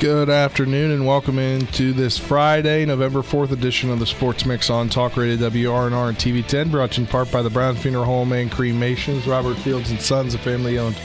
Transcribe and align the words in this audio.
Good 0.00 0.28
afternoon 0.28 0.90
and 0.90 1.06
welcome 1.06 1.38
into 1.38 1.92
this 1.92 2.18
Friday, 2.18 2.84
November 2.84 3.20
4th 3.20 3.52
edition 3.52 3.90
of 3.90 4.00
the 4.00 4.06
Sports 4.06 4.44
Mix 4.44 4.68
on 4.68 4.88
Talk 4.88 5.16
Radio 5.16 5.36
WRNR 5.48 6.08
and 6.08 6.18
TV10, 6.18 6.70
brought 6.70 6.92
to 6.92 7.00
you 7.00 7.06
in 7.06 7.10
part 7.10 7.30
by 7.30 7.42
the 7.42 7.48
Brown 7.48 7.76
Funeral 7.76 8.04
Home 8.04 8.32
and 8.32 8.50
Cremations, 8.50 9.26
Robert 9.26 9.54
Fields 9.54 9.90
and 9.90 10.00
Sons, 10.00 10.34
a 10.34 10.38
family-owned 10.38 10.96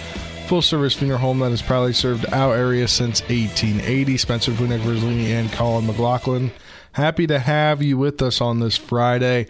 full-service 0.48 0.96
funeral 0.96 1.20
home 1.20 1.40
that 1.40 1.52
has 1.52 1.62
proudly 1.62 1.94
served 1.94 2.26
our 2.34 2.56
area 2.56 2.88
since 2.88 3.22
1880. 3.30 4.18
Spencer 4.18 4.52
Punek 4.52 4.80
Verzolini 4.80 5.28
and 5.28 5.52
Colin 5.54 5.86
McLaughlin. 5.86 6.52
Happy 6.94 7.28
to 7.28 7.40
have 7.40 7.84
you 7.84 7.98
with 7.98 8.22
us 8.22 8.42
on 8.42 8.60
this 8.60 8.76
Friday. 8.76 9.48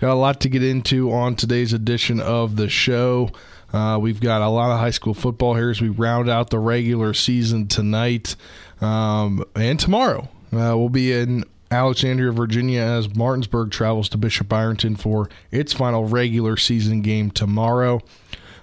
Got 0.00 0.14
a 0.14 0.14
lot 0.14 0.40
to 0.40 0.48
get 0.48 0.64
into 0.64 1.12
on 1.12 1.36
today's 1.36 1.74
edition 1.74 2.20
of 2.20 2.56
the 2.56 2.70
show. 2.70 3.30
Uh, 3.72 3.98
we've 4.00 4.20
got 4.20 4.40
a 4.40 4.48
lot 4.48 4.72
of 4.72 4.78
high 4.78 4.90
school 4.90 5.12
football 5.12 5.54
here 5.54 5.68
as 5.68 5.82
we 5.82 5.90
round 5.90 6.30
out 6.30 6.48
the 6.48 6.58
regular 6.58 7.12
season 7.12 7.68
tonight 7.68 8.34
um, 8.80 9.44
and 9.54 9.78
tomorrow. 9.78 10.28
Uh, 10.52 10.74
we'll 10.76 10.88
be 10.88 11.12
in 11.12 11.44
Alexandria, 11.70 12.32
Virginia, 12.32 12.80
as 12.80 13.14
Martinsburg 13.14 13.70
travels 13.70 14.08
to 14.08 14.18
Bishop 14.18 14.52
Ireton 14.52 14.96
for 14.96 15.28
its 15.50 15.72
final 15.72 16.06
regular 16.06 16.56
season 16.56 17.02
game 17.02 17.30
tomorrow. 17.30 18.00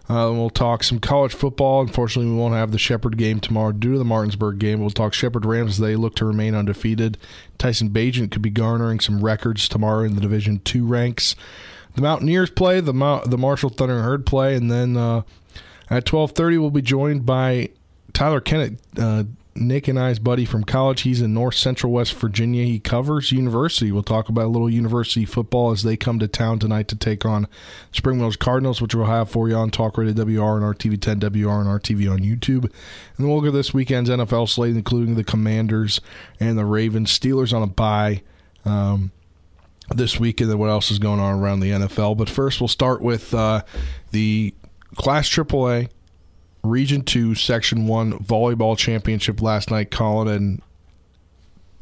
Uh, 0.08 0.30
we'll 0.32 0.52
talk 0.52 0.84
some 0.84 1.00
college 1.00 1.34
football. 1.34 1.82
Unfortunately, 1.82 2.32
we 2.32 2.38
won't 2.38 2.54
have 2.54 2.72
the 2.72 2.78
Shepherd 2.78 3.18
game 3.18 3.40
tomorrow 3.40 3.72
due 3.72 3.94
to 3.94 3.98
the 3.98 4.06
Martinsburg 4.06 4.60
game. 4.60 4.80
We'll 4.80 4.92
talk 4.92 5.14
Shepherd 5.14 5.46
Rams 5.46 5.72
as 5.72 5.78
they 5.80 5.96
look 5.96 6.16
to 6.16 6.26
remain 6.26 6.54
undefeated. 6.54 7.18
Tyson 7.58 7.90
Bagent 7.90 8.32
could 8.32 8.44
be 8.44 8.52
garnering 8.52 9.00
some 9.00 9.24
records 9.24 9.68
tomorrow 9.68 10.04
in 10.04 10.14
the 10.14 10.22
Division 10.22 10.60
Two 10.60 10.86
ranks. 10.86 11.36
The 11.96 12.02
Mountaineers 12.02 12.52
play, 12.52 12.82
the 12.82 12.94
Mount, 12.94 13.32
the 13.32 13.38
Marshall 13.38 13.70
Thunder 13.70 13.96
and 13.96 14.06
Herd 14.06 14.26
play, 14.28 14.56
and 14.56 14.70
then 14.70 14.96
uh, 14.96 15.22
at 15.90 16.06
twelve 16.06 16.34
thirty 16.34 16.58
we'll 16.60 16.70
be 16.70 16.84
joined 16.84 17.26
by 17.26 17.70
Tyler 18.14 18.42
Kennett. 18.42 18.80
Uh, 19.00 19.24
Nick 19.58 19.88
and 19.88 19.98
I's 19.98 20.20
buddy 20.20 20.44
from 20.44 20.66
college. 20.66 21.02
He's 21.02 21.22
in 21.22 21.34
North 21.34 21.56
Central 21.56 21.94
West 21.94 22.14
Virginia. 22.16 22.66
He 22.66 22.78
covers 22.78 23.32
university. 23.32 23.90
We'll 23.90 24.04
talk 24.04 24.28
about 24.28 24.46
a 24.46 24.50
little 24.50 24.70
university 24.70 25.24
football 25.24 25.72
as 25.72 25.84
they 25.84 25.96
come 25.96 26.20
to 26.20 26.28
town 26.28 26.60
tonight 26.60 26.90
to 26.90 26.96
take 26.96 27.24
on 27.24 27.48
Spring 27.94 28.18
Mills 28.18 28.36
Cardinals, 28.36 28.82
which 28.82 28.94
we'll 28.94 29.06
have 29.06 29.30
for 29.30 29.48
you 29.48 29.56
on 29.56 29.72
Talk 29.72 29.98
Radio 29.98 30.14
WRNR 30.14 30.76
TV10 30.76 31.22
WR 31.22 31.62
and 31.62 31.82
RTV 31.82 32.12
on 32.12 32.20
YouTube. 32.20 32.70
And 33.18 33.28
we'll 33.28 33.38
look 33.38 33.48
at 33.48 33.54
this 33.54 33.74
weekend's 33.74 34.10
NFL 34.10 34.50
slate, 34.50 34.76
including 34.76 35.16
the 35.16 35.24
Commanders 35.24 36.02
and 36.38 36.58
the 36.58 36.66
Ravens. 36.66 37.18
Steelers 37.18 37.54
on 37.54 37.64
a 37.64 37.68
bye. 37.68 38.24
Um, 38.66 39.12
this 39.94 40.20
week 40.20 40.42
and 40.42 40.50
then 40.50 40.58
what 40.58 40.70
else 40.70 40.90
is 40.90 40.98
going 40.98 41.20
on 41.20 41.40
around 41.40 41.60
the 41.60 41.70
NFL. 41.70 42.18
But 42.18 42.28
first, 42.28 42.60
we'll 42.60 42.68
start 42.68 43.02
with 43.02 43.34
uh, 43.36 43.62
the 44.12 44.54
Class 44.96 45.30
AAA 45.30 45.90
Region 46.70 47.02
2, 47.02 47.36
Section 47.36 47.88
1 47.88 48.20
volleyball 48.20 48.78
championship 48.78 49.42
last 49.42 49.72
night, 49.72 49.92
Colin, 49.92 50.28
and 50.28 50.62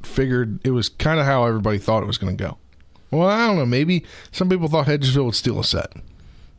figured 0.03 0.59
it 0.65 0.71
was 0.71 0.89
kind 0.89 1.19
of 1.19 1.25
how 1.25 1.45
everybody 1.45 1.77
thought 1.77 2.03
it 2.03 2.07
was 2.07 2.17
going 2.17 2.35
to 2.35 2.43
go. 2.43 2.57
Well, 3.11 3.27
I 3.27 3.47
don't 3.47 3.57
know. 3.57 3.65
Maybe 3.65 4.03
some 4.31 4.49
people 4.49 4.67
thought 4.67 4.87
Hedgesville 4.87 5.25
would 5.25 5.35
steal 5.35 5.59
a 5.59 5.63
set. 5.63 5.93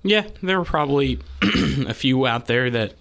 Yeah, 0.02 0.26
there 0.42 0.58
were 0.58 0.64
probably 0.64 1.18
a 1.42 1.94
few 1.94 2.26
out 2.26 2.46
there 2.46 2.70
that 2.70 2.94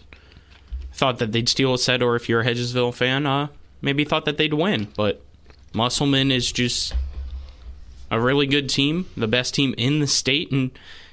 thought 0.94 1.20
that 1.20 1.32
they'd 1.32 1.50
steal 1.50 1.74
a 1.74 1.78
set, 1.78 2.02
or 2.02 2.16
if 2.16 2.30
you're 2.30 2.42
a 2.42 2.46
Hedgesville 2.46 2.94
fan, 2.94 3.26
uh, 3.26 3.48
maybe 3.82 4.06
thought 4.06 4.26
that 4.26 4.38
they'd 4.38 4.54
win. 4.54 4.88
But 4.96 5.22
Musselman 5.74 6.32
is 6.32 6.52
just 6.52 6.94
a 8.10 8.20
really 8.20 8.48
good 8.48 8.70
team, 8.70 9.08
the 9.18 9.28
best 9.28 9.54
team 9.54 9.76
in 9.78 10.00
the 10.00 10.08
state, 10.08 10.52
and 10.52 10.72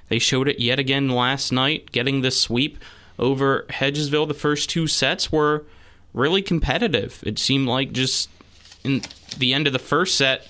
they 0.09 0.19
showed 0.19 0.48
it 0.48 0.60
yet 0.60 0.78
again 0.78 1.09
last 1.09 1.50
night, 1.50 1.92
getting 1.92 2.21
the 2.21 2.31
sweep 2.31 2.78
over 3.20 3.66
Hedgesville. 3.69 4.26
The 4.26 4.34
first 4.34 4.69
two 4.69 4.88
sets 4.88 5.31
were 5.31 5.64
really 6.12 6.42
competitive. 6.42 7.22
It 7.25 7.38
seemed 7.38 7.69
like 7.69 7.92
just 7.92 8.28
in 8.82 9.03
the 9.36 9.54
end 9.54 9.69
of 9.69 9.72
the 9.72 9.78
first 9.78 10.16
set, 10.16 10.48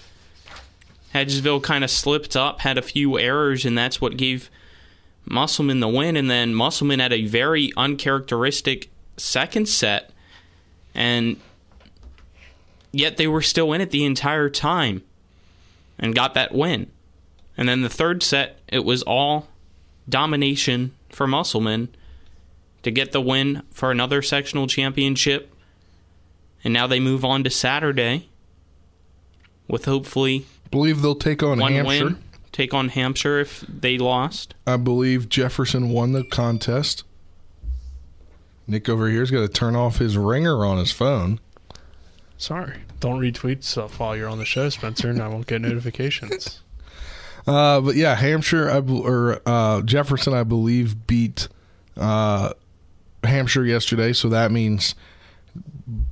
Hedgesville 1.15 1.63
kind 1.63 1.85
of 1.85 1.91
slipped 1.91 2.37
up, 2.37 2.61
had 2.61 2.79
a 2.79 2.83
few 2.83 3.19
errors, 3.19 3.67
and 3.67 3.77
that's 3.77 4.01
what 4.01 4.17
gave 4.17 4.49
Musselman 5.27 5.81
the 5.81 5.89
win. 5.89 6.17
And 6.17 6.31
then 6.31 6.55
Musselman 6.55 7.01
had 7.01 7.13
a 7.13 7.27
very 7.27 7.73
uncharacteristic 7.77 8.89
second 9.17 9.69
set, 9.69 10.13
and 10.95 11.39
yet 12.93 13.17
they 13.17 13.27
were 13.27 13.43
still 13.43 13.73
in 13.73 13.81
it 13.81 13.91
the 13.91 14.05
entire 14.05 14.49
time 14.49 15.03
and 15.99 16.15
got 16.15 16.35
that 16.35 16.55
win. 16.55 16.91
And 17.57 17.69
then 17.69 17.83
the 17.83 17.91
third 17.91 18.23
set, 18.23 18.61
it 18.69 18.85
was 18.85 19.03
all 19.03 19.49
domination 20.09 20.95
for 21.11 21.27
Musselman 21.27 21.89
to 22.83 22.91
get 22.91 23.13
the 23.13 23.21
win 23.21 23.63
for 23.71 23.91
another 23.91 24.23
sectional 24.23 24.67
championship. 24.67 25.55
And 26.63 26.75
now 26.75 26.87
they 26.87 27.01
move 27.01 27.25
on 27.25 27.45
to 27.45 27.51
Saturday 27.51 28.29
with 29.69 29.85
hopefully 29.87 30.47
believe 30.71 31.03
they'll 31.03 31.15
take 31.15 31.43
on 31.43 31.59
one 31.59 31.73
Hampshire. 31.73 32.05
win. 32.05 32.19
Take 32.53 32.75
on 32.75 32.89
Hampshire 32.89 33.39
if 33.39 33.61
they 33.61 33.97
lost. 33.97 34.55
I 34.67 34.77
believe 34.77 35.29
Jefferson 35.29 35.91
won 35.91 36.13
the 36.13 36.25
contest. 36.25 37.05
Nick 38.67 38.89
over 38.89 39.09
here's 39.09 39.31
got 39.31 39.41
to 39.41 39.49
turn 39.49 39.75
off 39.75 39.99
his 39.99 40.17
ringer 40.17 40.65
on 40.65 40.79
his 40.79 40.93
phone. 40.93 41.41
Sorry. 42.37 42.79
Don't 43.01 43.21
retweet 43.21 43.65
stuff 43.65 43.99
while 43.99 44.17
you're 44.17 44.29
on 44.29 44.39
the 44.39 44.45
show, 44.45 44.69
Spencer, 44.69 45.11
and 45.11 45.23
I 45.23 45.29
won't 45.29 45.47
get 45.47 45.61
notifications. 45.61 46.61
Uh, 47.47 47.81
but 47.81 47.97
yeah, 47.97 48.15
Hampshire 48.17 48.71
I, 48.71 48.81
or 48.81 49.41
uh, 49.47 49.81
Jefferson, 49.81 50.35
I 50.35 50.45
believe, 50.45 51.07
beat 51.07 51.49
uh, 51.97 52.53
Hampshire 53.31 53.65
yesterday. 53.65 54.13
So 54.13 54.29
that 54.29 54.51
means 54.53 54.95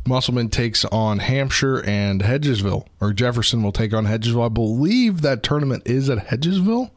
Musselman 0.07 0.49
takes 0.49 0.85
on 0.87 1.19
Hampshire 1.19 1.85
and 1.85 2.23
Hedgesville, 2.23 2.87
or 3.01 3.13
Jefferson 3.13 3.63
will 3.63 3.73
take 3.73 3.93
on 3.93 4.07
Hedgesville. 4.07 4.47
I 4.47 4.49
believe 4.49 5.21
that 5.23 5.43
tournament 5.43 5.83
is 5.87 6.09
at 6.09 6.29
Hedgesville. 6.29 6.91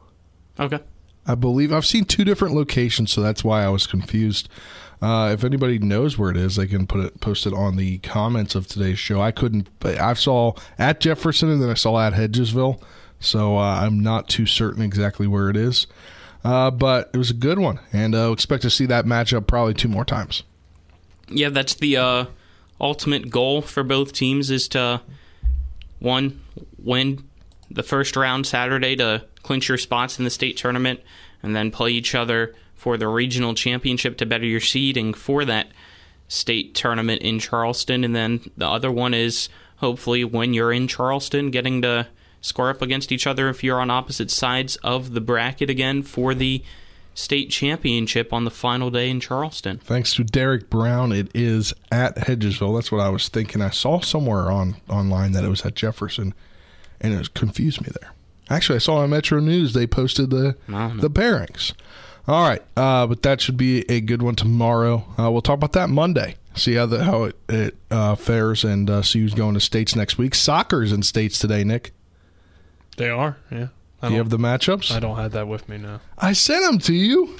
Okay. 0.59 0.79
I 1.27 1.35
believe 1.35 1.71
I've 1.71 1.85
seen 1.85 2.05
two 2.05 2.25
different 2.25 2.55
locations, 2.55 3.11
so 3.11 3.21
that's 3.21 3.43
why 3.43 3.63
I 3.63 3.69
was 3.69 3.85
confused. 3.85 4.49
Uh, 5.01 5.31
if 5.33 5.43
anybody 5.43 5.79
knows 5.79 6.17
where 6.17 6.29
it 6.29 6.37
is, 6.37 6.55
they 6.55 6.67
can 6.67 6.85
put 6.85 7.01
it 7.05 7.19
post 7.21 7.45
it 7.45 7.53
on 7.53 7.75
the 7.75 7.97
comments 7.99 8.53
of 8.53 8.67
today's 8.67 8.99
show. 8.99 9.21
I 9.21 9.31
couldn't. 9.31 9.67
I 9.83 10.13
saw 10.13 10.53
at 10.77 10.99
Jefferson 10.99 11.49
and 11.49 11.61
then 11.61 11.69
I 11.69 11.75
saw 11.75 11.99
at 11.99 12.13
Hedgesville, 12.13 12.81
so 13.19 13.57
uh, 13.57 13.81
I'm 13.81 13.99
not 13.99 14.29
too 14.29 14.45
certain 14.45 14.83
exactly 14.83 15.27
where 15.27 15.49
it 15.49 15.57
is. 15.57 15.87
Uh, 16.43 16.71
but 16.71 17.09
it 17.13 17.17
was 17.17 17.29
a 17.29 17.35
good 17.35 17.59
one, 17.59 17.79
and 17.93 18.15
uh, 18.15 18.31
expect 18.31 18.63
to 18.63 18.69
see 18.69 18.85
that 18.87 19.05
matchup 19.05 19.45
probably 19.45 19.73
two 19.73 19.87
more 19.87 20.05
times. 20.05 20.43
Yeah, 21.29 21.49
that's 21.49 21.75
the 21.75 21.97
uh, 21.97 22.25
ultimate 22.79 23.29
goal 23.29 23.61
for 23.61 23.83
both 23.83 24.11
teams 24.11 24.49
is 24.49 24.67
to 24.69 25.01
one 25.99 26.41
win 26.79 27.23
the 27.69 27.83
first 27.83 28.15
round 28.15 28.47
Saturday 28.47 28.95
to 28.95 29.23
clinch 29.43 29.69
your 29.69 29.77
spots 29.77 30.17
in 30.17 30.25
the 30.25 30.31
state 30.31 30.57
tournament, 30.57 30.99
and 31.43 31.55
then 31.55 31.71
play 31.71 31.91
each 31.91 32.15
other 32.15 32.55
for 32.75 32.97
the 32.97 33.07
regional 33.07 33.53
championship 33.53 34.17
to 34.17 34.25
better 34.25 34.45
your 34.45 34.59
seeding 34.59 35.13
for 35.13 35.45
that 35.45 35.67
state 36.27 36.73
tournament 36.73 37.21
in 37.21 37.37
Charleston. 37.37 38.03
And 38.03 38.15
then 38.15 38.49
the 38.57 38.67
other 38.67 38.91
one 38.91 39.13
is 39.13 39.49
hopefully 39.77 40.23
when 40.23 40.53
you're 40.53 40.73
in 40.73 40.87
Charleston, 40.87 41.51
getting 41.51 41.81
to 41.83 42.07
square 42.41 42.69
up 42.69 42.81
against 42.81 43.11
each 43.11 43.25
other 43.25 43.47
if 43.47 43.63
you're 43.63 43.79
on 43.79 43.89
opposite 43.89 44.31
sides 44.31 44.75
of 44.77 45.13
the 45.13 45.21
bracket 45.21 45.69
again 45.69 46.01
for 46.01 46.33
the 46.33 46.63
state 47.13 47.49
championship 47.49 48.33
on 48.33 48.45
the 48.45 48.51
final 48.51 48.89
day 48.89 49.09
in 49.09 49.19
Charleston. 49.19 49.77
Thanks 49.79 50.13
to 50.15 50.23
Derek 50.23 50.69
Brown, 50.69 51.11
it 51.11 51.29
is 51.33 51.73
at 51.91 52.15
Hedgesville. 52.15 52.75
That's 52.77 52.91
what 52.91 53.01
I 53.01 53.09
was 53.09 53.27
thinking. 53.29 53.61
I 53.61 53.69
saw 53.69 53.99
somewhere 53.99 54.51
on 54.51 54.77
online 54.89 55.33
that 55.33 55.43
it 55.43 55.49
was 55.49 55.65
at 55.65 55.75
Jefferson, 55.75 56.33
and 56.99 57.13
it 57.13 57.33
confused 57.33 57.81
me 57.81 57.89
there. 58.01 58.11
Actually, 58.49 58.77
I 58.77 58.79
saw 58.79 58.97
on 58.97 59.09
Metro 59.09 59.39
News 59.39 59.73
they 59.73 59.87
posted 59.87 60.29
the 60.29 60.55
the 60.67 61.09
pairings. 61.09 61.73
All 62.27 62.47
right, 62.47 62.61
uh, 62.77 63.07
but 63.07 63.23
that 63.23 63.41
should 63.41 63.57
be 63.57 63.89
a 63.89 63.99
good 63.99 64.21
one 64.21 64.35
tomorrow. 64.35 65.05
Uh, 65.17 65.31
we'll 65.31 65.41
talk 65.41 65.55
about 65.55 65.73
that 65.73 65.89
Monday. 65.89 66.35
See 66.53 66.75
how 66.75 66.85
the 66.85 67.03
how 67.03 67.23
it, 67.23 67.35
it 67.49 67.77
uh, 67.89 68.15
fares 68.15 68.63
and 68.63 68.89
uh, 68.89 69.01
see 69.01 69.19
who's 69.21 69.33
going 69.33 69.53
to 69.53 69.59
states 69.59 69.95
next 69.95 70.17
week. 70.17 70.35
Soccer's 70.35 70.91
in 70.91 71.01
states 71.01 71.39
today, 71.39 71.63
Nick. 71.63 71.93
They 73.01 73.09
are, 73.09 73.37
yeah. 73.51 73.67
I 74.01 74.07
Do 74.09 74.13
you 74.13 74.19
have 74.19 74.29
the 74.29 74.37
matchups? 74.37 74.91
I 74.91 74.99
don't 74.99 75.17
have 75.17 75.31
that 75.31 75.47
with 75.47 75.67
me 75.67 75.77
now. 75.77 76.01
I 76.19 76.33
sent 76.33 76.63
them 76.65 76.77
to 76.79 76.93
you. 76.93 77.37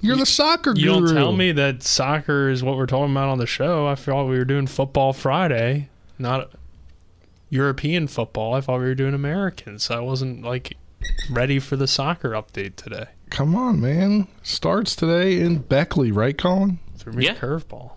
You're 0.00 0.16
the 0.16 0.24
soccer 0.26 0.70
You 0.76 0.92
guru. 0.94 1.06
don't 1.08 1.14
tell 1.16 1.32
me 1.32 1.52
that 1.52 1.82
soccer 1.82 2.48
is 2.48 2.62
what 2.62 2.76
we're 2.76 2.86
talking 2.86 3.12
about 3.12 3.28
on 3.28 3.38
the 3.38 3.46
show. 3.46 3.86
I 3.86 3.94
thought 3.94 4.24
we 4.28 4.38
were 4.38 4.44
doing 4.44 4.66
football 4.66 5.12
Friday, 5.12 5.88
not 6.18 6.52
European 7.50 8.06
football. 8.08 8.54
I 8.54 8.60
thought 8.60 8.78
we 8.80 8.86
were 8.86 8.94
doing 8.94 9.14
American, 9.14 9.78
so 9.78 9.96
I 9.96 10.00
wasn't 10.00 10.42
like 10.42 10.76
ready 11.30 11.58
for 11.58 11.76
the 11.76 11.86
soccer 11.86 12.30
update 12.30 12.76
today. 12.76 13.06
Come 13.30 13.54
on, 13.54 13.80
man. 13.80 14.28
Starts 14.42 14.94
today 14.96 15.40
in 15.40 15.58
Beckley, 15.58 16.10
right, 16.12 16.36
Colin? 16.36 16.78
Threw 16.96 17.12
me 17.14 17.24
Yeah. 17.26 17.32
a 17.32 17.36
curveball. 17.36 17.92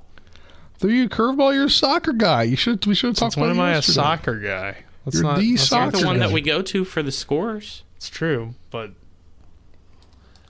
Threw 0.77 0.91
you 0.91 1.05
a 1.05 1.09
curveball. 1.09 1.53
You're 1.53 1.65
a 1.65 1.69
soccer 1.69 2.13
guy. 2.13 2.43
You 2.43 2.55
should. 2.55 2.85
We 2.85 2.95
should 2.95 3.07
have 3.07 3.15
talked 3.17 3.33
Since 3.33 3.41
when 3.41 3.51
about 3.51 3.63
am 3.63 3.69
it 3.71 3.75
I 3.75 3.77
a 3.77 3.81
soccer 3.81 4.39
guy? 4.39 4.77
Let's 5.07 5.15
You're 5.15 5.23
not, 5.23 5.39
the 5.39 5.51
let's 5.51 5.63
soccer 5.63 5.91
not- 5.91 5.99
The 6.01 6.05
one 6.05 6.19
that 6.19 6.31
we 6.31 6.41
go 6.41 6.61
to 6.61 6.83
for 6.83 7.01
the 7.01 7.13
scores. 7.13 7.83
It's 7.95 8.09
true, 8.09 8.55
but 8.71 8.91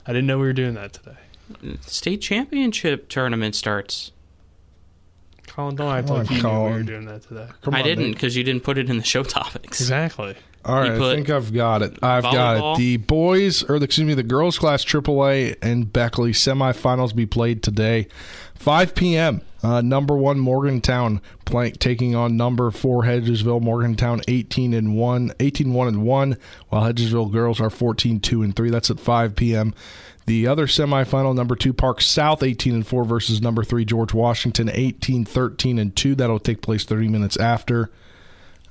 I 0.04 0.12
didn't 0.12 0.26
know 0.26 0.38
we 0.38 0.46
were 0.48 0.52
doing 0.52 0.74
that 0.74 0.92
today. 0.94 1.16
State 1.82 2.20
championship 2.20 3.08
tournament 3.08 3.54
starts. 3.54 4.10
Colin, 5.46 5.76
don't 5.76 5.94
act 5.94 6.08
Come 6.08 6.16
like 6.16 6.30
you 6.30 6.42
knew 6.42 6.48
we 6.48 6.54
were 6.54 6.68
Colin. 6.70 6.86
doing 6.86 7.04
that 7.06 7.22
today. 7.22 7.46
Come 7.62 7.74
I 7.76 7.78
on, 7.78 7.84
didn't 7.84 8.12
because 8.14 8.36
you 8.36 8.42
didn't 8.42 8.64
put 8.64 8.78
it 8.78 8.90
in 8.90 8.96
the 8.96 9.04
show 9.04 9.22
topics. 9.22 9.80
Exactly. 9.80 10.34
All 10.68 10.74
right, 10.74 10.92
I 10.92 10.98
think 10.98 11.30
I've 11.30 11.52
got 11.52 11.80
it. 11.80 11.98
I've 12.02 12.24
got 12.24 12.74
it. 12.74 12.78
The 12.78 12.98
boys, 12.98 13.62
or 13.62 13.78
the, 13.78 13.86
excuse 13.86 14.06
me, 14.06 14.12
the 14.12 14.22
girls 14.22 14.58
class 14.58 14.84
AAA 14.84 15.56
and 15.62 15.90
Beckley 15.90 16.32
semifinals 16.32 17.16
be 17.16 17.24
played 17.24 17.62
today, 17.62 18.06
5 18.54 18.94
p.m. 18.94 19.40
Uh, 19.62 19.80
number 19.80 20.14
one 20.14 20.38
Morgantown 20.38 21.22
plank 21.46 21.78
taking 21.78 22.14
on 22.14 22.36
number 22.36 22.70
four 22.70 23.04
Hedgesville. 23.04 23.62
Morgantown 23.62 24.20
18 24.28 24.74
and 24.74 24.94
one, 24.94 25.32
18 25.40 25.72
one 25.72 25.88
and 25.88 26.02
one, 26.04 26.36
while 26.68 26.82
Hedgesville 26.82 27.32
girls 27.32 27.60
are 27.60 27.70
14 27.70 28.20
two 28.20 28.42
and 28.42 28.54
three. 28.54 28.70
That's 28.70 28.90
at 28.90 29.00
5 29.00 29.34
p.m. 29.34 29.74
The 30.26 30.46
other 30.46 30.66
semifinal, 30.66 31.34
number 31.34 31.56
two 31.56 31.72
Park 31.72 32.02
South 32.02 32.42
18 32.42 32.74
and 32.74 32.86
4 32.86 33.04
versus 33.04 33.40
number 33.40 33.64
three 33.64 33.86
George 33.86 34.12
Washington 34.12 34.68
18 34.70 35.24
13 35.24 35.78
and 35.78 35.96
2. 35.96 36.14
That'll 36.14 36.38
take 36.38 36.60
place 36.60 36.84
30 36.84 37.08
minutes 37.08 37.38
after. 37.38 37.90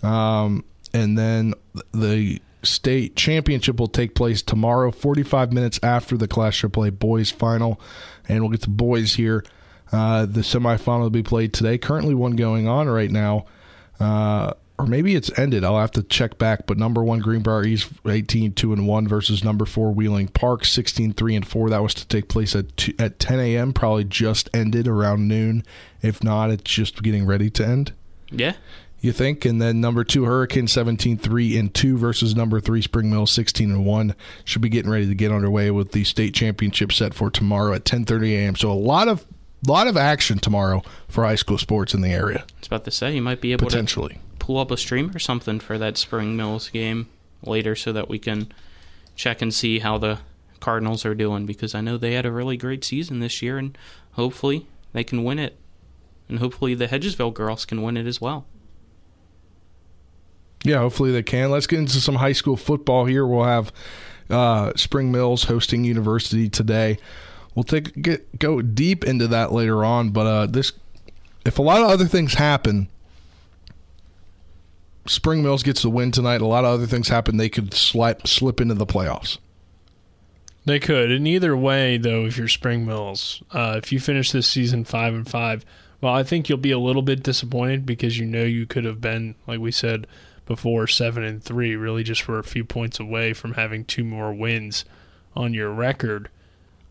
Um, 0.04 0.64
and 0.98 1.16
then 1.16 1.54
the 1.92 2.42
state 2.64 3.16
championship 3.16 3.80
will 3.80 3.88
take 3.88 4.16
place 4.16 4.42
tomorrow, 4.42 4.92
45 4.92 5.54
minutes 5.54 5.80
after 5.84 6.18
the 6.18 6.28
Class 6.28 6.56
AAA 6.56 6.98
boys 6.98 7.30
final. 7.30 7.80
And 8.28 8.42
we'll 8.42 8.50
get 8.50 8.62
the 8.62 8.70
boys 8.70 9.14
here. 9.14 9.46
Uh, 9.92 10.26
the 10.26 10.42
semifinal 10.42 11.02
will 11.02 11.10
be 11.12 11.22
played 11.22 11.54
today. 11.54 11.78
Currently, 11.78 12.16
one 12.16 12.36
going 12.36 12.68
on 12.68 12.90
right 12.90 13.12
now. 13.12 13.46
Uh, 14.00 14.54
or 14.80 14.88
maybe 14.88 15.16
it's 15.16 15.36
ended. 15.38 15.64
I'll 15.64 15.80
have 15.80 15.92
to 15.92 16.04
check 16.04 16.40
back. 16.40 16.66
But 16.66 16.80
number 16.80 17.04
one 17.04 17.20
Greenbrier 17.20 17.64
East 17.64 17.92
18 18.06 18.54
2 18.54 18.74
and 18.74 18.88
1 18.88 19.08
versus 19.08 19.44
number 19.44 19.66
four 19.66 19.92
Wheeling 19.92 20.28
Park 20.28 20.66
16 20.66 21.14
3 21.14 21.36
and 21.36 21.48
4. 21.48 21.70
That 21.70 21.84
was 21.84 21.94
to 21.96 22.08
take 22.08 22.28
place 22.28 22.56
at 22.56 22.76
two, 22.76 22.94
at 22.98 23.20
10 23.20 23.40
a.m. 23.40 23.72
Probably 23.72 24.04
just 24.04 24.50
ended 24.54 24.88
around 24.88 25.28
noon. 25.28 25.64
If 26.02 26.24
not, 26.24 26.50
it's 26.50 26.64
just 26.64 27.04
getting 27.04 27.26
ready 27.26 27.50
to 27.52 27.66
end 27.66 27.94
Yeah. 28.32 28.54
You 29.00 29.12
think? 29.12 29.46
And 29.46 29.62
then 29.62 29.80
number 29.80 30.04
two 30.04 30.26
hurricane 30.26 30.68
17 30.68 31.18
3 31.18 31.58
and 31.58 31.74
2 31.74 31.98
versus 31.98 32.36
number 32.36 32.60
three 32.60 32.82
spring 32.82 33.10
mill 33.10 33.28
16 33.28 33.70
and 33.70 33.86
1 33.86 34.16
should 34.44 34.62
be 34.62 34.70
getting 34.70 34.92
ready 34.92 35.08
to 35.08 35.16
get 35.16 35.32
underway 35.32 35.70
with 35.72 35.92
the 35.92 36.04
state 36.04 36.34
championship 36.34 36.92
set 36.92 37.14
for 37.14 37.30
tomorrow 37.30 37.74
at 37.74 37.84
10.30 37.84 38.32
a.m 38.32 38.56
so 38.56 38.72
a 38.72 38.74
lot 38.74 39.08
of 39.08 39.26
lot 39.66 39.88
of 39.88 39.98
action 39.98 40.40
tomorrow 40.40 40.82
for 41.08 41.24
high 41.24 41.36
school 41.36 41.58
sports 41.58 41.94
in 41.94 42.02
the 42.02 42.10
area. 42.10 42.40
I 42.40 42.60
was 42.60 42.68
about 42.68 42.86
to 42.86 42.92
say 42.92 43.16
you 43.16 43.22
might 43.22 43.42
be 43.42 43.52
able 43.52 43.66
potentially. 43.66 44.16
to 44.16 44.20
pull 44.40 44.60
up 44.60 44.72
a 44.72 44.78
stream 44.78 45.12
or 45.16 45.20
something 45.20 45.60
for 45.60 45.78
that 45.78 45.98
Spring 45.98 46.36
Mills 46.36 46.70
game 46.70 47.08
later 47.44 47.76
so 47.76 47.92
that 47.94 48.10
we 48.10 48.20
can 48.20 48.52
check 49.16 49.42
and 49.42 49.54
see 49.54 49.80
how 49.80 49.98
the 49.98 50.20
Cardinals 50.60 51.06
are 51.06 51.16
doing 51.16 51.46
because 51.46 51.74
I 51.76 51.82
know 51.82 51.98
they 51.98 52.14
had 52.14 52.26
a 52.26 52.32
really 52.32 52.58
great 52.58 52.84
season 52.84 53.20
this 53.20 53.42
year 53.42 53.58
and 53.58 53.78
hopefully 54.14 54.68
they 54.94 55.04
can 55.04 55.24
win 55.24 55.40
it. 55.40 55.58
And 56.30 56.40
hopefully 56.40 56.76
the 56.76 56.88
Hedgesville 56.88 57.34
girls 57.34 57.66
can 57.66 57.82
win 57.82 57.96
it 57.96 58.06
as 58.06 58.20
well. 58.20 58.46
Yeah 60.63 60.77
hopefully 60.77 61.12
they 61.12 61.24
can 61.24 61.51
let's 61.51 61.68
get 61.68 61.80
into 61.80 62.00
some 62.00 62.15
high 62.15 62.31
school 62.31 62.57
football 62.57 63.06
here 63.06 63.25
we'll 63.25 63.44
have 63.44 63.71
uh, 64.30 64.74
spring 64.75 65.12
mills 65.12 65.45
hosting 65.45 65.83
university 65.83 66.50
today 66.50 66.98
we'll 67.56 67.63
take 67.63 68.01
get 68.01 68.39
go 68.39 68.62
deep 68.62 69.04
into 69.04 69.27
that 69.27 69.51
later 69.51 69.86
on 69.86 70.09
but 70.09 70.27
uh, 70.27 70.45
this 70.45 70.74
if 71.45 71.59
a 71.59 71.62
lot 71.62 71.81
of 71.81 71.89
other 71.89 72.06
things 72.06 72.33
happen 72.33 72.89
Spring 75.09 75.42
Mills 75.42 75.63
gets 75.63 75.81
the 75.81 75.89
win 75.89 76.12
tonight. 76.12 76.42
A 76.42 76.45
lot 76.45 76.65
of 76.65 76.71
other 76.71 76.86
things 76.86 77.07
happen. 77.07 77.38
They 77.38 77.50
could 77.50 77.74
slip 77.74 78.27
slip 78.27 78.62
into 78.62 78.74
the 78.74 78.86
playoffs. 78.86 79.38
They 80.65 80.80
could. 80.80 81.12
And 81.12 81.27
either 81.27 81.56
way, 81.56 81.98
though, 81.98 82.25
if 82.25 82.38
you're 82.38 82.50
Spring 82.50 82.86
Mills, 82.86 83.42
uh, 83.51 83.75
if 83.81 83.92
you 83.92 84.00
finish 84.00 84.31
this 84.31 84.48
season 84.48 84.83
five 84.83 85.13
and 85.13 85.30
five, 85.30 85.65
well, 86.01 86.13
I 86.13 86.24
think 86.24 86.50
you'll 86.50 86.57
be 86.57 86.71
a 86.71 86.80
little 86.80 87.01
bit 87.01 87.24
disappointed 87.24 87.86
because 87.86 88.19
you 88.19 88.25
know 88.25 88.44
you 88.44 88.65
could 88.65 88.83
have 88.83 89.00
been, 89.00 89.36
like 89.48 89.60
we 89.60 89.71
said 89.71 90.07
before, 90.48 90.88
seven 90.88 91.24
and 91.24 91.44
three, 91.44 91.76
really 91.76 92.04
just 92.04 92.28
were 92.28 92.40
a 92.40 92.44
few 92.44 92.66
points 92.66 93.00
away 93.00 93.34
from 93.34 93.54
having 93.54 93.86
two 93.86 94.04
more 94.04 94.34
wins 94.34 94.86
on 95.36 95.54
your 95.54 95.72
record. 95.72 96.30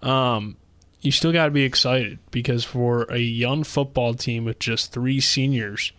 Um, 0.02 0.56
you 1.00 1.10
still 1.10 1.32
got 1.32 1.46
to 1.46 1.50
be 1.50 1.64
excited 1.64 2.18
because 2.30 2.64
for 2.64 3.04
a 3.04 3.18
young 3.18 3.64
football 3.64 4.14
team 4.14 4.44
with 4.44 4.58
just 4.58 4.92
three 4.92 5.20
seniors 5.20 5.92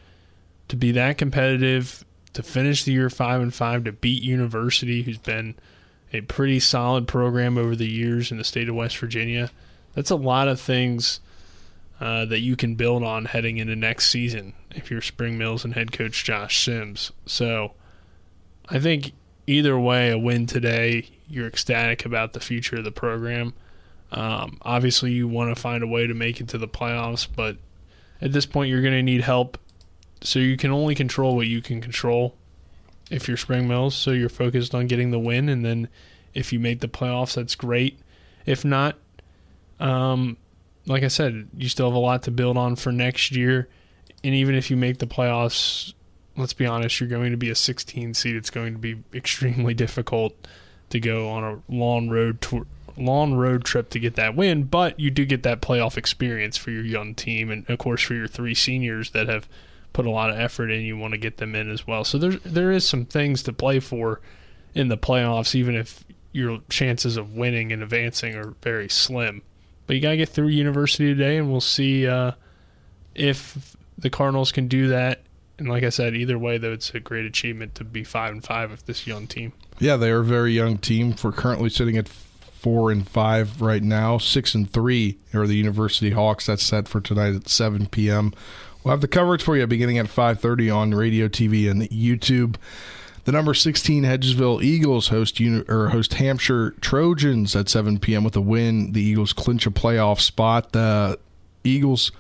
to 0.70 0.76
be 0.76 0.92
that 0.92 1.18
competitive, 1.18 2.06
to 2.34 2.44
finish 2.44 2.84
the 2.84 2.94
year 2.94 3.10
five 3.10 3.42
and 3.42 3.54
five, 3.54 3.84
to 3.86 3.92
beat 3.92 4.22
University, 4.22 5.02
who's 5.02 5.18
been 5.18 5.56
a 6.14 6.22
pretty 6.22 6.60
solid 6.60 7.08
program 7.08 7.58
over 7.58 7.76
the 7.76 7.90
years 7.90 8.32
in 8.32 8.38
the 8.38 8.44
state 8.44 8.70
of 8.70 8.76
West 8.76 8.98
Virginia. 8.98 9.50
That's 9.94 10.12
a 10.12 10.16
lot 10.16 10.48
of 10.48 10.60
things 10.60 11.20
uh, 12.00 12.26
that 12.26 12.40
you 12.40 12.56
can 12.56 12.76
build 12.76 13.04
on 13.04 13.26
heading 13.26 13.58
into 13.58 13.76
next 13.76 14.10
season 14.10 14.54
if 14.78 14.92
you're 14.92 15.02
Spring 15.02 15.38
Mills 15.38 15.66
and 15.66 15.74
head 15.74 15.92
coach 15.92 16.24
Josh 16.24 16.64
Sims. 16.64 17.12
So 17.26 17.74
I 18.70 18.80
think 18.80 19.14
either 19.48 19.80
way, 19.80 20.12
a 20.12 20.18
win 20.18 20.46
today, 20.46 21.10
you're 21.28 21.48
ecstatic 21.48 22.06
about 22.06 22.34
the 22.34 22.40
future 22.40 22.78
of 22.78 22.84
the 22.84 22.92
program. 22.92 23.54
Um, 24.12 24.60
obviously, 24.62 25.12
you 25.12 25.28
want 25.28 25.54
to 25.54 25.62
find 25.62 25.84
a 25.84 25.88
way 25.88 26.08
to 26.08 26.14
make 26.14 26.40
it 26.40 26.48
to 26.50 26.58
the 26.58 26.68
playoffs, 26.68 27.28
but 27.34 27.58
at 28.22 28.32
this 28.32 28.46
point, 28.46 28.70
you're 28.70 28.82
going 28.82 28.94
to 28.94 29.04
need 29.04 29.22
help. 29.22 29.58
So 30.22 30.40
you 30.40 30.58
can 30.58 30.72
only 30.72 30.96
control 30.96 31.36
what 31.36 31.48
you 31.48 31.62
can 31.62 31.82
control 31.82 32.36
if 33.12 33.28
you're 33.28 33.38
Spring 33.38 33.68
Mills. 33.68 33.96
So 33.96 34.12
you're 34.12 34.30
focused 34.30 34.74
on 34.74 34.88
getting 34.88 35.12
the 35.12 35.20
win, 35.20 35.50
and 35.50 35.66
then 35.66 35.90
if 36.34 36.54
you 36.54 36.60
make 36.60 36.80
the 36.80 36.88
playoffs, 36.88 37.36
that's 37.36 37.56
great. 37.56 38.00
If 38.46 38.64
not, 38.64 38.96
um, 39.80 40.38
like 40.86 41.04
I 41.04 41.10
said, 41.10 41.50
you 41.58 41.68
still 41.68 41.88
have 41.88 41.96
a 41.96 42.00
lot 42.00 42.24
to 42.24 42.32
build 42.32 42.58
on 42.58 42.76
for 42.76 42.92
next 42.92 43.32
year. 43.32 43.68
And 44.24 44.34
even 44.34 44.56
if 44.56 44.72
you 44.72 44.78
make 44.78 44.98
the 44.98 45.08
playoffs, 45.08 45.94
let's 46.36 46.54
be 46.54 46.66
honest, 46.66 47.00
you're 47.00 47.10
going 47.10 47.32
to 47.32 47.38
be 47.38 47.50
a 47.50 47.56
16 47.56 48.14
seed. 48.14 48.36
It's 48.36 48.50
going 48.50 48.74
to 48.74 48.80
be 48.80 49.04
extremely 49.14 49.74
difficult 49.74 50.34
to 50.90 51.00
go 51.00 51.30
on 51.30 51.44
a 51.44 51.74
long 51.74 52.10
road 52.10 52.42
tour, 52.42 52.66
long 52.98 53.34
road 53.36 53.64
trip 53.64 53.90
to 53.92 54.00
get 54.00 54.16
that 54.16 54.36
win. 54.36 54.64
But 54.64 55.00
you 55.00 55.12
do 55.12 55.26
get 55.26 55.44
that 55.44 55.62
playoff 55.62 55.98
experience 55.98 56.58
for 56.58 56.72
your 56.72 56.84
young 56.84 57.16
team, 57.16 57.50
and 57.50 57.70
of 57.70 57.78
course 57.80 58.02
for 58.02 58.14
your 58.14 58.28
three 58.28 58.56
seniors 58.56 59.12
that 59.12 59.28
have 59.28 59.48
put 59.94 60.06
a 60.06 60.12
lot 60.12 60.30
of 60.30 60.38
effort 60.38 60.70
in. 60.70 60.84
You 60.84 60.98
want 60.98 61.14
to 61.14 61.18
get 61.18 61.38
them 61.38 61.56
in 61.56 61.70
as 61.70 61.86
well. 61.86 62.04
So 62.04 62.18
there's 62.18 62.40
there 62.42 62.72
is 62.72 62.88
some 62.88 63.06
things 63.06 63.44
to 63.44 63.54
play 63.54 63.80
for 63.80 64.22
in 64.74 64.88
the 64.90 64.98
playoffs, 64.98 65.56
even 65.56 65.76
if 65.76 66.04
your 66.32 66.60
chances 66.70 67.18
of 67.18 67.34
winning 67.34 67.72
and 67.72 67.82
advancing 67.82 68.36
are 68.36 68.54
very 68.62 68.90
slim. 68.90 69.42
But 69.88 69.96
you 69.96 70.02
got 70.02 70.12
to 70.12 70.18
get 70.18 70.30
through 70.30 70.48
university 70.48 71.14
today, 71.14 71.38
and 71.38 71.50
we'll 71.50 71.62
see 71.62 72.08
uh, 72.08 72.34
if 73.16 73.76
the 73.98 74.10
Cardinals 74.10 74.52
can 74.52 74.68
do 74.68 74.88
that. 74.90 75.22
And 75.60 75.68
like 75.68 75.84
I 75.84 75.90
said, 75.90 76.16
either 76.16 76.38
way, 76.38 76.58
though, 76.58 76.72
it's 76.72 76.94
a 76.94 77.00
great 77.00 77.26
achievement 77.26 77.74
to 77.76 77.84
be 77.84 78.04
five 78.04 78.32
and 78.32 78.44
five 78.44 78.70
with 78.70 78.86
this 78.86 79.08
young 79.08 79.26
team. 79.26 79.54
Yeah, 79.80 79.96
they 79.96 80.12
are 80.12 80.20
a 80.20 80.26
very 80.26 80.54
young 80.54 80.78
team. 80.78 81.14
For 81.14 81.32
currently 81.32 81.70
sitting 81.70 81.98
at 81.98 82.08
four 82.08 82.92
and 82.92 83.08
five 83.08 83.62
right 83.62 83.82
now, 83.82 84.18
six 84.18 84.54
and 84.54 84.72
three 84.72 85.18
are 85.34 85.48
the 85.48 85.56
University 85.56 86.12
Hawks. 86.12 86.46
That's 86.46 86.64
set 86.64 86.88
for 86.88 87.02
tonight 87.02 87.34
at 87.34 87.50
seven 87.50 87.88
p.m. 87.88 88.34
We'll 88.84 88.92
have 88.92 89.02
the 89.02 89.08
coverage 89.08 89.44
for 89.44 89.58
you 89.58 89.66
beginning 89.66 89.98
at 89.98 90.10
five 90.10 90.40
thirty 90.40 90.70
on 90.70 90.92
radio, 90.92 91.28
TV, 91.28 91.70
and 91.70 91.84
YouTube. 91.84 92.56
The 93.26 93.34
number 93.34 93.54
16 93.54 94.06
Hedgesville 94.06 94.64
Eagles 94.64 95.10
host 95.10 95.42
or 95.68 95.90
host 95.90 96.14
Hampshire 96.14 96.72
Trojans 96.80 97.58
at 97.58 97.68
7 97.68 98.00
p.m. 98.00 98.24
with 98.24 98.38
a 98.38 98.42
win. 98.42 98.94
The 98.94 99.02
Eagles 99.02 99.34
clinch 99.34 99.68
a 99.68 99.70
playoff 99.70 100.22
spot. 100.22 100.72
The 100.72 101.20
Eagles, 101.66 102.14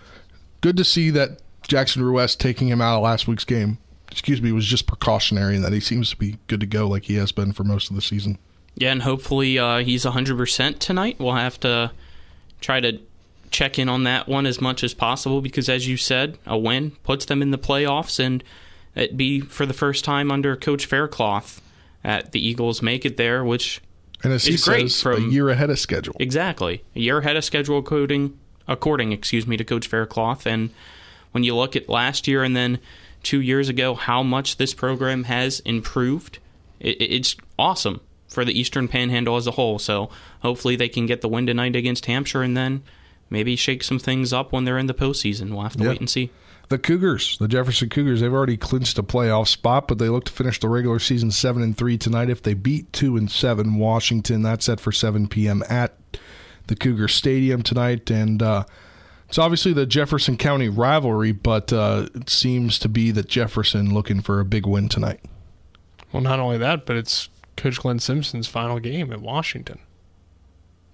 good 0.60 0.76
to 0.76 0.84
see 0.84 1.10
that 1.12 1.40
Jackson 1.68 2.04
Ruest 2.04 2.40
taking 2.40 2.68
him 2.68 2.82
out 2.82 2.98
of 2.98 3.04
last 3.04 3.28
week's 3.28 3.46
game. 3.46 3.78
Excuse 4.12 4.42
me, 4.42 4.52
was 4.52 4.66
just 4.66 4.88
precautionary 4.88 5.56
and 5.56 5.64
that 5.66 5.74
he 5.74 5.80
seems 5.80 6.10
to 6.12 6.18
be 6.18 6.38
good 6.48 6.60
to 6.62 6.66
go 6.66 6.88
like 6.88 7.04
he 7.04 7.16
has 7.16 7.32
been 7.32 7.52
for 7.52 7.64
most 7.64 7.90
of 7.90 7.96
the 7.96 8.02
season. 8.02 8.38
Yeah, 8.76 8.92
and 8.92 9.02
hopefully 9.02 9.60
uh, 9.60 9.80
he's 9.80 10.06
100% 10.06 10.80
tonight. 10.80 11.18
We'll 11.20 11.34
have 11.34 11.60
to 11.62 11.92
try 12.62 12.80
to 12.80 13.00
check 13.52 13.78
in 13.80 13.90
on 13.90 14.04
that 14.04 14.28
one 14.28 14.46
as 14.46 14.62
much 14.62 14.84
as 14.84 14.94
possible 14.94 15.42
because, 15.42 15.68
as 15.68 15.88
you 15.88 15.98
said, 15.98 16.38
a 16.46 16.58
win 16.58 16.92
puts 17.04 17.26
them 17.26 17.42
in 17.42 17.52
the 17.52 17.58
playoffs, 17.58 18.20
and 18.24 18.44
it'd 18.96 19.18
be 19.18 19.42
for 19.42 19.66
the 19.66 19.74
first 19.74 20.06
time 20.06 20.32
under 20.32 20.56
Coach 20.56 20.86
Faircloth 20.86 21.62
that 22.04 22.32
the 22.32 22.46
Eagles 22.46 22.82
make 22.82 23.06
it 23.06 23.18
there, 23.18 23.44
which 23.44 23.82
And 24.24 24.32
as 24.32 24.46
he 24.46 24.54
It's 24.54 24.64
great 24.66 24.92
says, 24.92 25.02
from- 25.02 25.26
a 25.28 25.32
year 25.32 25.50
ahead 25.50 25.70
of 25.70 25.80
schedule. 25.80 26.16
Exactly. 26.20 26.84
A 26.96 27.00
year 27.00 27.18
ahead 27.20 27.36
of 27.36 27.44
schedule 27.44 27.78
according 27.80 28.38
according, 28.68 29.12
excuse 29.12 29.48
me, 29.48 29.58
to 29.58 29.64
Coach 29.64 29.88
Faircloth. 29.88 30.46
And 30.46 30.70
when 31.32 31.44
you 31.44 31.56
look 31.56 31.76
at 31.76 31.90
last 31.90 32.28
year 32.28 32.44
and 32.44 32.56
then 32.56 32.80
two 33.24 33.42
years 33.42 33.70
ago, 33.70 33.94
how 33.96 34.24
much 34.24 34.58
this 34.58 34.74
program 34.74 35.26
has 35.26 35.60
improved, 35.62 36.40
it, 36.80 36.98
it's 37.02 37.36
awesome. 37.58 38.02
for 38.28 38.44
the 38.44 38.58
Eastern 38.60 38.88
Panhandle 38.88 39.38
as 39.38 39.48
a 39.48 39.52
whole. 39.52 39.80
So 39.80 40.10
hopefully 40.42 40.76
they 40.76 40.90
can 40.90 41.06
get 41.06 41.22
the 41.22 41.30
win 41.30 41.46
tonight 41.48 41.76
against 41.76 42.06
Hampshire 42.08 42.42
and 42.44 42.56
then 42.58 42.84
maybe 43.30 43.56
shake 43.56 43.84
some 43.84 44.00
things 44.00 44.34
up 44.34 44.52
when 44.52 44.66
they're 44.66 44.78
in 44.78 44.88
the 44.88 44.94
postseason. 44.94 45.52
We'll 45.52 45.62
have 45.64 45.78
to 45.78 45.84
Yeah. 45.84 45.90
wait 45.90 46.00
and 46.02 46.10
see. 46.10 46.30
The 46.70 46.78
Cougars, 46.78 47.38
the 47.40 47.48
Jefferson 47.48 47.88
Cougars, 47.88 48.20
they've 48.20 48.34
already 48.34 48.58
clinched 48.58 49.00
a 49.00 49.04
playoff 49.04 49.48
spot, 49.48 49.88
but 49.88 49.98
they 50.00 50.10
look 50.10 50.26
to 50.26 50.32
finish 50.34 50.60
the 50.60 50.68
regular 50.68 51.00
season 51.00 51.32
seven 51.32 51.64
and 51.64 51.78
three 51.78 51.98
tonight. 51.98 52.30
If 52.30 52.42
they 52.44 52.54
beat 52.54 52.92
two 52.92 53.16
and 53.16 53.32
seven 53.32 53.76
Washington, 53.76 54.42
that's 54.42 54.66
set 54.66 54.82
for 54.82 54.92
seven 54.92 55.30
p.m. 55.30 55.64
at 55.70 55.96
the 56.68 56.76
Cougar 56.76 57.08
Stadium 57.08 57.64
tonight, 57.64 58.12
and 58.12 58.44
uh, 58.44 58.66
it's 59.28 59.38
obviously 59.38 59.74
the 59.74 59.86
Jefferson 59.86 60.38
County 60.38 60.70
rivalry, 60.70 61.32
but 61.32 61.74
uh, 61.74 62.08
it 62.16 62.30
seems 62.30 62.80
to 62.80 62.90
be 62.90 63.12
that 63.12 63.28
Jefferson 63.28 63.94
looking 63.94 64.22
for 64.22 64.40
a 64.40 64.46
big 64.46 64.66
win 64.66 64.90
tonight. 64.90 65.20
Well, 66.12 66.22
not 66.24 66.40
only 66.40 66.58
that, 66.58 66.86
but 66.86 66.96
it's 66.96 67.30
Coach 67.58 67.80
Glenn 67.80 68.00
Simpson's 68.00 68.48
final 68.48 68.80
game 68.80 69.12
at 69.12 69.20
Washington. 69.22 69.80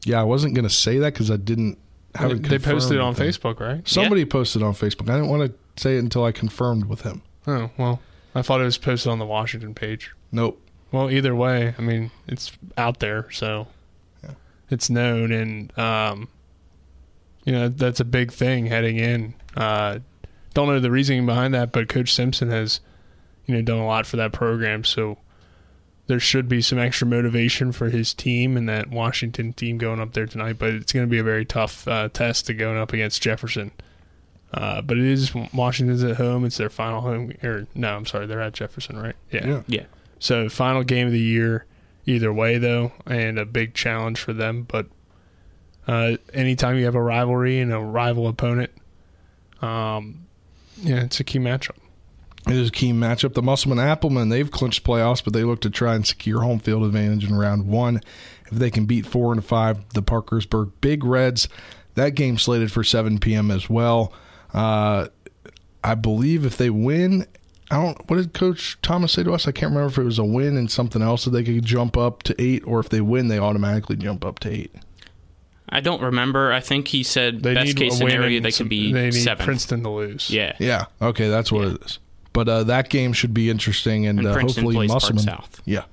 Yeah, 0.06 0.20
I 0.20 0.24
wasn't 0.24 0.56
going 0.56 0.68
to 0.68 0.74
say 0.74 0.98
that 0.98 1.13
because 1.13 1.30
I 1.30 1.38
didn't. 1.38 1.78
Haven't 2.16 2.48
they 2.48 2.60
posted 2.60 2.98
it 2.98 3.02
on 3.02 3.16
confirmed. 3.16 3.58
Facebook, 3.58 3.60
right? 3.60 3.88
Somebody 3.88 4.25
posted 4.25 4.62
on 4.62 4.74
Facebook. 4.74 5.10
I 5.10 5.13
didn't 5.16 5.30
want 5.30 5.52
to 5.52 5.82
say 5.82 5.96
it 5.96 6.00
until 6.00 6.24
I 6.24 6.32
confirmed 6.32 6.86
with 6.86 7.02
him. 7.02 7.22
Oh 7.48 7.70
well, 7.78 8.02
I 8.36 8.42
thought 8.42 8.62
it 8.62 8.66
was 8.66 8.78
posted 8.78 9.12
on 9.12 9.20
the 9.20 9.25
Washington 9.25 9.74
page. 9.74 10.12
Nope. 10.32 10.60
Well, 10.92 11.10
either 11.10 11.34
way, 11.36 11.74
I 11.78 11.82
mean, 11.82 12.12
it's 12.28 12.52
out 12.78 13.00
there, 13.00 13.32
so 13.32 13.68
it's 14.70 14.90
known, 14.90 15.32
and 15.32 15.78
um, 15.80 16.28
you 17.46 17.52
know 17.52 17.70
that's 17.70 18.00
a 18.00 18.06
big 18.06 18.32
thing 18.32 18.68
heading 18.68 18.98
in. 18.98 19.34
Uh, 19.56 20.00
don't 20.54 20.68
know 20.68 20.80
the 20.80 20.92
reasoning 20.92 21.26
behind 21.26 21.54
that, 21.54 21.72
but 21.72 21.90
Coach 21.90 22.14
Simpson 22.14 22.50
has, 22.50 22.80
you 23.46 23.56
know, 23.56 23.62
done 23.62 23.80
a 23.80 23.86
lot 23.86 24.06
for 24.06 24.18
that 24.18 24.32
program, 24.32 24.84
so 24.84 25.18
there 26.08 26.20
should 26.20 26.50
be 26.50 26.62
some 26.62 26.78
extra 26.78 27.08
motivation 27.08 27.72
for 27.72 27.90
his 27.90 28.14
team 28.14 28.58
and 28.58 28.68
that 28.68 28.90
Washington 28.90 29.54
team 29.54 29.78
going 29.78 30.00
up 30.00 30.14
there 30.14 30.26
tonight. 30.26 30.58
But 30.60 30.72
it's 30.72 30.92
going 30.92 31.06
to 31.06 31.10
be 31.10 31.18
a 31.18 31.24
very 31.24 31.46
tough 31.46 31.88
uh, 31.88 32.10
test 32.10 32.48
to 32.48 32.54
going 32.54 32.78
up 32.78 32.94
against 32.94 33.22
Jefferson. 33.22 33.72
Uh, 34.54 34.82
but 34.82 34.98
it 34.98 35.06
is 35.06 35.34
Washington's 35.54 36.04
at 36.04 36.18
home. 36.18 36.46
It's 36.46 36.58
their 36.58 36.70
final 36.70 37.02
home, 37.02 37.34
or 37.42 37.68
no, 37.74 37.96
I'm 37.96 38.06
sorry, 38.06 38.28
they're 38.28 38.42
at 38.42 38.54
Jefferson, 38.54 39.00
right? 39.00 39.16
Yeah. 39.32 39.64
Yeah. 39.66 39.86
So 40.20 40.48
final 40.48 40.84
game 40.84 41.08
of 41.08 41.14
the 41.14 41.20
year, 41.20 41.66
either 42.06 42.32
way 42.32 42.60
though, 42.60 42.92
and 43.08 43.40
a 43.40 43.46
big 43.46 43.74
challenge 43.74 44.20
for 44.20 44.32
them. 44.32 44.64
But 44.64 44.88
uh, 45.88 46.18
anytime 46.34 46.78
you 46.78 46.86
have 46.86 46.96
a 46.96 47.02
rivalry 47.02 47.60
and 47.60 47.74
a 47.74 47.80
rival 47.80 48.28
opponent, 48.28 48.72
um, 49.62 50.25
yeah, 50.78 51.04
it's 51.04 51.20
a 51.20 51.24
key 51.24 51.40
matchup. 51.40 51.78
It 52.48 52.56
is 52.56 52.70
a 52.70 52.72
key 52.72 52.92
matchup. 52.92 53.34
The 53.34 53.42
Musselman 53.42 53.78
Appleman, 53.78 54.30
they've 54.30 54.52
clinched 54.52 54.84
playoffs, 54.84 55.24
but 55.24 55.34
they 55.34 55.44
look 55.44 55.62
to 55.62 55.70
try 55.70 55.96
and 55.96 56.06
secure 56.06 56.42
home 56.42 56.60
field 56.60 56.84
advantage 56.84 57.24
in 57.24 57.36
round 57.36 57.68
one. 57.68 58.02
If 58.52 58.58
they 58.58 58.70
can 58.70 58.86
beat 58.86 59.06
four 59.06 59.32
and 59.32 59.44
five, 59.44 59.88
the 59.94 60.02
Parkersburg 60.02 60.72
Big 60.82 61.06
Reds, 61.06 61.48
that 61.96 62.12
game 62.12 62.38
slated 62.38 62.72
for 62.72 62.84
7 62.84 63.20
p.m. 63.20 63.50
as 63.50 63.70
well. 63.70 64.12
Uh, 64.54 65.08
I 65.84 65.96
believe 65.96 66.46
if 66.46 66.58
they 66.58 66.70
win, 66.70 67.25
I 67.72 67.82
don't. 67.82 68.10
What 68.10 68.18
did 68.18 68.34
Coach 68.34 68.78
Thomas 68.82 69.13
say 69.13 69.24
to 69.24 69.34
us? 69.34 69.48
I 69.48 69.52
can't 69.52 69.72
remember 69.72 69.90
if 69.90 69.98
it 69.98 70.04
was 70.04 70.20
a 70.20 70.25
win 70.25 70.58
and 70.58 70.70
something 70.70 71.02
else 71.02 71.25
that 71.25 71.32
they 71.32 71.44
could 71.44 71.66
jump 71.66 71.98
up 71.98 72.24
to 72.24 72.36
eight, 72.42 72.63
or 72.68 72.80
if 72.80 72.90
they 72.90 73.02
win, 73.02 73.30
they 73.30 73.40
automatically 73.40 73.96
jump 73.96 74.25
up 74.25 74.40
to 74.40 74.50
eight. 74.50 74.74
I 75.74 75.80
don't 75.82 76.01
remember. 76.01 76.53
I 76.53 76.60
think 76.60 76.88
he 76.89 77.03
said 77.03 77.42
They 77.44 77.53
best 77.56 77.75
case 77.75 77.98
scenario 77.98 78.39
they 78.39 78.51
some- 78.51 78.65
could 78.65 78.70
be 78.70 78.94
They 78.94 79.06
need 79.06 79.12
seventh. 79.13 79.46
Princeton 79.46 79.84
to 79.84 79.89
lose. 79.89 80.30
Yeah. 80.30 80.56
Yeah. 80.60 80.86
Okay, 81.01 81.27
that's 81.30 81.51
what 81.51 81.68
it 81.68 81.84
is. 81.84 82.00
But 82.32 82.48
uh, 82.50 82.63
that 82.65 82.89
game 82.89 83.13
should 83.13 83.34
be 83.34 83.50
interesting, 83.50 84.06
and, 84.08 84.20
And 84.20 84.27
uh, 84.27 84.39
hopefully 84.39 84.75
plays 84.75 84.89
Park 84.92 85.01
Musselman. 85.03 85.24
South. 85.24 85.62
Yeah. 85.65 85.84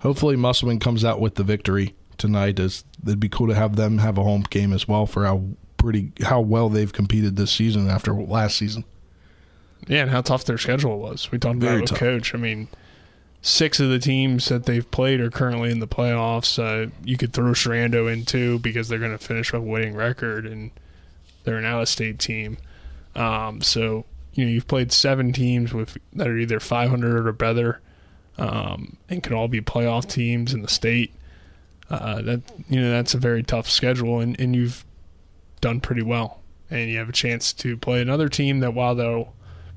Hopefully 0.00 0.36
Musselman 0.36 0.78
comes 0.78 1.04
out 1.04 1.20
with 1.20 1.34
the 1.36 1.44
victory 1.44 1.94
tonight. 2.16 2.58
As 2.60 2.84
it'd 3.06 3.20
be 3.20 3.28
cool 3.28 3.48
to 3.48 3.54
have 3.54 3.76
them 3.76 3.98
have 3.98 4.18
a 4.18 4.22
home 4.22 4.44
game 4.50 4.72
as 4.72 4.86
well 4.88 5.06
for 5.06 5.24
how 5.24 5.44
pretty 5.76 6.12
how 6.22 6.40
well 6.40 6.68
they've 6.68 6.92
competed 6.92 7.36
this 7.36 7.50
season 7.52 7.88
after 7.88 8.12
last 8.14 8.56
season. 8.56 8.84
Yeah, 9.86 10.02
and 10.02 10.10
how 10.10 10.20
tough 10.22 10.44
their 10.44 10.58
schedule 10.58 10.98
was. 10.98 11.30
We 11.30 11.38
talked 11.38 11.56
about 11.58 11.66
Very 11.66 11.78
it 11.78 11.80
with 11.82 11.90
tough. 11.90 11.98
Coach. 12.00 12.34
I 12.34 12.38
mean, 12.38 12.68
six 13.42 13.80
of 13.80 13.88
the 13.88 13.98
teams 13.98 14.48
that 14.48 14.66
they've 14.66 14.90
played 14.90 15.20
are 15.20 15.30
currently 15.30 15.70
in 15.70 15.80
the 15.80 15.88
playoffs. 15.88 16.58
Uh, 16.58 16.90
you 17.04 17.16
could 17.16 17.32
throw 17.32 17.52
Sherando 17.52 18.12
in 18.12 18.24
too 18.24 18.58
because 18.58 18.88
they're 18.88 18.98
going 18.98 19.16
to 19.16 19.24
finish 19.24 19.52
with 19.52 19.62
a 19.62 19.64
winning 19.64 19.94
record 19.94 20.46
and 20.46 20.70
they're 21.44 21.58
an 21.58 21.64
out-of-state 21.64 22.18
team. 22.18 22.58
Um, 23.14 23.62
so 23.62 24.04
you 24.34 24.44
know 24.44 24.50
you've 24.50 24.68
played 24.68 24.92
seven 24.92 25.32
teams 25.32 25.72
with 25.72 25.96
that 26.12 26.28
are 26.28 26.36
either 26.36 26.60
500 26.60 27.26
or 27.26 27.32
better, 27.32 27.80
um, 28.36 28.96
and 29.08 29.22
can 29.22 29.32
all 29.32 29.48
be 29.48 29.60
playoff 29.60 30.08
teams 30.08 30.52
in 30.52 30.62
the 30.62 30.68
state. 30.68 31.12
Uh, 31.90 32.20
that 32.20 32.42
you 32.68 32.80
know 32.80 32.90
that's 32.90 33.14
a 33.14 33.18
very 33.18 33.42
tough 33.42 33.68
schedule, 33.68 34.20
and, 34.20 34.38
and 34.38 34.54
you've 34.54 34.84
done 35.60 35.80
pretty 35.80 36.02
well, 36.02 36.40
and 36.70 36.90
you 36.90 36.98
have 36.98 37.08
a 37.08 37.12
chance 37.12 37.52
to 37.54 37.76
play 37.76 38.00
another 38.00 38.28
team 38.28 38.60
that 38.60 38.74
while 38.74 38.94
they'll 38.94 39.34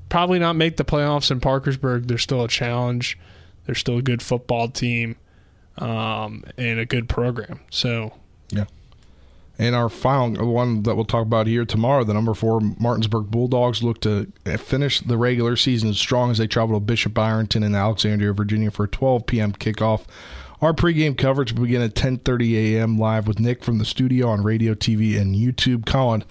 probably 0.08 0.38
not 0.38 0.54
make 0.54 0.76
the 0.76 0.84
playoffs 0.84 1.30
in 1.30 1.40
Parkersburg, 1.40 2.06
they're 2.06 2.18
still 2.18 2.44
a 2.44 2.48
challenge. 2.48 3.18
They're 3.66 3.74
still 3.74 3.98
a 3.98 4.02
good 4.02 4.22
football 4.22 4.68
team, 4.68 5.16
um, 5.78 6.44
and 6.56 6.78
a 6.78 6.86
good 6.86 7.08
program. 7.08 7.60
So 7.70 8.14
yeah. 8.50 8.64
And 9.58 9.74
our 9.74 9.88
final 9.88 10.52
one 10.52 10.82
that 10.84 10.94
we'll 10.94 11.04
talk 11.04 11.22
about 11.22 11.46
here 11.46 11.64
tomorrow, 11.64 12.04
the 12.04 12.14
number 12.14 12.34
four 12.34 12.60
Martinsburg 12.60 13.30
Bulldogs 13.30 13.82
look 13.82 14.00
to 14.00 14.32
finish 14.58 15.00
the 15.00 15.18
regular 15.18 15.56
season 15.56 15.90
as 15.90 15.98
strong 15.98 16.30
as 16.30 16.38
they 16.38 16.46
travel 16.46 16.76
to 16.76 16.80
Bishop 16.80 17.16
Ireton 17.16 17.62
in 17.62 17.74
Alexandria, 17.74 18.32
Virginia 18.32 18.70
for 18.70 18.84
a 18.84 18.88
12 18.88 19.26
p.m. 19.26 19.52
kickoff. 19.52 20.04
Our 20.62 20.72
pregame 20.72 21.18
coverage 21.18 21.52
will 21.52 21.64
begin 21.64 21.82
at 21.82 21.94
10:30 21.94 22.76
a.m. 22.76 22.96
live 22.96 23.26
with 23.26 23.40
Nick 23.40 23.64
from 23.64 23.78
the 23.78 23.84
studio 23.84 24.28
on 24.28 24.42
radio, 24.42 24.74
TV, 24.74 25.20
and 25.20 25.34
YouTube. 25.34 25.84
Colin, 25.84 26.24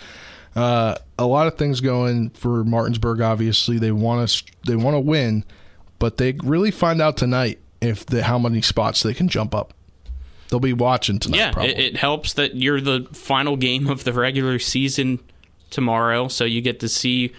uh, 0.56 0.96
a 1.20 1.26
lot 1.26 1.48
of 1.48 1.58
things 1.58 1.82
going 1.82 2.30
for 2.30 2.64
Martinsburg. 2.64 3.22
Obviously, 3.22 3.78
they 3.78 3.92
want 3.92 4.28
to 4.28 4.44
they 4.66 4.78
want 4.78 4.96
to 4.96 5.00
win, 5.00 5.44
but 6.02 6.18
they 6.18 6.32
really 6.44 6.72
find 6.72 7.00
out 7.00 7.16
tonight 7.16 7.60
if 7.80 8.08
the, 8.08 8.24
how 8.24 8.40
many 8.40 8.60
spots 8.60 9.04
they 9.04 9.14
can 9.14 9.30
jump 9.30 9.54
up. 9.54 9.72
They'll 10.50 10.60
be 10.60 10.74
watching 10.74 11.20
tonight. 11.20 11.38
Yeah, 11.38 11.52
probably. 11.52 11.72
it, 11.74 11.80
it 11.80 11.98
helps 11.98 12.34
that 12.34 12.56
you're 12.56 12.82
the 12.82 13.08
final 13.14 13.56
game 13.56 13.88
of 13.88 14.04
the 14.04 14.12
regular 14.12 14.58
season 14.58 15.20
tomorrow, 15.70 16.28
so 16.28 16.44
you 16.44 16.60
get 16.60 16.80
to 16.80 16.90
see 16.90 17.32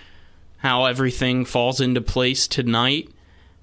how 0.59 0.85
everything 0.85 1.45
falls 1.45 1.81
into 1.81 2.00
place 2.00 2.47
tonight, 2.47 3.11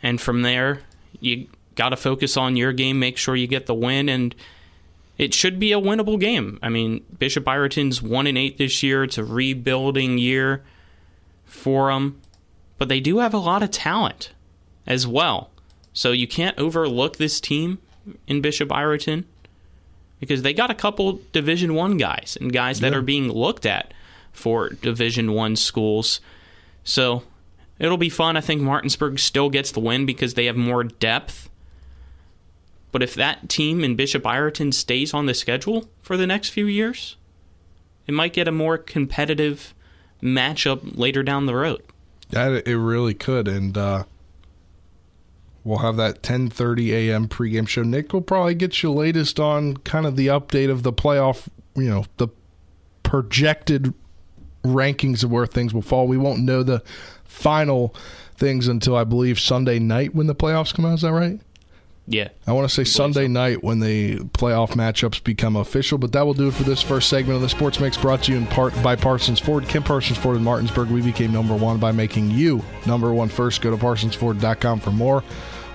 and 0.04 0.20
from 0.20 0.42
there, 0.42 0.82
you 1.22 1.48
got 1.76 1.90
to 1.90 1.98
focus 1.98 2.36
on 2.36 2.58
your 2.58 2.74
game, 2.74 3.00
make 3.00 3.18
sure 3.18 3.38
you 3.38 3.48
get 3.48 3.68
the 3.68 3.74
win, 3.74 4.10
and 4.10 4.36
it 5.18 5.34
should 5.34 5.60
be 5.60 5.72
a 5.72 5.80
winnable 5.80 6.20
game. 6.20 6.60
I 6.62 6.68
mean, 6.68 7.06
Bishop 7.18 7.48
Ireton's 7.48 8.02
one 8.02 8.28
and 8.28 8.38
eight 8.38 8.58
this 8.58 8.84
year; 8.84 9.06
it's 9.06 9.18
a 9.18 9.24
rebuilding 9.24 10.18
year 10.18 10.62
for 11.46 11.90
them, 11.90 12.20
but 12.78 12.90
they 12.90 13.00
do 13.00 13.20
have 13.20 13.34
a 13.34 13.38
lot 13.40 13.64
of 13.64 13.72
talent 13.72 14.34
as 14.90 15.08
well, 15.08 15.50
so 15.94 16.12
you 16.12 16.28
can't 16.28 16.58
overlook 16.58 17.16
this 17.18 17.40
team 17.40 17.78
in 18.28 18.42
Bishop 18.42 18.72
Ireton 18.72 19.26
because 20.20 20.42
they 20.42 20.54
got 20.54 20.70
a 20.70 20.76
couple 20.76 21.22
division 21.32 21.74
one 21.74 21.96
guys 21.96 22.38
and 22.42 22.52
guys 22.52 22.82
that 22.82 22.94
are 22.94 23.02
being 23.02 23.32
looked 23.32 23.66
at 23.66 23.94
for 24.34 24.70
division 24.70 25.32
one 25.32 25.56
schools. 25.56 26.20
So 26.84 27.24
it'll 27.78 27.98
be 27.98 28.10
fun. 28.10 28.36
I 28.36 28.42
think 28.42 28.62
martinsburg 28.62 29.20
still 29.20 29.50
gets 29.50 29.72
the 29.72 29.80
win 29.80 30.06
because 30.06 30.34
they 30.34 30.46
have 30.46 30.58
more 30.58 30.84
depth. 30.84 31.50
But 32.92 33.04
if 33.04 33.14
that 33.16 33.48
team 33.48 33.84
in 33.84 33.96
bishop 33.96 34.26
ireton 34.26 34.72
stays 34.72 35.14
on 35.14 35.28
the 35.28 35.36
schedule 35.36 35.88
for 36.02 36.18
the 36.18 36.26
next 36.26 36.50
few 36.50 36.66
years 36.66 37.16
it 38.10 38.14
might 38.14 38.34
get 38.34 38.48
a 38.48 38.52
more 38.52 38.80
competitive 38.80 39.76
matchup 40.20 40.98
later 40.98 41.22
down 41.22 41.46
the 41.46 41.54
road. 41.54 41.84
That 42.32 42.68
it 42.68 42.76
really 42.76 43.14
could, 43.14 43.48
and 43.48 43.78
uh, 43.78 44.06
we'll 45.70 45.80
have 45.80 45.98
that 45.98 46.24
10:30 46.24 46.90
a.m. 46.90 47.28
pregame 47.28 47.68
show. 47.68 47.84
Nick 47.84 48.12
will 48.12 48.22
probably 48.22 48.56
get 48.56 48.82
you 48.82 48.92
latest 48.92 49.40
on 49.40 49.78
kind 49.78 50.08
of 50.08 50.16
the 50.16 50.28
update 50.28 50.70
of 50.72 50.82
the 50.82 50.92
playoff. 50.92 51.48
You 51.76 51.90
know, 51.90 52.06
the 52.18 52.28
projected 53.04 53.94
rankings 54.64 55.24
of 55.24 55.32
where 55.32 55.46
things 55.46 55.74
will 55.74 55.84
fall. 55.84 56.08
We 56.08 56.18
won't 56.18 56.42
know 56.42 56.64
the 56.64 56.82
final 57.24 57.96
things 58.36 58.68
until 58.68 58.96
I 58.96 59.04
believe 59.04 59.40
Sunday 59.40 59.78
night 59.78 60.16
when 60.16 60.28
the 60.28 60.36
playoffs 60.36 60.74
come 60.74 60.86
out. 60.86 60.96
Is 60.96 61.02
that 61.02 61.14
right? 61.14 61.40
Yeah 62.10 62.30
I 62.46 62.52
want 62.52 62.68
to 62.68 62.74
say 62.74 62.84
Sunday 62.84 63.28
night 63.28 63.64
when 63.64 63.80
the 63.80 64.18
playoff 64.18 64.72
matchups 64.72 65.24
become 65.24 65.56
official, 65.56 65.98
but 65.98 66.12
that 66.12 66.26
will 66.26 66.34
do 66.34 66.50
it 66.50 66.54
for 66.54 66.64
this 66.64 66.82
first 66.82 67.10
segment 67.10 67.36
of 67.36 67.42
the 67.42 67.50
Sports 67.50 67.80
Mix 67.80 67.96
brought 67.98 68.24
to 68.24 68.32
you 68.32 68.38
in 68.38 68.48
part 68.48 68.74
by 68.84 68.96
Parsons 68.96 69.40
Ford. 69.40 69.68
Kim 69.68 69.84
Parsons 69.84 70.18
Ford 70.18 70.36
in 70.36 70.44
Martinsburg. 70.44 70.90
We 70.90 71.02
became 71.02 71.32
number 71.32 71.56
one 71.56 71.78
by 71.80 71.92
making 71.92 72.32
you 72.32 72.64
number 72.86 73.14
one 73.14 73.30
first. 73.30 73.62
Go 73.62 73.72
to 73.72 73.78
parsonsford.com 73.78 74.80
for 74.80 74.92
more. 74.92 75.24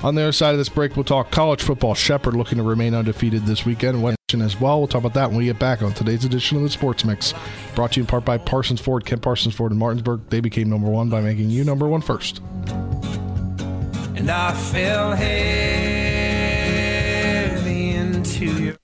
On 0.03 0.15
the 0.15 0.23
other 0.23 0.33
side 0.33 0.51
of 0.51 0.59
this 0.59 0.69
break, 0.69 0.97
we'll 0.97 1.05
talk 1.05 1.31
college 1.31 1.63
football. 1.63 1.95
Shepherd 1.95 2.35
looking 2.35 2.59
to 2.59 2.65
remain 2.65 2.95
undefeated 2.95 3.47
this 3.47 3.65
weekend. 3.65 4.03
West 4.03 4.19
as 4.35 4.61
well. 4.61 4.79
We'll 4.79 4.89
talk 4.89 5.01
about 5.01 5.15
that 5.15 5.29
when 5.29 5.39
we 5.39 5.45
get 5.45 5.59
back 5.59 5.81
on 5.83 5.93
today's 5.93 6.25
edition 6.25 6.57
of 6.57 6.63
the 6.65 6.69
Sports 6.69 7.05
Mix. 7.05 7.33
Brought 7.75 7.93
to 7.93 8.01
you 8.01 8.03
in 8.03 8.07
part 8.07 8.25
by 8.25 8.37
Parsons 8.37 8.81
Ford. 8.81 9.05
Kim 9.07 9.21
Parsons 9.21 9.55
Ford 9.55 9.73
in 9.73 9.79
Martinsburg. 9.79 10.29
They 10.29 10.41
became 10.41 10.69
number 10.69 10.89
one 10.89 11.09
by 11.09 11.21
making 11.21 11.51
you 11.51 11.65
number 11.65 11.87
one 11.87 12.01
first. 12.01 12.41
and 14.17 14.31
I 14.31 14.53
fell 14.55 15.13
heavy 15.13 16.04
to 18.35 18.45
you. 18.47 18.84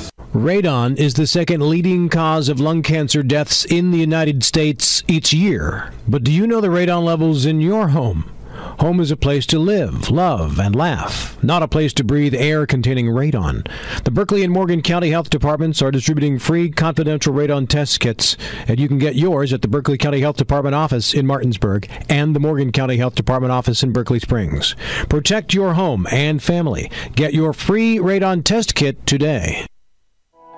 Radon 0.33 0.97
is 0.97 1.15
the 1.15 1.27
second 1.27 1.59
leading 1.59 2.07
cause 2.07 2.47
of 2.47 2.61
lung 2.61 2.83
cancer 2.83 3.21
deaths 3.21 3.65
in 3.65 3.91
the 3.91 3.97
United 3.97 4.45
States 4.45 5.03
each 5.05 5.33
year. 5.33 5.91
But 6.07 6.23
do 6.23 6.31
you 6.31 6.47
know 6.47 6.61
the 6.61 6.69
radon 6.69 7.03
levels 7.03 7.45
in 7.45 7.59
your 7.59 7.89
home? 7.89 8.31
Home 8.79 9.01
is 9.01 9.11
a 9.11 9.17
place 9.17 9.45
to 9.47 9.59
live, 9.59 10.09
love, 10.09 10.57
and 10.57 10.73
laugh, 10.73 11.37
not 11.43 11.63
a 11.63 11.67
place 11.67 11.91
to 11.95 12.05
breathe 12.05 12.33
air 12.33 12.65
containing 12.65 13.07
radon. 13.07 13.67
The 14.05 14.11
Berkeley 14.11 14.41
and 14.41 14.53
Morgan 14.53 14.81
County 14.81 15.09
Health 15.09 15.29
Departments 15.29 15.81
are 15.81 15.91
distributing 15.91 16.39
free 16.39 16.71
confidential 16.71 17.33
radon 17.33 17.67
test 17.67 17.99
kits, 17.99 18.37
and 18.69 18.79
you 18.79 18.87
can 18.87 18.99
get 18.99 19.15
yours 19.15 19.51
at 19.51 19.61
the 19.61 19.67
Berkeley 19.67 19.97
County 19.97 20.21
Health 20.21 20.37
Department 20.37 20.75
office 20.75 21.13
in 21.13 21.27
Martinsburg 21.27 21.89
and 22.07 22.33
the 22.33 22.39
Morgan 22.39 22.71
County 22.71 22.95
Health 22.95 23.15
Department 23.15 23.51
office 23.51 23.83
in 23.83 23.91
Berkeley 23.91 24.19
Springs. 24.19 24.77
Protect 25.09 25.53
your 25.53 25.73
home 25.73 26.07
and 26.09 26.41
family. 26.41 26.89
Get 27.15 27.33
your 27.33 27.51
free 27.51 27.97
radon 27.97 28.45
test 28.45 28.75
kit 28.75 29.05
today. 29.05 29.65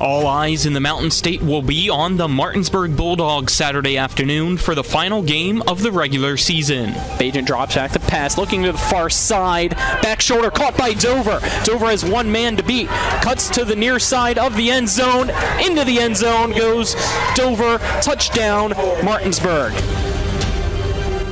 All 0.00 0.26
eyes 0.26 0.66
in 0.66 0.72
the 0.72 0.80
Mountain 0.80 1.12
State 1.12 1.40
will 1.40 1.62
be 1.62 1.88
on 1.88 2.16
the 2.16 2.26
Martinsburg 2.26 2.96
Bulldogs 2.96 3.52
Saturday 3.52 3.96
afternoon 3.96 4.56
for 4.56 4.74
the 4.74 4.82
final 4.82 5.22
game 5.22 5.62
of 5.68 5.82
the 5.82 5.92
regular 5.92 6.36
season. 6.36 6.90
Bagent 7.16 7.46
drops 7.46 7.76
back 7.76 7.92
the 7.92 8.00
pass, 8.00 8.36
looking 8.36 8.64
to 8.64 8.72
the 8.72 8.78
far 8.78 9.08
side. 9.08 9.76
Back 10.02 10.20
shoulder 10.20 10.50
caught 10.50 10.76
by 10.76 10.94
Dover. 10.94 11.38
Dover 11.62 11.86
has 11.86 12.04
one 12.04 12.32
man 12.32 12.56
to 12.56 12.64
beat. 12.64 12.88
Cuts 12.88 13.48
to 13.50 13.64
the 13.64 13.76
near 13.76 14.00
side 14.00 14.36
of 14.36 14.56
the 14.56 14.68
end 14.68 14.88
zone. 14.88 15.30
Into 15.64 15.84
the 15.84 16.00
end 16.00 16.16
zone 16.16 16.50
goes 16.50 16.96
Dover. 17.36 17.78
Touchdown, 18.02 18.70
Martinsburg. 19.04 19.72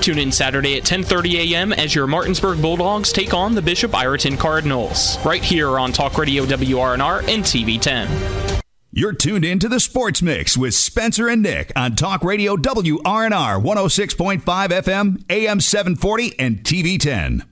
Tune 0.00 0.18
in 0.18 0.30
Saturday 0.30 0.76
at 0.76 0.84
10:30 0.84 1.52
a.m. 1.52 1.72
as 1.72 1.96
your 1.96 2.06
Martinsburg 2.06 2.62
Bulldogs 2.62 3.12
take 3.12 3.34
on 3.34 3.56
the 3.56 3.62
Bishop 3.62 3.92
Ireton 3.92 4.36
Cardinals, 4.36 5.18
right 5.24 5.42
here 5.42 5.80
on 5.80 5.90
Talk 5.90 6.16
Radio 6.16 6.44
WRNR 6.44 7.28
and 7.28 7.42
TV10. 7.42 8.41
You're 8.94 9.14
tuned 9.14 9.42
in 9.42 9.58
to 9.60 9.70
the 9.70 9.80
Sports 9.80 10.20
Mix 10.20 10.54
with 10.54 10.74
Spencer 10.74 11.26
and 11.26 11.40
Nick 11.40 11.72
on 11.74 11.96
Talk 11.96 12.22
Radio 12.22 12.56
WRNR 12.56 13.64
106.5 13.64 14.42
FM, 14.42 15.24
AM 15.30 15.60
740, 15.62 16.38
and 16.38 16.58
TV 16.62 17.00
10. 17.00 17.42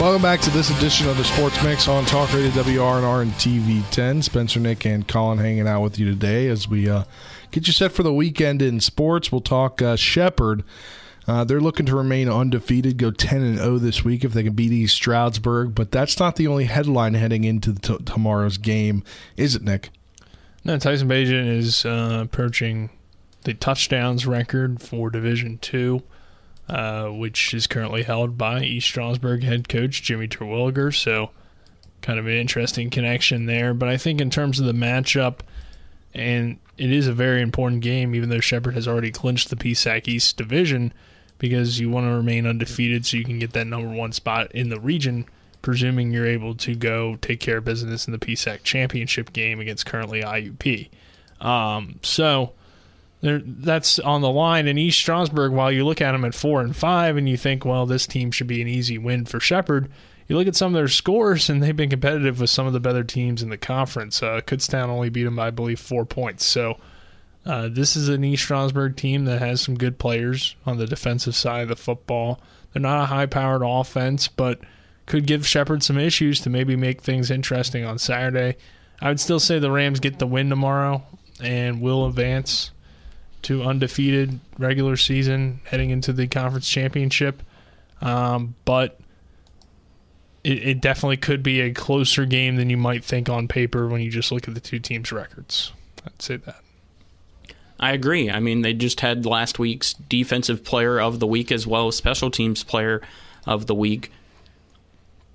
Welcome 0.00 0.22
back 0.22 0.40
to 0.42 0.50
this 0.50 0.70
edition 0.70 1.08
of 1.08 1.16
the 1.16 1.24
Sports 1.24 1.60
Mix 1.64 1.88
on 1.88 2.04
Talk 2.04 2.32
Radio 2.32 2.50
WRNR 2.50 3.22
and 3.22 3.32
TV 3.32 3.82
10. 3.90 4.22
Spencer, 4.22 4.60
Nick, 4.60 4.86
and 4.86 5.08
Colin 5.08 5.38
hanging 5.38 5.66
out 5.66 5.82
with 5.82 5.98
you 5.98 6.08
today 6.08 6.46
as 6.46 6.68
we 6.68 6.88
uh, 6.88 7.02
get 7.50 7.66
you 7.66 7.72
set 7.72 7.90
for 7.90 8.04
the 8.04 8.14
weekend 8.14 8.62
in 8.62 8.78
sports. 8.78 9.32
We'll 9.32 9.40
talk 9.40 9.82
uh, 9.82 9.96
Shepherd. 9.96 10.62
Uh, 11.28 11.42
they're 11.42 11.60
looking 11.60 11.86
to 11.86 11.96
remain 11.96 12.28
undefeated, 12.28 12.98
go 12.98 13.10
10 13.10 13.42
and 13.42 13.58
0 13.58 13.78
this 13.78 14.04
week 14.04 14.24
if 14.24 14.32
they 14.32 14.44
can 14.44 14.52
beat 14.52 14.72
East 14.72 14.94
Stroudsburg. 14.94 15.74
But 15.74 15.90
that's 15.90 16.18
not 16.20 16.36
the 16.36 16.46
only 16.46 16.66
headline 16.66 17.14
heading 17.14 17.44
into 17.44 17.74
t- 17.74 17.98
tomorrow's 18.04 18.58
game, 18.58 19.02
is 19.36 19.56
it, 19.56 19.62
Nick? 19.62 19.90
No, 20.64 20.78
Tyson 20.78 21.08
Bagent 21.08 21.48
is 21.48 21.84
uh, 21.84 22.20
approaching 22.22 22.90
the 23.42 23.54
touchdowns 23.54 24.26
record 24.26 24.80
for 24.80 25.10
Division 25.10 25.58
Two, 25.58 26.02
uh, 26.68 27.06
which 27.06 27.54
is 27.54 27.66
currently 27.66 28.04
held 28.04 28.38
by 28.38 28.62
East 28.62 28.88
Stroudsburg 28.88 29.42
head 29.42 29.68
coach 29.68 30.02
Jimmy 30.02 30.28
Terwilliger. 30.28 30.94
So, 30.94 31.30
kind 32.02 32.20
of 32.20 32.26
an 32.26 32.32
interesting 32.32 32.88
connection 32.90 33.46
there. 33.46 33.74
But 33.74 33.88
I 33.88 33.96
think 33.96 34.20
in 34.20 34.30
terms 34.30 34.60
of 34.60 34.66
the 34.66 34.72
matchup, 34.72 35.40
and 36.14 36.58
it 36.78 36.92
is 36.92 37.08
a 37.08 37.12
very 37.12 37.42
important 37.42 37.82
game, 37.82 38.14
even 38.14 38.28
though 38.28 38.40
Shepherd 38.40 38.74
has 38.74 38.86
already 38.86 39.10
clinched 39.10 39.50
the 39.50 39.56
PSAC 39.56 40.06
East 40.06 40.36
division 40.36 40.92
because 41.38 41.78
you 41.80 41.90
want 41.90 42.06
to 42.06 42.10
remain 42.12 42.46
undefeated 42.46 43.04
so 43.04 43.16
you 43.16 43.24
can 43.24 43.38
get 43.38 43.52
that 43.52 43.66
number 43.66 43.88
one 43.88 44.12
spot 44.12 44.50
in 44.52 44.68
the 44.68 44.80
region, 44.80 45.26
presuming 45.62 46.10
you're 46.10 46.26
able 46.26 46.54
to 46.54 46.74
go 46.74 47.16
take 47.16 47.40
care 47.40 47.58
of 47.58 47.64
business 47.64 48.06
in 48.06 48.12
the 48.12 48.18
PSAC 48.18 48.62
championship 48.62 49.32
game 49.32 49.60
against 49.60 49.86
currently 49.86 50.22
IUP. 50.22 50.88
Um, 51.40 51.98
so 52.02 52.52
there, 53.20 53.40
that's 53.44 53.98
on 53.98 54.22
the 54.22 54.30
line. 54.30 54.66
And 54.66 54.78
East 54.78 54.98
Stroudsburg, 54.98 55.52
while 55.52 55.70
you 55.70 55.84
look 55.84 56.00
at 56.00 56.12
them 56.12 56.24
at 56.24 56.34
four 56.34 56.60
and 56.60 56.74
five 56.74 57.16
and 57.16 57.28
you 57.28 57.36
think, 57.36 57.64
well, 57.64 57.86
this 57.86 58.06
team 58.06 58.30
should 58.30 58.46
be 58.46 58.62
an 58.62 58.68
easy 58.68 58.98
win 58.98 59.26
for 59.26 59.40
Shepherd, 59.40 59.90
you 60.28 60.36
look 60.36 60.48
at 60.48 60.56
some 60.56 60.74
of 60.74 60.78
their 60.78 60.88
scores 60.88 61.48
and 61.48 61.62
they've 61.62 61.76
been 61.76 61.90
competitive 61.90 62.40
with 62.40 62.50
some 62.50 62.66
of 62.66 62.72
the 62.72 62.80
better 62.80 63.04
teams 63.04 63.42
in 63.42 63.48
the 63.48 63.58
conference. 63.58 64.22
Uh, 64.22 64.40
Kutztown 64.40 64.88
only 64.88 65.08
beat 65.08 65.24
them 65.24 65.36
by, 65.36 65.48
I 65.48 65.50
believe, 65.50 65.78
four 65.78 66.04
points. 66.04 66.44
So 66.44 66.78
uh, 67.46 67.68
this 67.70 67.94
is 67.94 68.08
an 68.08 68.24
East 68.24 68.42
Stroudsburg 68.42 68.96
team 68.96 69.24
that 69.26 69.40
has 69.40 69.60
some 69.60 69.76
good 69.76 69.98
players 69.98 70.56
on 70.66 70.78
the 70.78 70.86
defensive 70.86 71.36
side 71.36 71.62
of 71.62 71.68
the 71.68 71.76
football. 71.76 72.40
They're 72.72 72.82
not 72.82 73.02
a 73.02 73.06
high 73.06 73.26
powered 73.26 73.62
offense, 73.64 74.26
but 74.26 74.60
could 75.06 75.26
give 75.26 75.46
Shepherd 75.46 75.84
some 75.84 75.96
issues 75.96 76.40
to 76.40 76.50
maybe 76.50 76.74
make 76.74 77.00
things 77.00 77.30
interesting 77.30 77.84
on 77.84 77.98
Saturday. 77.98 78.56
I 79.00 79.08
would 79.08 79.20
still 79.20 79.38
say 79.38 79.58
the 79.60 79.70
Rams 79.70 80.00
get 80.00 80.18
the 80.18 80.26
win 80.26 80.50
tomorrow 80.50 81.04
and 81.40 81.80
will 81.80 82.06
advance 82.06 82.72
to 83.42 83.62
undefeated 83.62 84.40
regular 84.58 84.96
season 84.96 85.60
heading 85.66 85.90
into 85.90 86.12
the 86.12 86.26
conference 86.26 86.68
championship. 86.68 87.44
Um, 88.00 88.56
but 88.64 88.98
it, 90.42 90.66
it 90.66 90.80
definitely 90.80 91.18
could 91.18 91.44
be 91.44 91.60
a 91.60 91.72
closer 91.72 92.26
game 92.26 92.56
than 92.56 92.70
you 92.70 92.76
might 92.76 93.04
think 93.04 93.28
on 93.28 93.46
paper 93.46 93.86
when 93.86 94.00
you 94.00 94.10
just 94.10 94.32
look 94.32 94.48
at 94.48 94.54
the 94.54 94.60
two 94.60 94.80
teams' 94.80 95.12
records. 95.12 95.72
I'd 96.04 96.20
say 96.20 96.36
that. 96.38 96.65
I 97.78 97.92
agree. 97.92 98.30
I 98.30 98.40
mean, 98.40 98.62
they 98.62 98.72
just 98.72 99.00
had 99.00 99.26
last 99.26 99.58
week's 99.58 99.92
defensive 99.94 100.64
player 100.64 100.98
of 100.98 101.20
the 101.20 101.26
week 101.26 101.52
as 101.52 101.66
well 101.66 101.88
as 101.88 101.96
special 101.96 102.30
teams 102.30 102.64
player 102.64 103.02
of 103.46 103.66
the 103.66 103.74
week. 103.74 104.10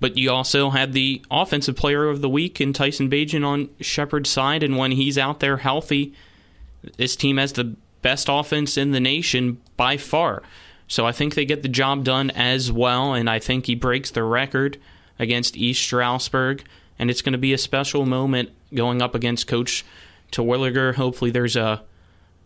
But 0.00 0.18
you 0.18 0.32
also 0.32 0.70
had 0.70 0.92
the 0.92 1.22
offensive 1.30 1.76
player 1.76 2.08
of 2.08 2.20
the 2.20 2.28
week 2.28 2.60
in 2.60 2.72
Tyson 2.72 3.08
Bagent 3.08 3.46
on 3.46 3.68
Shepherd's 3.80 4.30
side, 4.30 4.64
and 4.64 4.76
when 4.76 4.92
he's 4.92 5.16
out 5.16 5.38
there 5.38 5.58
healthy, 5.58 6.12
this 6.96 7.14
team 7.14 7.36
has 7.36 7.52
the 7.52 7.76
best 8.02 8.26
offense 8.28 8.76
in 8.76 8.90
the 8.90 8.98
nation 8.98 9.60
by 9.76 9.96
far. 9.96 10.42
So 10.88 11.06
I 11.06 11.12
think 11.12 11.34
they 11.34 11.44
get 11.44 11.62
the 11.62 11.68
job 11.68 12.02
done 12.02 12.30
as 12.30 12.72
well, 12.72 13.14
and 13.14 13.30
I 13.30 13.38
think 13.38 13.66
he 13.66 13.76
breaks 13.76 14.10
the 14.10 14.24
record 14.24 14.78
against 15.20 15.56
East 15.56 15.80
Stroudsburg, 15.80 16.64
and 16.98 17.08
it's 17.08 17.22
going 17.22 17.32
to 17.32 17.38
be 17.38 17.52
a 17.52 17.58
special 17.58 18.04
moment 18.04 18.50
going 18.74 19.00
up 19.00 19.14
against 19.14 19.46
Coach 19.46 19.84
Terwilliger. 20.32 20.96
Hopefully, 20.96 21.30
there's 21.30 21.54
a 21.54 21.84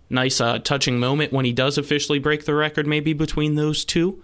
nice 0.08 0.40
uh, 0.40 0.58
touching 0.58 0.98
moment 0.98 1.32
when 1.32 1.44
he 1.44 1.52
does 1.52 1.78
officially 1.78 2.18
break 2.18 2.44
the 2.44 2.54
record, 2.54 2.86
maybe 2.86 3.12
between 3.12 3.54
those 3.54 3.84
two. 3.84 4.22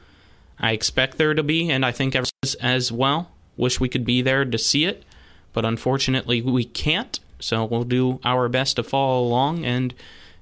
I 0.59 0.73
expect 0.73 1.19
there 1.19 1.35
to 1.35 1.43
be, 1.43 1.71
and 1.71 1.85
I 1.85 1.93
think 1.93 2.17
as 2.61 2.93
well. 2.93 3.31
Wish 3.57 3.81
we 3.81 3.89
could 3.89 4.05
be 4.05 4.23
there 4.23 4.45
to 4.45 4.59
see 4.59 4.85
it, 4.85 5.05
but 5.53 5.65
unfortunately 5.65 6.41
we 6.41 6.65
can't. 6.65 7.19
So 7.41 7.65
we'll 7.65 7.85
do 7.85 8.21
our 8.25 8.49
best 8.49 8.77
to 8.77 8.83
follow 8.83 9.21
along 9.23 9.65
and 9.65 9.93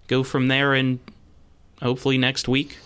go 0.06 0.22
from 0.22 0.48
there. 0.48 0.74
And 0.74 0.98
hopefully 1.82 2.18
next 2.18 2.46
week, 2.46 2.78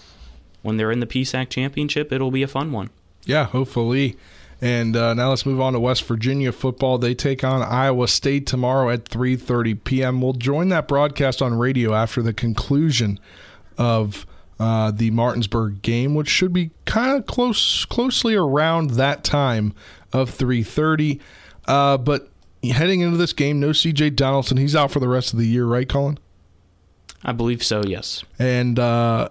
when 0.62 0.76
they're 0.76 0.92
in 0.92 1.00
the 1.00 1.06
PSAC 1.06 1.50
championship, 1.50 2.12
it'll 2.12 2.30
be 2.30 2.42
a 2.42 2.48
fun 2.48 2.72
one. 2.72 2.90
Yeah, 3.24 3.44
hopefully. 3.44 4.16
And 4.64 4.96
uh, 4.96 5.12
now 5.12 5.28
let's 5.28 5.44
move 5.44 5.60
on 5.60 5.74
to 5.74 5.78
West 5.78 6.04
Virginia 6.04 6.50
football. 6.50 6.96
They 6.96 7.14
take 7.14 7.44
on 7.44 7.60
Iowa 7.60 8.08
State 8.08 8.46
tomorrow 8.46 8.88
at 8.88 9.04
3:30 9.04 9.84
p.m. 9.84 10.22
We'll 10.22 10.32
join 10.32 10.70
that 10.70 10.88
broadcast 10.88 11.42
on 11.42 11.52
radio 11.58 11.92
after 11.92 12.22
the 12.22 12.32
conclusion 12.32 13.20
of 13.76 14.24
uh, 14.58 14.90
the 14.90 15.10
Martinsburg 15.10 15.82
game, 15.82 16.14
which 16.14 16.30
should 16.30 16.54
be 16.54 16.70
kind 16.86 17.14
of 17.14 17.26
close, 17.26 17.84
closely 17.84 18.34
around 18.34 18.92
that 18.92 19.22
time 19.22 19.74
of 20.14 20.30
3:30. 20.30 21.20
Uh, 21.66 21.98
but 21.98 22.30
heading 22.62 23.02
into 23.02 23.18
this 23.18 23.34
game, 23.34 23.60
no 23.60 23.72
C.J. 23.72 24.10
Donaldson. 24.10 24.56
He's 24.56 24.74
out 24.74 24.90
for 24.90 24.98
the 24.98 25.08
rest 25.08 25.34
of 25.34 25.38
the 25.38 25.46
year, 25.46 25.66
right, 25.66 25.86
Colin? 25.86 26.18
I 27.22 27.32
believe 27.32 27.62
so. 27.62 27.82
Yes. 27.84 28.24
And, 28.38 28.78
uh, 28.78 29.28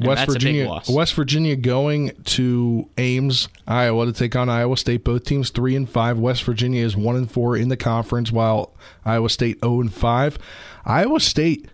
And 0.00 0.08
West 0.08 0.20
that's 0.20 0.30
a 0.30 0.38
big 0.38 0.66
Virginia. 0.66 0.80
West 0.88 1.14
Virginia 1.14 1.56
going 1.56 2.12
to 2.24 2.88
Ames, 2.96 3.48
Iowa 3.68 4.06
to 4.06 4.12
take 4.12 4.34
on 4.34 4.48
Iowa 4.48 4.76
State. 4.78 5.04
Both 5.04 5.24
teams 5.24 5.50
three 5.50 5.76
and 5.76 5.88
five. 5.88 6.18
West 6.18 6.42
Virginia 6.44 6.82
is 6.84 6.96
one 6.96 7.16
and 7.16 7.30
four 7.30 7.54
in 7.54 7.68
the 7.68 7.76
conference, 7.76 8.32
while 8.32 8.72
Iowa 9.04 9.28
State 9.28 9.58
zero 9.62 9.80
and 9.82 9.92
five. 9.92 10.38
Iowa 10.86 11.20
State. 11.20 11.68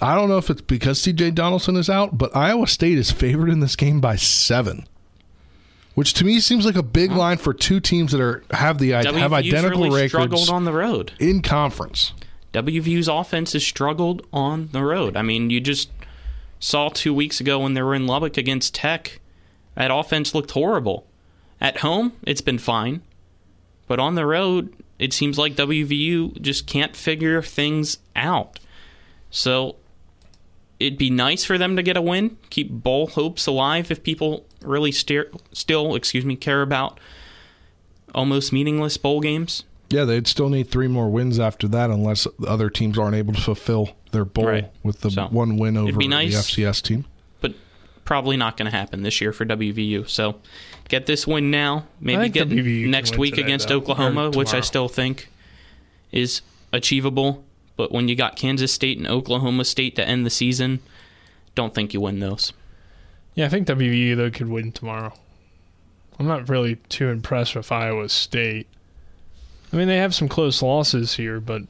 I 0.00 0.14
don't 0.14 0.28
know 0.28 0.36
if 0.38 0.50
it's 0.50 0.60
because 0.60 1.00
C.J. 1.00 1.30
Donaldson 1.30 1.76
is 1.76 1.88
out, 1.88 2.18
but 2.18 2.34
Iowa 2.36 2.66
State 2.66 2.98
is 2.98 3.10
favored 3.10 3.48
in 3.48 3.60
this 3.60 3.74
game 3.76 4.00
by 4.00 4.16
seven, 4.16 4.86
which 5.94 6.12
to 6.14 6.24
me 6.24 6.40
seems 6.40 6.66
like 6.66 6.76
a 6.76 6.82
big 6.82 7.10
line 7.12 7.38
for 7.38 7.54
two 7.54 7.80
teams 7.80 8.12
that 8.12 8.20
are 8.20 8.42
have 8.50 8.78
the 8.78 8.90
have 8.90 9.32
identical 9.32 9.82
really 9.84 9.90
records 9.90 10.10
struggled 10.10 10.50
on 10.50 10.64
the 10.64 10.72
road. 10.72 11.12
in 11.18 11.40
conference. 11.42 12.12
WVU's 12.52 13.08
offense 13.08 13.54
has 13.54 13.64
struggled 13.64 14.26
on 14.32 14.68
the 14.72 14.82
road. 14.82 15.16
I 15.16 15.22
mean, 15.22 15.48
you 15.48 15.58
just 15.60 15.90
saw 16.62 16.88
two 16.88 17.12
weeks 17.12 17.40
ago 17.40 17.58
when 17.58 17.74
they 17.74 17.82
were 17.82 17.94
in 17.94 18.06
Lubbock 18.06 18.36
against 18.36 18.72
Tech, 18.72 19.20
that 19.74 19.90
offense 19.92 20.32
looked 20.32 20.52
horrible. 20.52 21.06
At 21.60 21.78
home, 21.78 22.12
it's 22.22 22.40
been 22.40 22.58
fine, 22.58 23.02
but 23.88 23.98
on 23.98 24.14
the 24.14 24.24
road, 24.24 24.72
it 24.98 25.12
seems 25.12 25.38
like 25.38 25.56
WVU 25.56 26.40
just 26.40 26.68
can't 26.68 26.94
figure 26.94 27.42
things 27.42 27.98
out. 28.14 28.60
So 29.30 29.76
it'd 30.78 30.98
be 30.98 31.10
nice 31.10 31.44
for 31.44 31.58
them 31.58 31.74
to 31.74 31.82
get 31.82 31.96
a 31.96 32.02
win, 32.02 32.36
keep 32.48 32.70
bowl 32.70 33.08
hopes 33.08 33.46
alive 33.48 33.90
if 33.90 34.04
people 34.04 34.46
really 34.62 34.92
steer, 34.92 35.30
still, 35.50 35.96
excuse 35.96 36.24
me, 36.24 36.36
care 36.36 36.62
about 36.62 37.00
almost 38.14 38.52
meaningless 38.52 38.96
bowl 38.96 39.20
games. 39.20 39.64
Yeah, 39.92 40.04
they'd 40.04 40.26
still 40.26 40.48
need 40.48 40.68
three 40.68 40.88
more 40.88 41.10
wins 41.10 41.38
after 41.38 41.68
that, 41.68 41.90
unless 41.90 42.26
the 42.38 42.46
other 42.48 42.70
teams 42.70 42.98
aren't 42.98 43.14
able 43.14 43.34
to 43.34 43.40
fulfill 43.40 43.90
their 44.12 44.24
bowl 44.24 44.46
Right. 44.46 44.70
with 44.82 45.00
the 45.02 45.10
So, 45.10 45.26
one 45.28 45.56
win 45.58 45.76
over 45.76 45.92
be 45.98 46.08
nice. 46.08 46.32
the 46.32 46.38
FCS 46.62 46.80
team. 46.82 47.04
but 47.40 47.54
probably 48.04 48.36
not 48.36 48.56
going 48.56 48.70
to 48.70 48.76
happen 48.76 49.02
this 49.02 49.20
year 49.20 49.32
for 49.32 49.44
WVU. 49.44 50.04
So 50.08 50.36
get 50.88 51.06
this 51.06 51.26
win 51.26 51.50
now. 51.50 51.86
Maybe 52.00 52.28
get 52.30 52.48
WVU 52.48 52.88
next 52.88 53.18
week 53.18 53.34
today, 53.34 53.44
against 53.44 53.68
though, 53.68 53.76
Oklahoma, 53.76 54.30
which 54.30 54.54
I 54.54 54.60
still 54.60 54.88
think 54.88 55.28
is 56.10 56.40
achievable. 56.72 57.44
But 57.76 57.92
when 57.92 58.08
you 58.08 58.14
got 58.16 58.36
Kansas 58.36 58.72
State 58.72 58.98
and 58.98 59.06
Oklahoma 59.06 59.64
State 59.64 59.96
to 59.96 60.06
end 60.06 60.24
the 60.26 60.30
season, 60.30 60.80
don't 61.54 61.74
think 61.74 61.92
you 61.94 62.00
win 62.00 62.20
those. 62.20 62.52
Yeah, 63.34 63.46
I 63.46 63.48
think 63.48 63.66
WVU 63.66 64.14
though 64.16 64.30
could 64.30 64.48
win 64.48 64.72
tomorrow. 64.72 65.12
I'm 66.18 66.26
not 66.26 66.48
really 66.48 66.76
too 66.88 67.08
impressed 67.08 67.54
with 67.56 67.70
Iowa 67.72 68.08
State. 68.08 68.66
I 69.72 69.76
mean, 69.76 69.88
they 69.88 69.96
have 69.96 70.14
some 70.14 70.28
close 70.28 70.60
losses 70.60 71.14
here, 71.14 71.40
but 71.40 71.62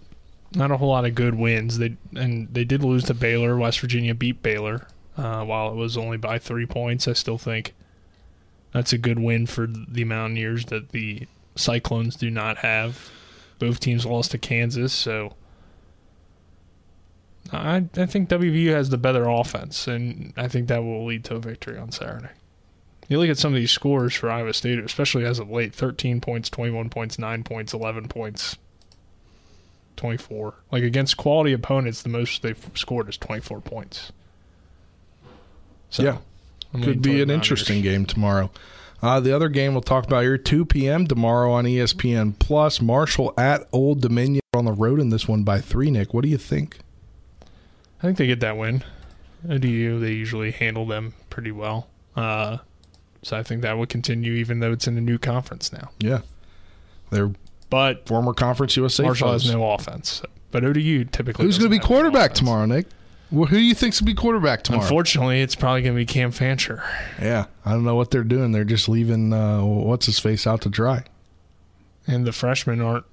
not 0.54 0.70
a 0.70 0.76
whole 0.76 0.88
lot 0.88 1.04
of 1.04 1.14
good 1.14 1.34
wins. 1.34 1.78
They 1.78 1.96
and 2.14 2.52
they 2.52 2.64
did 2.64 2.82
lose 2.82 3.04
to 3.04 3.14
Baylor. 3.14 3.56
West 3.56 3.80
Virginia 3.80 4.14
beat 4.14 4.42
Baylor, 4.42 4.86
uh, 5.16 5.44
while 5.44 5.70
it 5.70 5.76
was 5.76 5.96
only 5.96 6.16
by 6.16 6.38
three 6.38 6.66
points. 6.66 7.06
I 7.06 7.12
still 7.12 7.38
think 7.38 7.74
that's 8.72 8.92
a 8.92 8.98
good 8.98 9.18
win 9.18 9.46
for 9.46 9.66
the 9.66 10.04
Mountaineers 10.04 10.66
that 10.66 10.90
the 10.90 11.26
Cyclones 11.54 12.16
do 12.16 12.30
not 12.30 12.58
have. 12.58 13.10
Both 13.58 13.80
teams 13.80 14.04
lost 14.04 14.32
to 14.32 14.38
Kansas, 14.38 14.92
so 14.92 15.34
I 17.52 17.84
I 17.96 18.06
think 18.06 18.28
WVU 18.28 18.70
has 18.72 18.90
the 18.90 18.98
better 18.98 19.28
offense, 19.28 19.86
and 19.86 20.32
I 20.36 20.48
think 20.48 20.68
that 20.68 20.82
will 20.82 21.04
lead 21.04 21.24
to 21.26 21.36
a 21.36 21.40
victory 21.40 21.78
on 21.78 21.92
Saturday. 21.92 22.30
You 23.08 23.18
look 23.18 23.28
at 23.28 23.38
some 23.38 23.52
of 23.52 23.58
these 23.58 23.70
scores 23.70 24.14
for 24.14 24.30
Iowa 24.30 24.54
State, 24.54 24.78
especially 24.78 25.24
as 25.24 25.38
of 25.38 25.50
late 25.50 25.74
13 25.74 26.20
points, 26.20 26.48
21 26.48 26.88
points, 26.88 27.18
9 27.18 27.42
points, 27.42 27.74
11 27.74 28.08
points, 28.08 28.56
24. 29.96 30.54
Like 30.70 30.82
against 30.82 31.16
quality 31.16 31.52
opponents, 31.52 32.02
the 32.02 32.08
most 32.08 32.42
they've 32.42 32.70
scored 32.74 33.08
is 33.08 33.16
24 33.16 33.60
points. 33.60 34.12
So, 35.90 36.02
yeah, 36.02 36.18
I'm 36.72 36.82
could 36.82 37.02
be 37.02 37.20
an 37.20 37.28
interesting 37.28 37.82
game 37.82 38.06
tomorrow. 38.06 38.50
Uh, 39.02 39.18
the 39.18 39.34
other 39.34 39.48
game 39.48 39.74
we'll 39.74 39.82
talk 39.82 40.04
about 40.04 40.22
here, 40.22 40.38
2 40.38 40.64
p.m. 40.64 41.06
tomorrow 41.06 41.52
on 41.52 41.64
ESPN 41.64 42.38
Plus. 42.38 42.80
Marshall 42.80 43.34
at 43.36 43.68
Old 43.72 44.00
Dominion 44.00 44.42
on 44.54 44.64
the 44.64 44.72
road 44.72 45.00
in 45.00 45.10
this 45.10 45.26
one 45.26 45.42
by 45.42 45.60
three. 45.60 45.90
Nick, 45.90 46.14
what 46.14 46.22
do 46.22 46.30
you 46.30 46.38
think? 46.38 46.78
I 47.98 48.02
think 48.02 48.16
they 48.16 48.28
get 48.28 48.40
that 48.40 48.56
win. 48.56 48.84
ODU, 49.48 49.98
they 49.98 50.12
usually 50.12 50.52
handle 50.52 50.86
them 50.86 51.14
pretty 51.30 51.50
well. 51.50 51.88
Uh, 52.14 52.58
so 53.22 53.36
I 53.36 53.42
think 53.42 53.62
that 53.62 53.76
will 53.78 53.86
continue, 53.86 54.32
even 54.34 54.60
though 54.60 54.72
it's 54.72 54.86
in 54.86 54.96
a 54.98 55.00
new 55.00 55.18
conference 55.18 55.72
now. 55.72 55.90
Yeah, 55.98 56.20
they're 57.10 57.32
But 57.70 58.06
former 58.06 58.34
Conference 58.34 58.76
USA. 58.76 59.04
Marshall 59.04 59.32
has 59.32 59.50
no 59.50 59.70
offense. 59.72 60.22
But 60.50 60.64
ODU 60.64 61.04
typically. 61.06 61.46
Who's 61.46 61.56
going 61.58 61.70
to 61.70 61.74
be 61.74 61.78
doesn't 61.78 61.90
have 61.90 62.00
any 62.04 62.10
quarterback 62.10 62.34
tomorrow, 62.34 62.66
Nick? 62.66 62.86
Well, 63.30 63.46
who 63.46 63.56
do 63.56 63.62
you 63.62 63.74
think's 63.74 63.98
going 63.98 64.08
to 64.08 64.12
be 64.12 64.20
quarterback 64.20 64.62
tomorrow? 64.62 64.82
Unfortunately, 64.82 65.40
it's 65.40 65.54
probably 65.54 65.80
going 65.80 65.94
to 65.94 65.98
be 65.98 66.04
Cam 66.04 66.30
Fancher. 66.32 66.82
yeah, 67.18 67.46
I 67.64 67.72
don't 67.72 67.84
know 67.84 67.94
what 67.94 68.10
they're 68.10 68.24
doing. 68.24 68.52
They're 68.52 68.64
just 68.64 68.90
leaving 68.90 69.32
uh, 69.32 69.62
what's 69.64 70.04
his 70.04 70.18
face 70.18 70.46
out 70.46 70.60
to 70.62 70.68
dry. 70.68 71.04
And 72.06 72.26
the 72.26 72.32
freshmen 72.32 72.82
aren't 72.82 73.06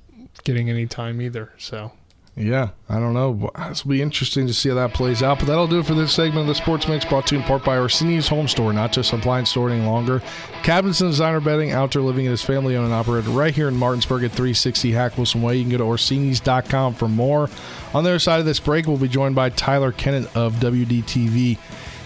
getting 0.43 0.69
any 0.69 0.87
time 0.87 1.21
either. 1.21 1.53
So 1.57 1.93
Yeah, 2.39 2.69
I 2.87 3.01
don't 3.01 3.13
know. 3.13 3.31
Will 3.31 3.51
be 3.85 4.01
interesting 4.01 4.47
to 4.47 4.53
see 4.53 4.69
how 4.69 4.75
that 4.75 4.93
plays 4.93 5.21
out. 5.21 5.39
But 5.39 5.47
that'll 5.47 5.67
do 5.67 5.79
it 5.79 5.85
for 5.85 5.93
this 5.93 6.13
segment 6.13 6.41
of 6.41 6.47
the 6.47 6.55
Sports 6.55 6.87
Mix 6.87 7.03
brought 7.03 7.27
to 7.27 7.35
you 7.35 7.41
in 7.41 7.45
part 7.45 7.65
by 7.65 7.77
Orsini's 7.77 8.29
Home 8.29 8.47
Store, 8.47 8.71
not 8.71 8.93
just 8.93 9.11
appliance 9.11 9.49
store 9.49 9.69
any 9.69 9.85
longer. 9.85 10.21
Cabinets 10.63 11.01
and 11.01 11.09
designer 11.11 11.41
bedding, 11.41 11.73
outdoor 11.73 12.01
living 12.01 12.25
and 12.25 12.31
his 12.31 12.41
family 12.41 12.77
owned 12.77 12.85
and 12.85 12.93
operated 12.93 13.29
right 13.29 13.53
here 13.53 13.67
in 13.67 13.75
Martinsburg 13.75 14.23
at 14.23 14.31
360 14.31 14.91
Hack 14.91 15.17
Wilson 15.17 15.41
Way. 15.41 15.57
You 15.57 15.63
can 15.63 15.71
go 15.71 15.77
to 15.79 15.83
Orsini's.com 15.83 16.93
for 16.93 17.09
more. 17.09 17.49
On 17.93 18.05
the 18.05 18.11
other 18.11 18.19
side 18.19 18.39
of 18.39 18.45
this 18.45 18.61
break, 18.61 18.87
we'll 18.87 18.95
be 18.95 19.09
joined 19.09 19.35
by 19.35 19.49
Tyler 19.49 19.91
Kennett 19.91 20.33
of 20.33 20.55
WDTV 20.55 21.57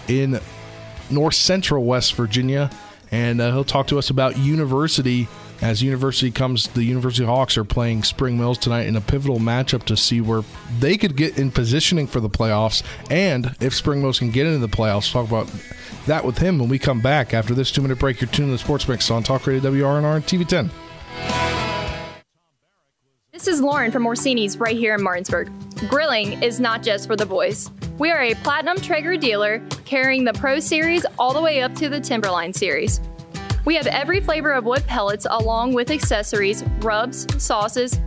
in 0.08 0.40
North 1.10 1.34
Central 1.34 1.84
West 1.84 2.14
Virginia, 2.14 2.70
and 3.12 3.40
uh, 3.40 3.52
he'll 3.52 3.62
talk 3.62 3.86
to 3.86 3.98
us 4.00 4.10
about 4.10 4.36
University. 4.36 5.28
As 5.62 5.82
University 5.82 6.30
comes, 6.30 6.68
the 6.68 6.84
University 6.84 7.24
Hawks 7.24 7.56
are 7.56 7.64
playing 7.64 8.02
Spring 8.02 8.36
Mills 8.36 8.58
tonight 8.58 8.86
in 8.86 8.96
a 8.96 9.00
pivotal 9.00 9.38
matchup 9.38 9.84
to 9.84 9.96
see 9.96 10.20
where 10.20 10.42
they 10.80 10.96
could 10.96 11.16
get 11.16 11.38
in 11.38 11.50
positioning 11.50 12.06
for 12.06 12.20
the 12.20 12.28
playoffs, 12.28 12.82
and 13.10 13.54
if 13.60 13.74
Spring 13.74 14.02
Mills 14.02 14.18
can 14.18 14.30
get 14.30 14.46
into 14.46 14.58
the 14.58 14.68
playoffs. 14.68 15.10
Talk 15.12 15.28
about 15.28 15.50
that 16.06 16.24
with 16.24 16.38
him 16.38 16.58
when 16.58 16.68
we 16.68 16.78
come 16.78 17.00
back 17.00 17.32
after 17.32 17.54
this 17.54 17.70
two-minute 17.70 17.98
break. 17.98 18.20
You're 18.20 18.28
tuned 18.28 18.48
to 18.48 18.52
the 18.52 18.58
Sports 18.58 18.86
Mix 18.88 19.10
on 19.10 19.22
Talk 19.22 19.46
Radio 19.46 19.70
WRNR 19.70 20.16
and 20.16 20.26
TV 20.26 20.46
10. 20.46 20.70
This 23.32 23.48
is 23.48 23.60
Lauren 23.60 23.90
from 23.90 24.06
Orsini's 24.06 24.58
right 24.58 24.76
here 24.76 24.94
in 24.94 25.02
Martinsburg. 25.02 25.50
Grilling 25.88 26.42
is 26.42 26.60
not 26.60 26.82
just 26.82 27.06
for 27.06 27.16
the 27.16 27.26
boys. 27.26 27.70
We 27.98 28.10
are 28.10 28.22
a 28.22 28.34
platinum 28.36 28.78
Traeger 28.78 29.16
dealer 29.16 29.62
carrying 29.84 30.24
the 30.24 30.32
Pro 30.32 30.60
Series 30.60 31.04
all 31.18 31.32
the 31.32 31.40
way 31.40 31.62
up 31.62 31.74
to 31.76 31.88
the 31.88 32.00
Timberline 32.00 32.52
Series. 32.52 33.00
We 33.64 33.76
have 33.76 33.86
every 33.86 34.20
flavor 34.20 34.52
of 34.52 34.64
wood 34.64 34.86
pellets 34.86 35.26
along 35.30 35.74
with 35.74 35.90
accessories, 35.90 36.62
rubs, 36.80 37.26
sauces. 37.42 37.98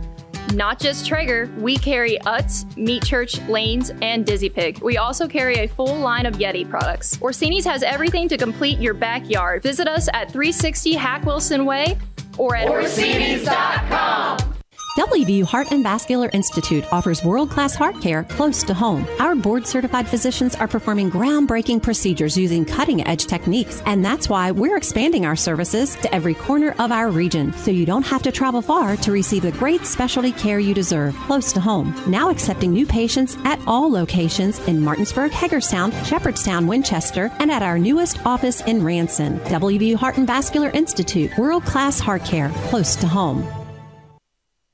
Not 0.54 0.78
just 0.78 1.06
Traeger, 1.06 1.50
we 1.58 1.76
carry 1.76 2.18
Utz, 2.24 2.74
Meat 2.76 3.04
Church, 3.04 3.38
Lanes, 3.48 3.92
and 4.00 4.24
Dizzy 4.24 4.48
Pig. 4.48 4.78
We 4.80 4.96
also 4.96 5.28
carry 5.28 5.56
a 5.56 5.68
full 5.68 5.96
line 5.96 6.24
of 6.24 6.34
Yeti 6.34 6.68
products. 6.68 7.18
Orsini's 7.18 7.66
has 7.66 7.82
everything 7.82 8.28
to 8.28 8.38
complete 8.38 8.78
your 8.78 8.94
backyard. 8.94 9.62
Visit 9.62 9.88
us 9.88 10.08
at 10.14 10.30
360 10.30 10.94
Hack 10.94 11.26
Wilson 11.26 11.66
Way 11.66 11.98
or 12.38 12.56
at 12.56 12.68
Orsini's.com. 12.68 14.57
WVU 14.98 15.44
Heart 15.44 15.70
and 15.70 15.84
Vascular 15.84 16.28
Institute 16.32 16.84
offers 16.92 17.22
world 17.22 17.50
class 17.50 17.76
heart 17.76 18.00
care 18.00 18.24
close 18.24 18.64
to 18.64 18.74
home. 18.74 19.06
Our 19.20 19.36
board 19.36 19.64
certified 19.64 20.08
physicians 20.08 20.56
are 20.56 20.66
performing 20.66 21.08
groundbreaking 21.08 21.84
procedures 21.84 22.36
using 22.36 22.64
cutting 22.64 23.06
edge 23.06 23.26
techniques, 23.26 23.80
and 23.86 24.04
that's 24.04 24.28
why 24.28 24.50
we're 24.50 24.76
expanding 24.76 25.24
our 25.24 25.36
services 25.36 25.94
to 26.02 26.12
every 26.12 26.34
corner 26.34 26.74
of 26.80 26.90
our 26.90 27.12
region 27.12 27.52
so 27.52 27.70
you 27.70 27.86
don't 27.86 28.04
have 28.06 28.24
to 28.24 28.32
travel 28.32 28.60
far 28.60 28.96
to 28.96 29.12
receive 29.12 29.42
the 29.42 29.52
great 29.52 29.86
specialty 29.86 30.32
care 30.32 30.58
you 30.58 30.74
deserve 30.74 31.14
close 31.14 31.52
to 31.52 31.60
home. 31.60 31.94
Now 32.08 32.30
accepting 32.30 32.72
new 32.72 32.84
patients 32.84 33.36
at 33.44 33.60
all 33.68 33.88
locations 33.88 34.58
in 34.66 34.80
Martinsburg, 34.80 35.30
Hagerstown, 35.30 35.92
Shepherdstown, 36.06 36.66
Winchester, 36.66 37.30
and 37.38 37.52
at 37.52 37.62
our 37.62 37.78
newest 37.78 38.26
office 38.26 38.62
in 38.62 38.82
Ranson. 38.82 39.38
WVU 39.42 39.94
Heart 39.94 40.16
and 40.16 40.26
Vascular 40.26 40.70
Institute, 40.70 41.30
world 41.38 41.64
class 41.64 42.00
heart 42.00 42.24
care 42.24 42.50
close 42.68 42.96
to 42.96 43.06
home. 43.06 43.57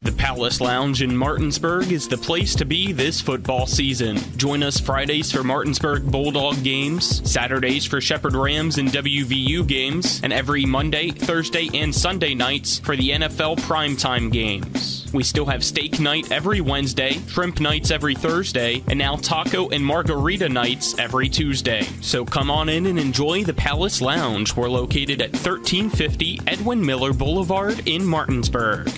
The 0.05 0.12
Palace 0.12 0.61
Lounge 0.61 1.01
in 1.01 1.17
Martinsburg 1.17 1.90
is 1.90 2.07
the 2.07 2.19
place 2.19 2.55
to 2.57 2.67
be 2.67 2.93
this 2.93 3.23
football 3.23 3.67
season. 3.67 4.19
Join 4.37 4.62
us 4.62 4.79
Fridays 4.79 5.33
for 5.33 5.43
Martinsburg 5.43 6.05
Bulldog 6.05 6.62
games, 6.62 7.23
Saturdays 7.29 7.87
for 7.87 8.03
Shepherd 8.03 8.35
Rams 8.35 8.77
and 8.77 8.90
WVU 8.90 9.67
games, 9.67 10.21
and 10.23 10.31
every 10.31 10.67
Monday, 10.67 11.09
Thursday, 11.09 11.71
and 11.73 11.95
Sunday 11.95 12.35
nights 12.35 12.81
for 12.81 12.97
the 12.97 13.12
NFL 13.12 13.57
primetime 13.61 14.31
games. 14.31 15.11
We 15.14 15.23
still 15.23 15.47
have 15.47 15.64
steak 15.64 15.99
night 15.99 16.31
every 16.31 16.61
Wednesday, 16.61 17.19
shrimp 17.29 17.59
nights 17.59 17.90
every 17.90 18.14
Thursday, 18.14 18.85
and 18.88 18.99
now 18.99 19.17
taco 19.17 19.71
and 19.71 19.83
margarita 19.83 20.51
nights 20.51 20.99
every 20.99 21.31
Tuesday. 21.31 21.85
So 22.03 22.27
come 22.27 22.51
on 22.51 22.69
in 22.69 22.85
and 22.85 22.99
enjoy 22.99 23.45
the 23.45 23.55
Palace 23.55 24.03
Lounge. 24.03 24.55
We're 24.55 24.69
located 24.69 25.23
at 25.23 25.33
1350 25.33 26.40
Edwin 26.47 26.85
Miller 26.85 27.14
Boulevard 27.14 27.88
in 27.88 28.05
Martinsburg. 28.05 28.93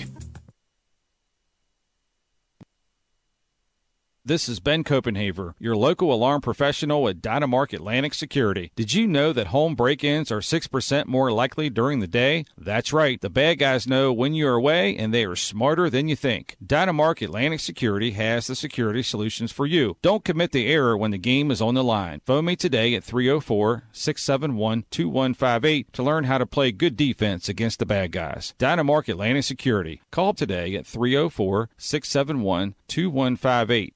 This 4.27 4.49
is 4.49 4.59
Ben 4.59 4.83
Copenhaver, 4.83 5.55
your 5.61 5.77
local 5.77 6.13
alarm 6.13 6.41
professional 6.41 7.09
at 7.09 7.23
Dynamark 7.23 7.73
Atlantic 7.73 8.13
Security. 8.13 8.73
Did 8.75 8.93
you 8.93 9.07
know 9.07 9.33
that 9.33 9.47
home 9.47 9.77
break 9.77 10.03
ins 10.03 10.33
are 10.33 10.41
6% 10.41 11.07
more 11.07 11.31
likely 11.31 11.71
during 11.71 12.01
the 12.01 12.09
day? 12.09 12.45
That's 12.59 12.93
right, 12.93 13.21
the 13.21 13.31
bad 13.31 13.61
guys 13.61 13.87
know 13.87 14.13
when 14.13 14.35
you're 14.35 14.57
away 14.57 14.97
and 14.97 15.15
they 15.15 15.25
are 15.25 15.37
smarter 15.37 15.89
than 15.89 16.09
you 16.09 16.17
think. 16.17 16.57
Dynamark 16.61 17.23
Atlantic 17.23 17.61
Security 17.61 18.11
has 18.11 18.49
the 18.49 18.57
security 18.57 19.01
solutions 19.01 19.53
for 19.53 19.65
you. 19.65 19.97
Don't 20.03 20.25
commit 20.25 20.51
the 20.51 20.67
error 20.67 20.97
when 20.97 21.13
the 21.13 21.19
game 21.19 21.53
is 21.53 21.63
on 21.63 21.75
the 21.75 21.85
line. 21.85 22.21
Phone 22.27 22.47
me 22.47 22.57
today 22.57 22.97
at 22.97 23.05
304 23.05 23.85
671 23.93 24.87
2158 24.91 25.93
to 25.93 26.03
learn 26.03 26.25
how 26.25 26.39
to 26.39 26.47
play 26.47 26.73
good 26.73 26.97
defense 26.97 27.49
against 27.49 27.79
the 27.79 27.87
bad 27.87 28.11
guys. 28.11 28.55
Dynamark 28.59 29.09
Atlantic 29.09 29.45
Security. 29.45 30.03
Call 30.11 30.35
today 30.35 30.75
at 30.75 30.85
304 30.85 31.71
671 31.79 32.75
2158. 32.89 33.96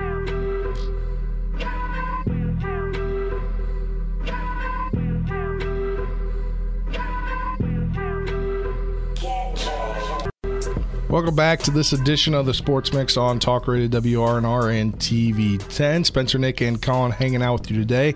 Welcome 11.11 11.35
back 11.35 11.59
to 11.63 11.71
this 11.71 11.91
edition 11.91 12.33
of 12.33 12.45
the 12.45 12.53
Sports 12.53 12.93
Mix 12.93 13.17
on 13.17 13.37
Talk 13.37 13.67
Radio 13.67 13.89
WRNR 13.89 14.79
and 14.79 14.97
TV 14.97 15.61
10. 15.75 16.05
Spencer, 16.05 16.37
Nick, 16.37 16.61
and 16.61 16.81
Colin 16.81 17.11
hanging 17.11 17.43
out 17.43 17.59
with 17.59 17.71
you 17.71 17.77
today. 17.77 18.15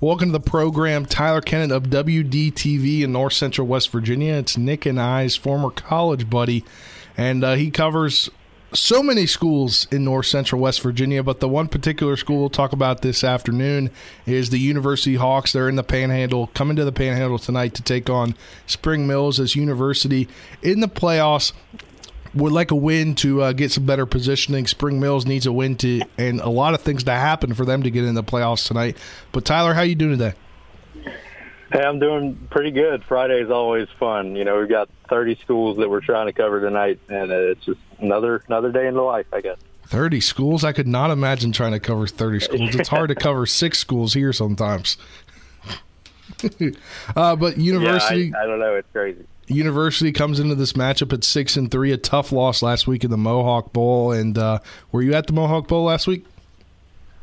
Welcome 0.00 0.28
to 0.28 0.32
the 0.32 0.40
program, 0.40 1.04
Tyler 1.04 1.42
Kennett 1.42 1.70
of 1.70 1.90
WDTV 1.90 3.02
in 3.02 3.12
North 3.12 3.34
Central 3.34 3.66
West 3.66 3.90
Virginia. 3.90 4.32
It's 4.36 4.56
Nick 4.56 4.86
and 4.86 4.98
I's 4.98 5.36
former 5.36 5.68
college 5.68 6.30
buddy, 6.30 6.64
and 7.14 7.44
uh, 7.44 7.56
he 7.56 7.70
covers 7.70 8.30
so 8.72 9.02
many 9.02 9.26
schools 9.26 9.86
in 9.92 10.04
North 10.04 10.24
Central 10.24 10.62
West 10.62 10.80
Virginia, 10.80 11.22
but 11.22 11.40
the 11.40 11.48
one 11.48 11.68
particular 11.68 12.16
school 12.16 12.40
we'll 12.40 12.48
talk 12.48 12.72
about 12.72 13.02
this 13.02 13.22
afternoon 13.22 13.90
is 14.24 14.48
the 14.48 14.58
University 14.58 15.16
Hawks. 15.16 15.52
They're 15.52 15.68
in 15.68 15.76
the 15.76 15.84
Panhandle, 15.84 16.46
coming 16.54 16.76
to 16.76 16.86
the 16.86 16.90
Panhandle 16.90 17.38
tonight 17.38 17.74
to 17.74 17.82
take 17.82 18.08
on 18.08 18.34
Spring 18.66 19.06
Mills 19.06 19.38
as 19.38 19.54
University 19.54 20.26
in 20.62 20.80
the 20.80 20.88
playoffs 20.88 21.52
would 22.34 22.52
like 22.52 22.70
a 22.70 22.76
win 22.76 23.14
to 23.16 23.42
uh, 23.42 23.52
get 23.52 23.70
some 23.70 23.86
better 23.86 24.06
positioning. 24.06 24.66
Spring 24.66 25.00
Mills 25.00 25.26
needs 25.26 25.46
a 25.46 25.52
win 25.52 25.76
to, 25.76 26.02
and 26.18 26.40
a 26.40 26.48
lot 26.48 26.74
of 26.74 26.82
things 26.82 27.04
to 27.04 27.12
happen 27.12 27.54
for 27.54 27.64
them 27.64 27.82
to 27.82 27.90
get 27.90 28.04
in 28.04 28.14
the 28.14 28.24
playoffs 28.24 28.66
tonight. 28.66 28.96
But 29.32 29.44
Tyler, 29.44 29.74
how 29.74 29.82
you 29.82 29.94
doing 29.94 30.18
today? 30.18 30.34
Hey, 31.72 31.82
I'm 31.82 31.98
doing 31.98 32.36
pretty 32.50 32.70
good. 32.70 33.02
Friday 33.04 33.40
is 33.40 33.50
always 33.50 33.88
fun. 33.98 34.36
You 34.36 34.44
know, 34.44 34.58
we've 34.58 34.68
got 34.68 34.88
30 35.08 35.36
schools 35.36 35.78
that 35.78 35.88
we're 35.88 36.00
trying 36.00 36.26
to 36.26 36.32
cover 36.32 36.60
tonight, 36.60 37.00
and 37.08 37.30
it's 37.30 37.64
just 37.64 37.80
another 37.98 38.42
another 38.46 38.70
day 38.70 38.86
in 38.86 38.94
the 38.94 39.02
life, 39.02 39.26
I 39.32 39.40
guess. 39.40 39.58
30 39.86 40.20
schools? 40.20 40.64
I 40.64 40.72
could 40.72 40.86
not 40.86 41.10
imagine 41.10 41.52
trying 41.52 41.72
to 41.72 41.80
cover 41.80 42.06
30 42.06 42.40
schools. 42.40 42.74
It's 42.74 42.88
hard 42.88 43.08
to 43.08 43.14
cover 43.14 43.44
six 43.46 43.78
schools 43.78 44.14
here 44.14 44.32
sometimes. 44.32 44.96
uh, 47.16 47.36
but 47.36 47.58
university. 47.58 48.26
Yeah, 48.26 48.38
I, 48.38 48.44
I 48.44 48.46
don't 48.46 48.60
know. 48.60 48.74
It's 48.76 48.88
crazy. 48.92 49.26
University 49.46 50.12
comes 50.12 50.40
into 50.40 50.54
this 50.54 50.72
matchup 50.72 51.12
at 51.12 51.24
six 51.24 51.56
and 51.56 51.70
three. 51.70 51.92
A 51.92 51.96
tough 51.96 52.32
loss 52.32 52.62
last 52.62 52.86
week 52.86 53.04
in 53.04 53.10
the 53.10 53.16
Mohawk 53.16 53.72
Bowl. 53.72 54.12
And 54.12 54.36
uh, 54.38 54.60
were 54.92 55.02
you 55.02 55.14
at 55.14 55.26
the 55.26 55.32
Mohawk 55.32 55.68
Bowl 55.68 55.84
last 55.84 56.06
week? 56.06 56.26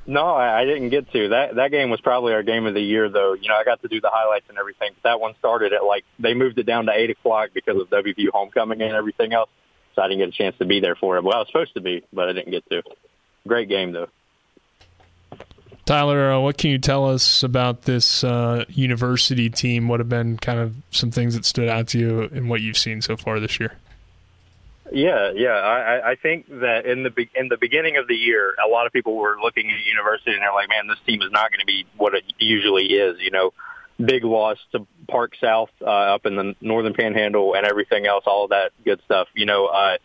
No, 0.07 0.25
I, 0.25 0.65
didn't 0.65 0.89
get 0.89 1.11
to. 1.11 1.29
That 1.29 1.55
that 1.55 1.71
game 1.71 1.89
was 1.89 2.01
probably 2.01 2.33
our 2.33 2.41
game 2.41 2.65
of 2.65 2.73
the 2.73 2.81
year, 2.81 3.07
though. 3.07 3.33
You 3.33 3.49
know, 3.49 3.55
I 3.55 3.63
got 3.63 3.81
to 3.83 3.87
do 3.87 4.01
the 4.01 4.09
highlights 4.11 4.45
and 4.49 4.57
everything. 4.57 4.91
But 4.95 5.09
that 5.09 5.19
one 5.19 5.35
started 5.37 5.73
at 5.73 5.85
like 5.85 6.05
they 6.19 6.33
moved 6.33 6.57
it 6.57 6.65
down 6.65 6.87
to 6.87 6.91
eight 6.91 7.11
o'clock 7.11 7.51
because 7.53 7.79
of 7.79 7.89
WVU 7.89 8.29
homecoming 8.33 8.81
and 8.81 8.93
everything 8.93 9.31
else. 9.31 9.49
So 9.95 10.01
I 10.01 10.07
didn't 10.07 10.19
get 10.19 10.29
a 10.29 10.31
chance 10.31 10.57
to 10.57 10.65
be 10.65 10.79
there 10.79 10.95
for 10.95 11.17
it. 11.17 11.23
Well, 11.23 11.35
I 11.35 11.39
was 11.39 11.47
supposed 11.47 11.75
to 11.75 11.81
be, 11.81 12.03
but 12.11 12.29
I 12.29 12.33
didn't 12.33 12.51
get 12.51 12.67
to. 12.69 12.81
Great 13.47 13.69
game 13.69 13.91
though. 13.91 14.07
Tyler, 15.85 16.31
uh, 16.31 16.39
what 16.39 16.57
can 16.57 16.69
you 16.69 16.77
tell 16.77 17.09
us 17.09 17.43
about 17.43 17.83
this 17.83 18.23
uh, 18.23 18.65
university 18.69 19.49
team? 19.49 19.87
What 19.87 19.99
have 19.99 20.09
been 20.09 20.37
kind 20.37 20.59
of 20.59 20.75
some 20.91 21.11
things 21.11 21.35
that 21.35 21.45
stood 21.45 21.69
out 21.69 21.87
to 21.89 21.99
you 21.99 22.21
in 22.21 22.47
what 22.47 22.61
you've 22.61 22.77
seen 22.77 23.01
so 23.01 23.17
far 23.17 23.39
this 23.39 23.59
year? 23.59 23.73
Yeah, 24.91 25.31
yeah. 25.33 25.51
I, 25.51 26.11
I 26.11 26.15
think 26.15 26.47
that 26.49 26.85
in 26.85 27.03
the 27.03 27.09
be- 27.09 27.29
in 27.33 27.47
the 27.47 27.57
beginning 27.57 27.95
of 27.95 28.07
the 28.07 28.15
year, 28.15 28.53
a 28.63 28.67
lot 28.67 28.85
of 28.85 28.91
people 28.91 29.15
were 29.15 29.37
looking 29.41 29.71
at 29.71 29.79
university 29.85 30.33
and 30.33 30.41
they're 30.41 30.53
like, 30.53 30.67
"Man, 30.67 30.87
this 30.87 30.99
team 31.07 31.21
is 31.21 31.31
not 31.31 31.49
going 31.49 31.61
to 31.61 31.65
be 31.65 31.85
what 31.95 32.13
it 32.13 32.23
usually 32.39 32.87
is." 32.87 33.17
You 33.21 33.31
know, 33.31 33.53
big 34.03 34.25
loss 34.25 34.57
to 34.73 34.85
Park 35.07 35.33
South 35.41 35.69
uh, 35.81 35.85
up 36.15 36.25
in 36.25 36.35
the 36.35 36.55
Northern 36.59 36.93
Panhandle 36.93 37.55
and 37.55 37.65
everything 37.65 38.05
else, 38.05 38.25
all 38.27 38.43
of 38.43 38.49
that 38.49 38.71
good 38.83 39.01
stuff. 39.05 39.29
You 39.33 39.45
know, 39.45 39.67
uh, 39.67 39.97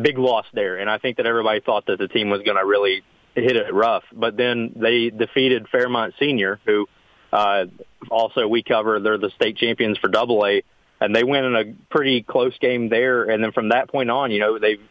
big 0.00 0.18
loss 0.18 0.46
there, 0.54 0.78
and 0.78 0.88
I 0.88 0.98
think 0.98 1.16
that 1.16 1.26
everybody 1.26 1.58
thought 1.58 1.86
that 1.86 1.98
the 1.98 2.08
team 2.08 2.30
was 2.30 2.42
going 2.42 2.56
to 2.56 2.64
really 2.64 3.02
hit 3.34 3.56
it 3.56 3.72
rough. 3.72 4.04
But 4.12 4.36
then 4.36 4.72
they 4.76 5.10
defeated 5.10 5.68
Fairmont 5.68 6.14
Senior, 6.18 6.60
who 6.66 6.86
uh, 7.32 7.64
also 8.10 8.46
we 8.46 8.62
cover. 8.62 9.00
They're 9.00 9.18
the 9.18 9.30
state 9.30 9.56
champions 9.56 9.98
for 9.98 10.08
Double 10.08 10.44
A, 10.44 10.62
and 11.00 11.14
they 11.14 11.24
win 11.24 11.44
in 11.44 11.56
a 11.56 11.64
pretty 11.90 12.22
close 12.22 12.56
game 12.58 12.88
there. 12.88 13.24
And 13.24 13.42
then 13.42 13.52
from 13.52 13.70
that 13.70 13.88
point 13.88 14.10
on, 14.10 14.30
you 14.30 14.40
know, 14.40 14.58
they've 14.58 14.82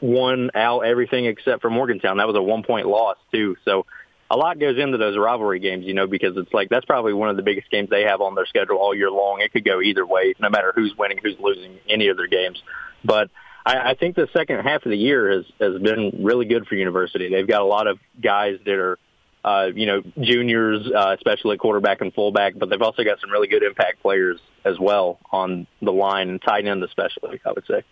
won 0.00 0.50
out 0.54 0.80
everything 0.80 1.26
except 1.26 1.62
for 1.62 1.70
Morgantown. 1.70 2.18
That 2.18 2.26
was 2.26 2.36
a 2.36 2.42
one 2.42 2.62
point 2.62 2.86
loss 2.86 3.16
too. 3.32 3.56
So 3.64 3.86
a 4.30 4.36
lot 4.36 4.60
goes 4.60 4.78
into 4.78 4.96
those 4.96 5.18
rivalry 5.18 5.58
games, 5.58 5.84
you 5.84 5.94
know, 5.94 6.06
because 6.06 6.36
it's 6.36 6.52
like 6.52 6.68
that's 6.68 6.86
probably 6.86 7.12
one 7.12 7.28
of 7.28 7.36
the 7.36 7.42
biggest 7.42 7.70
games 7.70 7.90
they 7.90 8.02
have 8.02 8.20
on 8.20 8.36
their 8.36 8.46
schedule 8.46 8.76
all 8.76 8.94
year 8.94 9.10
long. 9.10 9.40
It 9.40 9.52
could 9.52 9.64
go 9.64 9.80
either 9.80 10.06
way, 10.06 10.34
no 10.38 10.48
matter 10.48 10.72
who's 10.74 10.94
winning, 10.96 11.18
who's 11.22 11.36
losing 11.40 11.78
any 11.88 12.08
of 12.08 12.16
their 12.16 12.28
games. 12.28 12.62
But 13.04 13.30
I, 13.70 13.90
I 13.90 13.94
think 13.94 14.16
the 14.16 14.28
second 14.32 14.60
half 14.60 14.84
of 14.84 14.90
the 14.90 14.98
year 14.98 15.30
has 15.30 15.44
has 15.60 15.80
been 15.80 16.22
really 16.22 16.46
good 16.46 16.66
for 16.66 16.74
University. 16.74 17.28
They've 17.30 17.46
got 17.46 17.60
a 17.60 17.66
lot 17.66 17.86
of 17.86 17.98
guys 18.20 18.58
that 18.64 18.74
are, 18.74 18.98
uh, 19.44 19.68
you 19.74 19.86
know, 19.86 20.02
juniors, 20.20 20.90
uh, 20.90 21.14
especially 21.16 21.56
quarterback 21.56 22.00
and 22.00 22.12
fullback, 22.12 22.54
but 22.58 22.68
they've 22.68 22.82
also 22.82 23.04
got 23.04 23.20
some 23.20 23.30
really 23.30 23.46
good 23.46 23.62
impact 23.62 24.02
players 24.02 24.40
as 24.64 24.78
well 24.78 25.18
on 25.30 25.66
the 25.80 25.92
line 25.92 26.28
and 26.28 26.42
tight 26.42 26.66
end, 26.66 26.82
especially. 26.82 27.40
I 27.44 27.52
would 27.52 27.66
say. 27.66 27.84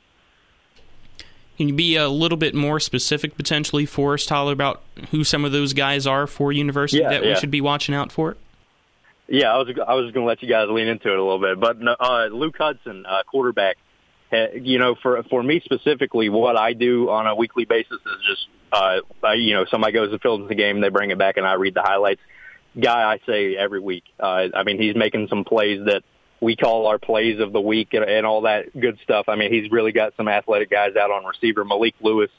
Can 1.57 1.69
you 1.69 1.75
be 1.75 1.97
a 1.97 2.09
little 2.09 2.39
bit 2.39 2.55
more 2.55 2.79
specific 2.79 3.37
potentially 3.37 3.85
for 3.85 4.15
us, 4.15 4.25
Tyler, 4.25 4.53
about 4.53 4.83
who 5.11 5.25
some 5.25 5.45
of 5.45 5.51
those 5.51 5.73
guys 5.73 6.07
are 6.07 6.29
for 6.29 6.53
University 6.53 7.03
Yeah, 7.03 7.11
that 7.11 7.23
we 7.23 7.35
should 7.35 7.51
be 7.51 7.61
watching 7.61 7.97
out 7.97 8.13
for? 8.13 8.37
Yeah, 9.27 9.53
I 9.53 9.59
was 9.59 9.69
I 9.69 9.95
was 9.95 10.13
going 10.13 10.25
to 10.25 10.29
let 10.29 10.43
you 10.43 10.49
guys 10.49 10.69
lean 10.71 10.87
into 10.87 11.13
it 11.13 11.19
a 11.19 11.23
little 11.23 11.41
bit, 11.41 11.61
but 11.61 11.77
uh, 12.01 12.27
Luke 12.27 12.57
Hudson, 12.59 13.05
uh, 13.07 13.23
quarterback. 13.27 13.77
Uh, 14.31 14.49
you 14.55 14.79
know, 14.79 14.95
for 15.03 15.23
for 15.25 15.43
me 15.43 15.61
specifically, 15.65 16.29
what 16.29 16.57
I 16.57 16.75
do 16.75 17.09
on 17.09 17.27
a 17.27 17.35
weekly 17.35 17.65
basis 17.65 17.93
is 17.93 18.27
just, 18.29 18.47
uh, 18.73 19.01
I, 19.23 19.35
you 19.35 19.55
know, 19.55 19.65
somebody 19.71 19.95
goes 19.95 20.13
and 20.13 20.21
films 20.21 20.49
the 20.49 20.55
game, 20.55 20.81
they 20.81 20.91
bring 20.91 21.11
it 21.11 21.19
back, 21.19 21.39
and 21.39 21.47
I 21.47 21.55
read 21.55 21.75
the 21.75 21.83
highlights. 21.83 22.21
Guy, 22.79 23.03
I 23.13 23.19
say 23.27 23.57
every 23.57 23.81
week. 23.81 24.05
Uh, 24.21 24.49
I 24.55 24.65
mean, 24.65 24.81
he's 24.81 24.95
making 24.95 25.29
some 25.29 25.45
plays 25.45 25.81
that 25.87 26.03
we 26.41 26.57
call 26.57 26.87
our 26.87 26.99
plays 26.99 27.41
of 27.41 27.53
the 27.53 27.61
week 27.61 27.95
and, 27.95 28.05
and 28.05 28.27
all 28.27 28.43
that 28.43 28.79
good 28.79 28.99
stuff. 29.03 29.29
I 29.29 29.37
mean, 29.37 29.53
he's 29.53 29.71
really 29.73 29.93
got 29.93 30.13
some 30.17 30.29
athletic 30.29 30.71
guys 30.71 30.95
out 30.95 31.11
on 31.11 31.25
receiver. 31.25 31.65
Malik 31.65 31.95
Lewis, 32.01 32.31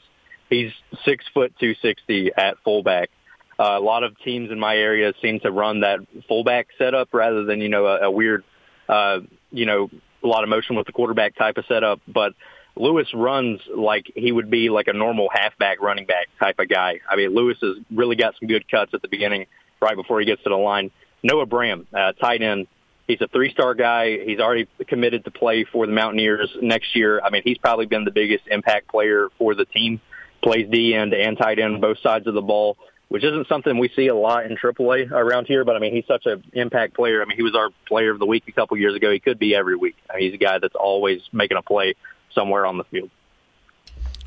he's 0.48 0.72
six 1.04 1.24
foot 1.34 1.52
two 1.58 1.74
sixty 1.82 2.30
at 2.34 2.56
fullback. 2.64 3.10
Uh, 3.58 3.76
a 3.76 3.80
lot 3.80 4.04
of 4.04 4.18
teams 4.20 4.50
in 4.50 4.58
my 4.58 4.76
area 4.76 5.12
seem 5.20 5.40
to 5.40 5.50
run 5.50 5.80
that 5.80 5.98
fullback 6.28 6.68
setup 6.78 7.12
rather 7.12 7.44
than 7.44 7.60
you 7.60 7.68
know 7.68 7.86
a, 7.86 8.04
a 8.04 8.10
weird, 8.10 8.44
uh, 8.88 9.18
you 9.50 9.66
know, 9.66 9.90
a 10.22 10.26
lot 10.26 10.42
of 10.42 10.48
motion 10.48 10.76
with 10.76 10.86
the 10.86 10.92
quarterback 10.92 11.36
type 11.36 11.56
of 11.56 11.64
setup. 11.66 12.00
But 12.06 12.34
Lewis 12.76 13.08
runs 13.14 13.60
like 13.74 14.10
he 14.14 14.32
would 14.32 14.50
be 14.50 14.70
like 14.70 14.88
a 14.88 14.92
normal 14.92 15.28
halfback 15.32 15.80
running 15.80 16.06
back 16.06 16.28
type 16.38 16.58
of 16.58 16.68
guy. 16.68 17.00
I 17.08 17.16
mean, 17.16 17.34
Lewis 17.34 17.58
has 17.62 17.76
really 17.90 18.16
got 18.16 18.34
some 18.38 18.48
good 18.48 18.68
cuts 18.70 18.94
at 18.94 19.02
the 19.02 19.08
beginning, 19.08 19.46
right 19.80 19.96
before 19.96 20.20
he 20.20 20.26
gets 20.26 20.42
to 20.44 20.50
the 20.50 20.56
line. 20.56 20.90
Noah 21.22 21.46
Bram, 21.46 21.86
uh, 21.92 22.12
tight 22.12 22.42
end. 22.42 22.66
He's 23.06 23.20
a 23.20 23.26
three-star 23.26 23.74
guy. 23.74 24.24
He's 24.24 24.38
already 24.38 24.68
committed 24.86 25.24
to 25.24 25.32
play 25.32 25.64
for 25.64 25.84
the 25.84 25.92
Mountaineers 25.92 26.48
next 26.62 26.94
year. 26.94 27.20
I 27.20 27.30
mean, 27.30 27.42
he's 27.44 27.58
probably 27.58 27.86
been 27.86 28.04
the 28.04 28.12
biggest 28.12 28.44
impact 28.46 28.88
player 28.88 29.28
for 29.36 29.54
the 29.54 29.64
team. 29.64 30.00
Plays 30.42 30.68
D 30.70 30.94
end 30.94 31.12
and 31.12 31.36
tight 31.36 31.58
end 31.58 31.80
both 31.80 31.98
sides 31.98 32.26
of 32.26 32.34
the 32.34 32.40
ball, 32.40 32.78
which 33.10 33.24
isn't 33.24 33.48
something 33.48 33.76
we 33.76 33.90
see 33.94 34.06
a 34.06 34.14
lot 34.14 34.46
in 34.46 34.56
AAA 34.56 35.10
around 35.10 35.46
here. 35.46 35.64
But 35.64 35.74
I 35.74 35.80
mean, 35.80 35.92
he's 35.92 36.06
such 36.06 36.26
an 36.26 36.44
impact 36.52 36.94
player. 36.94 37.20
I 37.20 37.24
mean, 37.24 37.36
he 37.36 37.42
was 37.42 37.56
our 37.56 37.70
player 37.86 38.12
of 38.12 38.20
the 38.20 38.24
week 38.24 38.44
a 38.46 38.52
couple 38.52 38.76
years 38.76 38.94
ago. 38.94 39.10
He 39.10 39.18
could 39.18 39.38
be 39.38 39.54
every 39.54 39.74
week. 39.74 39.96
I 40.08 40.16
mean, 40.16 40.22
he's 40.26 40.34
a 40.34 40.42
guy 40.42 40.58
that's 40.58 40.76
always 40.76 41.20
making 41.32 41.56
a 41.56 41.62
play 41.62 41.94
somewhere 42.32 42.64
on 42.64 42.78
the 42.78 42.84
field. 42.84 43.10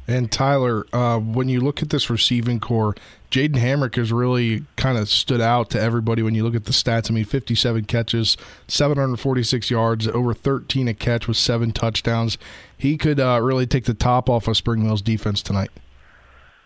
And 0.05 0.29
Tyler, 0.29 0.85
uh, 0.91 1.17
when 1.17 1.47
you 1.47 1.61
look 1.61 1.81
at 1.81 1.91
this 1.91 2.09
receiving 2.09 2.59
core, 2.59 2.93
Jaden 3.31 3.55
Hamrick 3.55 3.95
has 3.95 4.11
really 4.11 4.65
kind 4.75 4.97
of 4.97 5.07
stood 5.07 5.39
out 5.39 5.69
to 5.69 5.79
everybody 5.79 6.21
when 6.21 6.35
you 6.35 6.43
look 6.43 6.55
at 6.55 6.65
the 6.65 6.73
stats. 6.73 7.09
I 7.09 7.13
mean, 7.13 7.23
57 7.23 7.85
catches, 7.85 8.35
746 8.67 9.71
yards, 9.71 10.09
over 10.09 10.33
13 10.33 10.89
a 10.89 10.93
catch 10.93 11.25
with 11.25 11.37
seven 11.37 11.71
touchdowns. 11.71 12.37
He 12.77 12.97
could 12.97 13.21
uh, 13.21 13.39
really 13.41 13.65
take 13.65 13.85
the 13.85 13.93
top 13.93 14.29
off 14.29 14.49
of 14.49 14.57
Spring 14.57 14.83
Mills 14.83 15.01
defense 15.01 15.41
tonight. 15.41 15.71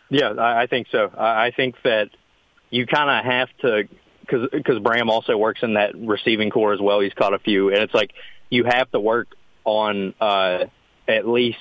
Yeah, 0.10 0.34
I 0.38 0.68
think 0.68 0.88
so. 0.92 1.12
I 1.18 1.52
think 1.56 1.76
that 1.84 2.10
you 2.70 2.86
kind 2.86 3.10
of 3.10 3.26
have 3.26 3.50
to 3.62 3.88
because 4.22 4.50
because 4.52 4.80
Bram 4.80 5.10
also 5.10 5.38
works 5.38 5.62
in 5.64 5.74
that 5.76 5.96
receiving 5.96 6.50
core 6.50 6.74
as 6.74 6.80
well. 6.80 7.00
He's 7.00 7.14
caught 7.14 7.34
a 7.34 7.40
few, 7.40 7.70
and 7.70 7.80
it's 7.80 7.94
like 7.94 8.12
you 8.50 8.64
have 8.66 8.90
to 8.92 9.00
work 9.00 9.28
on 9.66 10.14
uh, 10.22 10.66
at 11.08 11.28
least 11.28 11.58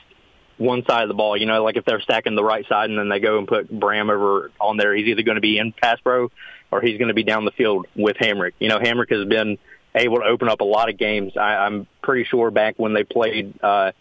one 0.59 0.85
side 0.88 1.02
of 1.02 1.09
the 1.09 1.14
ball. 1.14 1.37
You 1.37 1.46
know, 1.46 1.62
like 1.62 1.76
if 1.76 1.85
they're 1.85 2.00
stacking 2.00 2.35
the 2.35 2.44
right 2.44 2.66
side 2.68 2.90
and 2.90 2.98
then 2.98 3.09
they 3.09 3.20
go 3.20 3.38
and 3.38 3.48
put 3.48 3.68
Bram 3.68 4.11
over 4.11 4.50
on 4.61 4.76
there, 4.76 4.94
he's 4.94 5.06
either 5.06 5.22
going 5.22 5.37
to 5.37 5.40
be 5.40 5.59
in 5.59 5.72
pass 5.72 5.98
pro 6.00 6.30
or 6.70 6.80
he's 6.80 6.98
going 6.98 7.09
to 7.09 7.14
be 7.14 7.24
down 7.24 7.44
the 7.44 7.52
field 7.52 7.87
with 7.94 8.16
Hamrick. 8.16 8.52
You 8.59 8.68
know, 8.68 8.78
Hamrick 8.78 9.11
has 9.11 9.26
been 9.26 9.59
able 9.94 10.18
to 10.18 10.24
open 10.24 10.48
up 10.48 10.61
a 10.61 10.64
lot 10.64 10.88
of 10.88 10.98
games. 10.98 11.37
I, 11.37 11.56
I'm 11.56 11.87
pretty 12.02 12.24
sure 12.24 12.50
back 12.50 12.74
when 12.78 12.92
they 12.92 13.04
played 13.04 13.59
uh, 13.62 13.92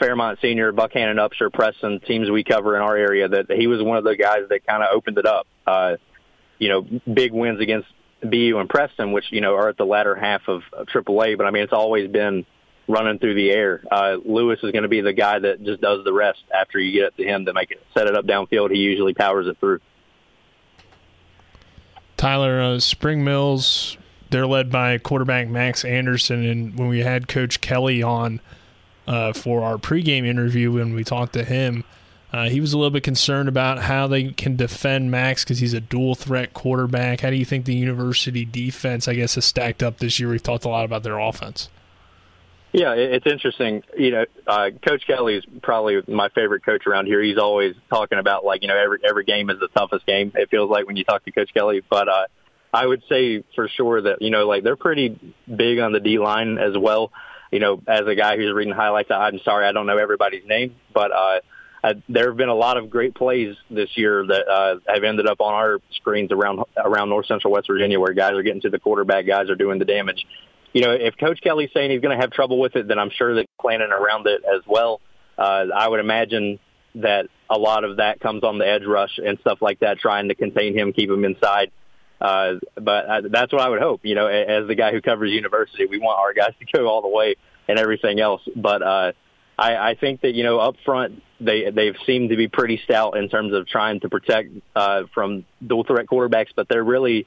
Fairmont 0.00 0.38
Senior, 0.42 0.72
Buckhannon, 0.72 1.16
Upshur, 1.16 1.52
Preston, 1.52 2.00
teams 2.00 2.30
we 2.30 2.42
cover 2.42 2.74
in 2.74 2.82
our 2.82 2.96
area, 2.96 3.28
that 3.28 3.50
he 3.50 3.66
was 3.66 3.82
one 3.82 3.98
of 3.98 4.04
the 4.04 4.16
guys 4.16 4.48
that 4.48 4.66
kind 4.66 4.82
of 4.82 4.88
opened 4.92 5.18
it 5.18 5.26
up. 5.26 5.46
Uh, 5.66 5.96
you 6.58 6.68
know, 6.68 6.82
big 7.12 7.32
wins 7.32 7.60
against 7.60 7.88
BU 8.22 8.58
and 8.58 8.68
Preston, 8.68 9.12
which, 9.12 9.26
you 9.30 9.40
know, 9.40 9.54
are 9.54 9.68
at 9.68 9.76
the 9.76 9.86
latter 9.86 10.14
half 10.14 10.42
of, 10.48 10.62
of 10.72 10.88
AAA. 10.88 11.38
But, 11.38 11.46
I 11.46 11.50
mean, 11.50 11.62
it's 11.62 11.72
always 11.72 12.10
been– 12.10 12.44
running 12.90 13.18
through 13.18 13.34
the 13.34 13.50
air. 13.50 13.82
Uh, 13.90 14.16
Lewis 14.24 14.58
is 14.62 14.72
going 14.72 14.82
to 14.82 14.88
be 14.88 15.00
the 15.00 15.12
guy 15.12 15.38
that 15.38 15.62
just 15.62 15.80
does 15.80 16.04
the 16.04 16.12
rest 16.12 16.40
after 16.52 16.78
you 16.78 16.92
get 16.92 17.04
it 17.04 17.16
to 17.16 17.24
him 17.24 17.46
to 17.46 17.52
make 17.52 17.70
it 17.70 17.82
set 17.94 18.06
it 18.06 18.16
up 18.16 18.26
downfield. 18.26 18.70
He 18.70 18.78
usually 18.78 19.14
powers 19.14 19.46
it 19.46 19.58
through. 19.58 19.80
Tyler 22.16 22.60
uh, 22.60 22.80
Spring 22.80 23.24
Mills, 23.24 23.96
they're 24.28 24.46
led 24.46 24.70
by 24.70 24.98
quarterback 24.98 25.48
Max 25.48 25.84
Anderson, 25.84 26.44
and 26.44 26.78
when 26.78 26.88
we 26.88 27.00
had 27.00 27.28
Coach 27.28 27.60
Kelly 27.60 28.02
on 28.02 28.40
uh, 29.10 29.32
for 29.32 29.64
our 29.64 29.76
pregame 29.76 30.24
interview, 30.24 30.70
when 30.70 30.94
we 30.94 31.02
talked 31.02 31.32
to 31.32 31.44
him. 31.44 31.82
Uh, 32.32 32.48
he 32.48 32.60
was 32.60 32.72
a 32.72 32.78
little 32.78 32.92
bit 32.92 33.02
concerned 33.02 33.48
about 33.48 33.80
how 33.80 34.06
they 34.06 34.30
can 34.30 34.54
defend 34.54 35.10
Max 35.10 35.42
because 35.42 35.58
he's 35.58 35.74
a 35.74 35.80
dual 35.80 36.14
threat 36.14 36.54
quarterback. 36.54 37.22
How 37.22 37.30
do 37.30 37.34
you 37.34 37.44
think 37.44 37.64
the 37.64 37.74
university 37.74 38.44
defense, 38.44 39.08
I 39.08 39.14
guess, 39.14 39.34
has 39.34 39.44
stacked 39.44 39.82
up 39.82 39.98
this 39.98 40.20
year? 40.20 40.28
We've 40.28 40.40
talked 40.40 40.64
a 40.64 40.68
lot 40.68 40.84
about 40.84 41.02
their 41.02 41.18
offense. 41.18 41.68
Yeah, 42.72 42.92
it's 42.92 43.26
interesting. 43.26 43.82
You 43.98 44.12
know, 44.12 44.24
uh, 44.46 44.70
Coach 44.86 45.04
Kelly 45.08 45.34
is 45.38 45.44
probably 45.60 46.02
my 46.06 46.28
favorite 46.28 46.64
coach 46.64 46.86
around 46.86 47.06
here. 47.06 47.20
He's 47.20 47.36
always 47.36 47.74
talking 47.88 48.18
about 48.18 48.44
like 48.44 48.62
you 48.62 48.68
know 48.68 48.76
every 48.76 49.00
every 49.04 49.24
game 49.24 49.50
is 49.50 49.58
the 49.58 49.66
toughest 49.66 50.06
game. 50.06 50.30
It 50.36 50.50
feels 50.50 50.70
like 50.70 50.86
when 50.86 50.94
you 50.94 51.02
talk 51.02 51.24
to 51.24 51.32
Coach 51.32 51.52
Kelly, 51.52 51.82
but 51.90 52.08
uh, 52.08 52.26
I 52.72 52.86
would 52.86 53.02
say 53.08 53.42
for 53.56 53.66
sure 53.68 54.02
that 54.02 54.22
you 54.22 54.30
know 54.30 54.46
like 54.46 54.62
they're 54.62 54.76
pretty 54.76 55.18
big 55.52 55.80
on 55.80 55.90
the 55.90 55.98
D 55.98 56.20
line 56.20 56.58
as 56.58 56.78
well. 56.78 57.10
You 57.50 57.58
know, 57.58 57.82
as 57.86 58.06
a 58.06 58.14
guy 58.14 58.36
who's 58.36 58.52
reading 58.52 58.72
highlights, 58.72 59.10
I'm 59.10 59.40
sorry 59.40 59.66
I 59.66 59.72
don't 59.72 59.86
know 59.86 59.98
everybody's 59.98 60.44
name, 60.46 60.76
but 60.94 61.10
uh, 61.10 61.40
uh, 61.82 61.94
there 62.08 62.28
have 62.28 62.36
been 62.36 62.48
a 62.48 62.54
lot 62.54 62.76
of 62.76 62.90
great 62.90 63.14
plays 63.14 63.56
this 63.70 63.88
year 63.96 64.24
that 64.26 64.48
uh, 64.48 64.76
have 64.86 65.02
ended 65.02 65.26
up 65.26 65.40
on 65.40 65.54
our 65.54 65.78
screens 65.92 66.30
around 66.30 66.60
around 66.76 67.08
North 67.08 67.26
Central 67.26 67.52
West 67.52 67.66
Virginia, 67.66 67.98
where 67.98 68.12
guys 68.12 68.34
are 68.34 68.42
getting 68.42 68.60
to 68.62 68.70
the 68.70 68.78
quarterback, 68.78 69.26
guys 69.26 69.50
are 69.50 69.56
doing 69.56 69.78
the 69.78 69.84
damage 69.84 70.24
you 70.72 70.82
know, 70.82 70.92
if 70.92 71.16
Coach 71.16 71.40
Kelly's 71.42 71.70
saying 71.74 71.90
he's 71.90 72.00
going 72.00 72.16
to 72.16 72.22
have 72.22 72.30
trouble 72.30 72.58
with 72.58 72.76
it, 72.76 72.86
then 72.86 72.98
I'm 72.98 73.10
sure 73.10 73.34
they're 73.34 73.44
planning 73.60 73.90
around 73.90 74.26
it 74.26 74.42
as 74.44 74.62
well. 74.66 75.00
Uh, 75.36 75.66
I 75.74 75.88
would 75.88 76.00
imagine 76.00 76.58
that 76.96 77.26
a 77.48 77.58
lot 77.58 77.84
of 77.84 77.96
that 77.96 78.20
comes 78.20 78.44
on 78.44 78.58
the 78.58 78.66
edge 78.66 78.84
rush 78.84 79.18
and 79.18 79.38
stuff 79.40 79.58
like 79.60 79.80
that, 79.80 79.98
trying 79.98 80.28
to 80.28 80.34
contain 80.34 80.76
him, 80.76 80.92
keep 80.92 81.10
him 81.10 81.24
inside. 81.24 81.72
Uh, 82.20 82.54
but 82.74 83.06
uh, 83.06 83.22
that's 83.30 83.52
what 83.52 83.62
I 83.62 83.68
would 83.68 83.80
hope. 83.80 84.00
You 84.04 84.14
know, 84.14 84.26
as 84.26 84.66
the 84.66 84.74
guy 84.74 84.92
who 84.92 85.00
covers 85.00 85.30
university, 85.30 85.86
we 85.86 85.98
want 85.98 86.18
our 86.18 86.32
guys 86.32 86.52
to 86.58 86.66
go 86.78 86.86
all 86.86 87.02
the 87.02 87.08
way 87.08 87.36
and 87.68 87.78
everything 87.78 88.20
else. 88.20 88.42
But 88.54 88.82
uh, 88.82 89.12
I, 89.58 89.90
I 89.90 89.94
think 89.94 90.20
that 90.22 90.34
you 90.34 90.42
know 90.42 90.58
up 90.58 90.76
front 90.84 91.22
they 91.40 91.70
they've 91.70 91.96
seemed 92.06 92.30
to 92.30 92.36
be 92.36 92.48
pretty 92.48 92.80
stout 92.84 93.16
in 93.16 93.28
terms 93.28 93.54
of 93.54 93.66
trying 93.66 94.00
to 94.00 94.08
protect 94.08 94.50
uh, 94.76 95.04
from 95.14 95.44
dual 95.66 95.84
threat 95.84 96.06
quarterbacks, 96.06 96.48
but 96.54 96.68
they're 96.68 96.84
really 96.84 97.26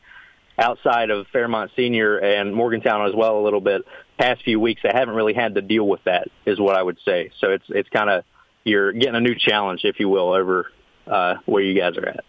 outside 0.57 1.09
of 1.09 1.25
Fairmont 1.33 1.71
Senior 1.75 2.17
and 2.17 2.53
Morgantown 2.53 3.07
as 3.07 3.15
well 3.15 3.39
a 3.39 3.43
little 3.43 3.61
bit 3.61 3.83
past 4.17 4.43
few 4.43 4.59
weeks, 4.59 4.81
they 4.83 4.91
haven't 4.93 5.15
really 5.15 5.33
had 5.33 5.55
to 5.55 5.61
deal 5.61 5.87
with 5.87 6.03
that, 6.05 6.27
is 6.45 6.59
what 6.59 6.75
I 6.75 6.83
would 6.83 6.99
say. 7.03 7.31
So 7.39 7.51
it's 7.51 7.65
it's 7.69 7.89
kind 7.89 8.09
of 8.09 8.23
you're 8.63 8.91
getting 8.91 9.15
a 9.15 9.21
new 9.21 9.35
challenge, 9.35 9.81
if 9.83 9.99
you 9.99 10.09
will, 10.09 10.33
over 10.33 10.71
uh, 11.07 11.35
where 11.45 11.63
you 11.63 11.79
guys 11.79 11.97
are 11.97 12.07
at. 12.07 12.23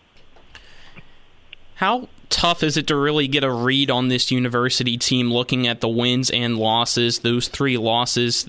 How 1.75 2.09
tough 2.35 2.65
is 2.65 2.77
it 2.77 2.89
to 2.89 2.97
really 2.97 3.29
get 3.29 3.45
a 3.45 3.51
read 3.51 3.91
on 3.91 4.09
this 4.09 4.33
university 4.33 4.99
team 4.99 5.33
looking 5.33 5.69
at 5.69 5.81
the 5.81 5.89
wins 5.89 6.31
and 6.31 6.59
losses, 6.59 7.21
those 7.21 7.47
three 7.47 7.79
losses 7.79 8.49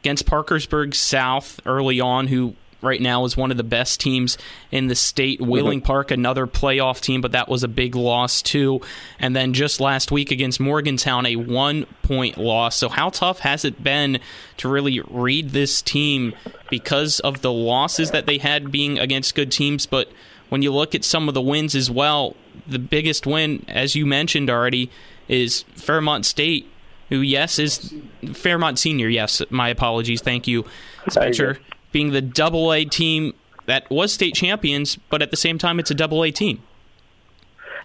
against 0.00 0.24
Parkersburg 0.24 0.94
South 0.94 1.60
early 1.66 2.00
on, 2.00 2.28
who 2.28 2.54
right 2.80 3.02
now 3.02 3.26
is 3.26 3.36
one 3.36 3.50
of 3.50 3.58
the 3.58 3.62
best 3.62 4.00
teams 4.00 4.38
in 4.70 4.86
the 4.86 4.94
state. 4.94 5.38
Mm-hmm. 5.38 5.50
Wheeling 5.50 5.80
Park, 5.82 6.10
another 6.10 6.46
playoff 6.46 7.00
team, 7.02 7.20
but 7.20 7.32
that 7.32 7.46
was 7.46 7.62
a 7.62 7.68
big 7.68 7.94
loss 7.94 8.40
too. 8.40 8.80
And 9.18 9.36
then 9.36 9.52
just 9.52 9.80
last 9.80 10.10
week 10.10 10.30
against 10.30 10.58
Morgantown, 10.58 11.26
a 11.26 11.36
one 11.36 11.84
point 12.02 12.38
loss. 12.38 12.76
So, 12.76 12.88
how 12.88 13.10
tough 13.10 13.40
has 13.40 13.66
it 13.66 13.84
been 13.84 14.18
to 14.56 14.68
really 14.68 15.00
read 15.00 15.50
this 15.50 15.82
team 15.82 16.32
because 16.70 17.20
of 17.20 17.42
the 17.42 17.52
losses 17.52 18.12
that 18.12 18.24
they 18.24 18.38
had 18.38 18.72
being 18.72 18.98
against 18.98 19.34
good 19.34 19.52
teams? 19.52 19.84
But 19.84 20.10
when 20.48 20.62
you 20.62 20.72
look 20.72 20.94
at 20.94 21.04
some 21.04 21.28
of 21.28 21.34
the 21.34 21.42
wins 21.42 21.74
as 21.74 21.90
well, 21.90 22.34
the 22.66 22.78
biggest 22.78 23.26
win, 23.26 23.64
as 23.68 23.94
you 23.94 24.06
mentioned 24.06 24.50
already, 24.50 24.90
is 25.28 25.62
Fairmont 25.74 26.26
State 26.26 26.70
who 27.10 27.20
yes 27.20 27.58
is 27.58 27.94
Fairmont 28.32 28.78
Senior. 28.78 29.08
Yes, 29.08 29.42
my 29.50 29.68
apologies. 29.68 30.22
Thank 30.22 30.46
you, 30.48 30.64
Spencer 31.08 31.58
being 31.94 32.10
the 32.10 32.20
double 32.20 32.72
A 32.72 32.84
team 32.84 33.34
that 33.66 33.88
was 33.88 34.12
state 34.12 34.34
champions, 34.34 34.96
but 35.08 35.22
at 35.22 35.30
the 35.30 35.36
same 35.36 35.58
time, 35.58 35.78
it's 35.78 35.92
a 35.92 35.94
double 35.94 36.24
A 36.24 36.32
team. 36.32 36.60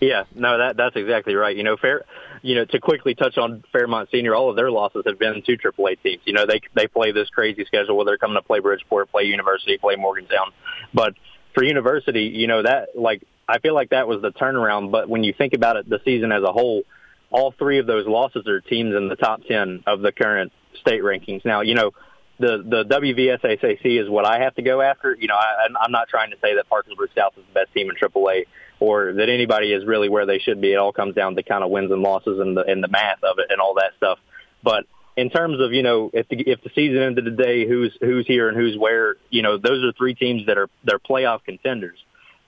Yeah, 0.02 0.24
no, 0.34 0.58
that 0.58 0.76
that's 0.78 0.96
exactly 0.96 1.36
right. 1.36 1.56
You 1.56 1.64
know, 1.64 1.78
fair. 1.78 2.06
You 2.42 2.56
know, 2.56 2.66
to 2.66 2.80
quickly 2.80 3.16
touch 3.16 3.38
on 3.38 3.64
Fairmont 3.72 4.10
Senior, 4.12 4.34
all 4.34 4.50
of 4.50 4.56
their 4.56 4.72
losses 4.72 5.04
have 5.06 5.20
been 5.20 5.42
to 5.42 5.58
AAA 5.58 6.02
teams. 6.02 6.22
You 6.26 6.34
know, 6.34 6.46
they 6.46 6.62
they 6.74 6.88
play 6.88 7.12
this 7.12 7.30
crazy 7.30 7.66
schedule 7.66 7.98
where 7.98 8.06
they're 8.06 8.18
coming 8.18 8.36
to 8.36 8.42
play 8.42 8.60
Bridgeport, 8.60 9.12
play 9.12 9.24
University, 9.24 9.78
play 9.78 9.96
Morgantown. 9.96 10.52
But 10.94 11.14
for 11.54 11.64
University, 11.64 12.24
you 12.24 12.48
know 12.48 12.64
that 12.64 12.98
like 12.98 13.24
I 13.50 13.60
feel 13.60 13.74
like 13.74 13.90
that 13.90 14.08
was 14.08 14.22
the 14.22 14.32
turnaround. 14.32 14.92
But 14.92 15.10
when 15.10 15.24
you 15.24 15.34
think 15.34 15.54
about 15.54 15.76
it, 15.76 15.90
the 15.90 16.00
season 16.06 16.32
as 16.32 16.44
a 16.44 16.52
whole, 16.52 16.84
all 17.32 17.52
three 17.52 17.80
of 17.80 17.88
those 17.88 18.08
losses 18.08 18.48
are 18.48 18.62
teams 18.62 18.96
in 18.96 19.08
the 19.08 19.16
top 19.16 19.42
ten 19.48 19.84
of 19.88 20.02
the 20.02 20.12
current 20.12 20.52
state 20.82 21.02
rankings. 21.02 21.44
Now, 21.44 21.62
you 21.62 21.76
know, 21.76 21.92
the 22.40 22.64
the 22.66 22.86
WVSSAC 22.86 24.02
is 24.02 24.10
what 24.10 24.26
I 24.26 24.40
have 24.40 24.56
to 24.56 24.62
go 24.62 24.82
after. 24.82 25.16
You 25.20 25.28
know, 25.28 25.36
I, 25.36 25.68
I'm 25.80 25.92
not 25.92 26.08
trying 26.10 26.32
to 26.32 26.38
say 26.42 26.56
that 26.56 26.70
Parkersburg 26.70 27.10
South 27.16 27.34
is 27.38 27.44
the 27.48 27.54
best 27.54 27.74
team 27.74 27.90
in 27.90 27.96
AAA 27.96 28.46
or 28.80 29.14
that 29.14 29.30
anybody 29.30 29.74
is 29.74 29.86
really 29.86 30.10
where 30.10 30.26
they 30.26 30.40
should 30.40 30.62
be. 30.62 30.74
It 30.74 30.78
all 30.78 30.94
comes 30.94 31.16
down 31.16 31.36
to 31.36 31.44
kind 31.44 31.64
of 31.64 31.70
wins 31.70 31.92
and 31.92 32.02
losses 32.02 32.40
and 32.40 32.56
the 32.56 32.64
and 32.64 32.84
the 32.84 32.88
math 32.88 33.24
of 33.24 33.40
it 33.40 33.48
and 33.50 33.60
all 33.60 33.76
that 33.76 33.92
stuff. 33.98 34.20
But 34.64 34.86
in 35.18 35.30
terms 35.30 35.60
of 35.60 35.74
you 35.74 35.84
know 35.84 36.10
if 36.14 36.28
the 36.30 36.40
if 36.50 36.64
the 36.64 36.70
season 36.74 37.02
ended 37.02 37.26
today, 37.26 37.68
who's 37.68 37.96
who's 38.00 38.26
here 38.26 38.48
and 38.48 38.58
who's 38.58 38.78
where, 38.78 39.16
you 39.30 39.42
know, 39.42 39.58
those 39.58 39.84
are 39.84 39.92
three 39.94 40.16
teams 40.16 40.46
that 40.46 40.58
are 40.58 40.70
they're 40.84 41.00
playoff 41.00 41.44
contenders. 41.44 41.98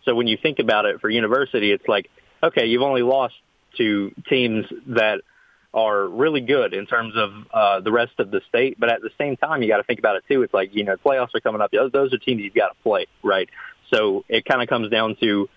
So 0.06 0.16
when 0.16 0.28
you 0.28 0.38
think 0.42 0.60
about 0.60 0.86
it 0.86 1.02
for 1.02 1.10
University, 1.10 1.72
it's 1.72 1.88
like 1.88 2.10
okay, 2.44 2.66
you've 2.66 2.82
only 2.82 3.04
lost 3.04 3.36
to 3.78 4.12
teams 4.28 4.66
that 4.88 5.22
are 5.74 6.08
really 6.08 6.42
good 6.42 6.74
in 6.74 6.86
terms 6.86 7.14
of 7.16 7.32
uh, 7.54 7.80
the 7.80 7.92
rest 7.92 8.14
of 8.20 8.30
the 8.30 8.42
state. 8.50 8.78
But 8.80 8.90
at 8.90 9.02
the 9.02 9.12
same 9.18 9.38
time, 9.38 9.62
you 9.62 9.70
got 9.70 9.78
to 9.78 9.84
think 9.84 10.00
about 10.00 10.18
it 10.18 10.24
too. 10.28 10.42
It's 10.44 10.54
like 10.54 10.76
you 10.76 10.84
know, 10.84 10.96
playoffs 10.98 11.34
are 11.34 11.40
coming 11.40 11.62
up. 11.62 11.72
Those, 11.72 12.14
are 12.14 12.18
teams 12.18 12.42
you've 12.42 12.54
got 12.54 12.70
to 12.70 12.76
play, 12.84 13.08
right? 13.24 13.50
So 13.94 14.26
it 14.28 14.46
kind 14.46 14.62
of 14.62 14.68
comes 14.68 14.90
down 14.90 15.16
to 15.22 15.50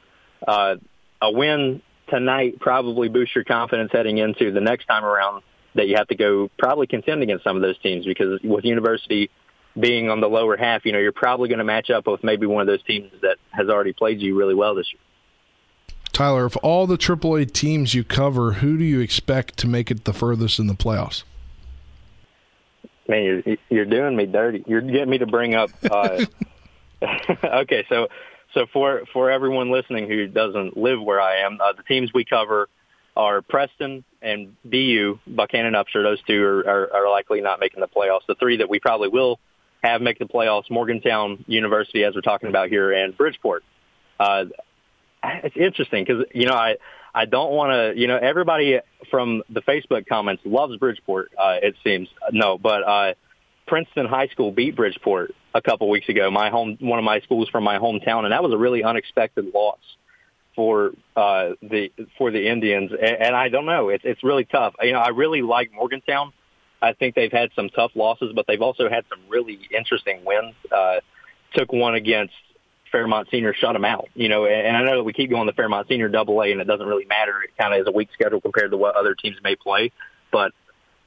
uh, 0.46 0.76
a 1.20 1.32
win 1.32 1.82
tonight 2.08 2.60
probably 2.60 3.08
boosts 3.08 3.34
your 3.34 3.44
confidence 3.44 3.90
heading 3.92 4.18
into 4.18 4.52
the 4.52 4.60
next 4.60 4.84
time 4.86 5.04
around 5.04 5.42
that 5.74 5.88
you 5.88 5.96
have 5.96 6.08
to 6.08 6.14
go 6.14 6.50
probably 6.58 6.86
contend 6.86 7.22
against 7.22 7.42
some 7.44 7.56
of 7.56 7.62
those 7.62 7.78
teams 7.78 8.04
because 8.04 8.40
with 8.44 8.64
University 8.64 9.30
being 9.78 10.10
on 10.10 10.20
the 10.20 10.28
lower 10.28 10.56
half, 10.56 10.84
you 10.84 10.92
know, 10.92 10.98
you're 10.98 11.12
probably 11.12 11.48
going 11.48 11.58
to 11.58 11.64
match 11.64 11.90
up 11.90 12.06
with 12.06 12.22
maybe 12.22 12.46
one 12.46 12.60
of 12.60 12.66
those 12.66 12.82
teams 12.84 13.10
that 13.22 13.36
has 13.50 13.68
already 13.68 13.92
played 13.92 14.20
you 14.20 14.36
really 14.36 14.54
well 14.54 14.74
this 14.74 14.86
year. 14.92 15.00
Tyler, 16.12 16.44
of 16.44 16.56
all 16.58 16.86
the 16.86 16.96
AAA 16.96 17.52
teams 17.52 17.92
you 17.92 18.04
cover, 18.04 18.52
who 18.52 18.78
do 18.78 18.84
you 18.84 19.00
expect 19.00 19.56
to 19.58 19.66
make 19.66 19.90
it 19.90 20.04
the 20.04 20.12
furthest 20.12 20.60
in 20.60 20.68
the 20.68 20.74
playoffs? 20.74 21.24
Man, 23.08 23.24
you're 23.24 23.56
you're 23.68 23.84
doing 23.84 24.16
me 24.16 24.24
dirty. 24.24 24.64
You're 24.66 24.80
getting 24.80 25.10
me 25.10 25.18
to 25.18 25.26
bring 25.26 25.54
up. 25.54 25.70
Uh, 25.90 26.24
okay, 27.44 27.84
so 27.88 28.08
so 28.54 28.66
for 28.72 29.02
for 29.12 29.30
everyone 29.30 29.70
listening 29.70 30.08
who 30.08 30.26
doesn't 30.26 30.76
live 30.76 31.02
where 31.02 31.20
I 31.20 31.40
am, 31.40 31.58
uh, 31.60 31.72
the 31.72 31.82
teams 31.82 32.14
we 32.14 32.24
cover 32.24 32.68
are 33.16 33.42
Preston 33.42 34.04
and 34.22 34.56
BU, 34.64 35.18
Buckhannon 35.28 35.74
Upshur. 35.74 36.02
Those 36.02 36.22
two 36.22 36.42
are, 36.42 36.60
are, 36.60 36.94
are 36.94 37.10
likely 37.10 37.40
not 37.40 37.60
making 37.60 37.80
the 37.80 37.88
playoffs. 37.88 38.26
The 38.26 38.36
three 38.36 38.56
that 38.58 38.70
we 38.70 38.80
probably 38.80 39.08
will 39.08 39.38
have 39.84 40.02
make 40.02 40.18
the 40.18 40.24
playoffs: 40.24 40.70
Morgantown 40.70 41.44
University, 41.46 42.04
as 42.04 42.14
we're 42.14 42.20
talking 42.20 42.48
about 42.48 42.68
here, 42.68 42.92
and 42.92 43.16
Bridgeport. 43.16 43.64
Uh, 44.18 44.46
it's 45.22 45.56
interesting 45.56 46.04
because 46.04 46.24
you 46.34 46.46
know 46.46 46.54
I 46.54 46.76
I 47.14 47.26
don't 47.26 47.52
want 47.52 47.72
to 47.72 48.00
you 48.00 48.08
know 48.08 48.16
everybody 48.16 48.80
from 49.10 49.42
the 49.48 49.62
Facebook 49.62 50.06
comments 50.06 50.42
loves 50.44 50.76
Bridgeport. 50.76 51.32
Uh, 51.38 51.56
it 51.62 51.76
seems 51.84 52.08
no, 52.32 52.58
but 52.58 52.82
uh, 52.82 53.14
Princeton 53.66 54.06
High 54.06 54.28
School 54.28 54.50
beat 54.50 54.76
Bridgeport 54.76 55.34
a 55.54 55.62
couple 55.62 55.88
weeks 55.88 56.08
ago. 56.08 56.30
My 56.30 56.50
home, 56.50 56.76
one 56.80 56.98
of 56.98 57.04
my 57.04 57.20
schools 57.20 57.48
from 57.48 57.64
my 57.64 57.78
hometown, 57.78 58.24
and 58.24 58.32
that 58.32 58.42
was 58.42 58.52
a 58.52 58.58
really 58.58 58.82
unexpected 58.82 59.52
loss 59.54 59.78
for 60.54 60.92
uh, 61.16 61.50
the 61.62 61.90
for 62.18 62.30
the 62.30 62.48
Indians. 62.48 62.90
And, 62.92 63.22
and 63.22 63.36
I 63.36 63.48
don't 63.48 63.66
know, 63.66 63.88
it's 63.88 64.04
it's 64.04 64.22
really 64.22 64.44
tough. 64.44 64.74
You 64.82 64.92
know, 64.92 65.00
I 65.00 65.08
really 65.08 65.42
like 65.42 65.72
Morgantown. 65.72 66.32
I 66.84 66.92
think 66.92 67.14
they've 67.14 67.32
had 67.32 67.50
some 67.56 67.70
tough 67.70 67.92
losses, 67.94 68.32
but 68.34 68.46
they've 68.46 68.60
also 68.60 68.88
had 68.88 69.04
some 69.08 69.20
really 69.28 69.58
interesting 69.76 70.24
wins. 70.24 70.54
Uh, 70.70 71.00
took 71.54 71.72
one 71.72 71.94
against 71.94 72.34
Fairmont 72.92 73.28
Senior, 73.30 73.54
shut 73.54 73.72
them 73.72 73.84
out. 73.84 74.08
You 74.14 74.28
know, 74.28 74.46
and 74.46 74.76
I 74.76 74.84
know 74.84 74.96
that 74.98 75.04
we 75.04 75.12
keep 75.12 75.30
going 75.30 75.46
to 75.46 75.52
Fairmont 75.52 75.88
Senior 75.88 76.08
Double 76.08 76.40
A, 76.42 76.52
and 76.52 76.60
it 76.60 76.66
doesn't 76.66 76.86
really 76.86 77.06
matter. 77.06 77.42
It 77.42 77.50
kind 77.58 77.74
of 77.74 77.80
is 77.80 77.86
a 77.86 77.92
weak 77.92 78.10
schedule 78.12 78.40
compared 78.40 78.70
to 78.70 78.76
what 78.76 78.96
other 78.96 79.14
teams 79.14 79.36
may 79.42 79.56
play. 79.56 79.92
But 80.30 80.52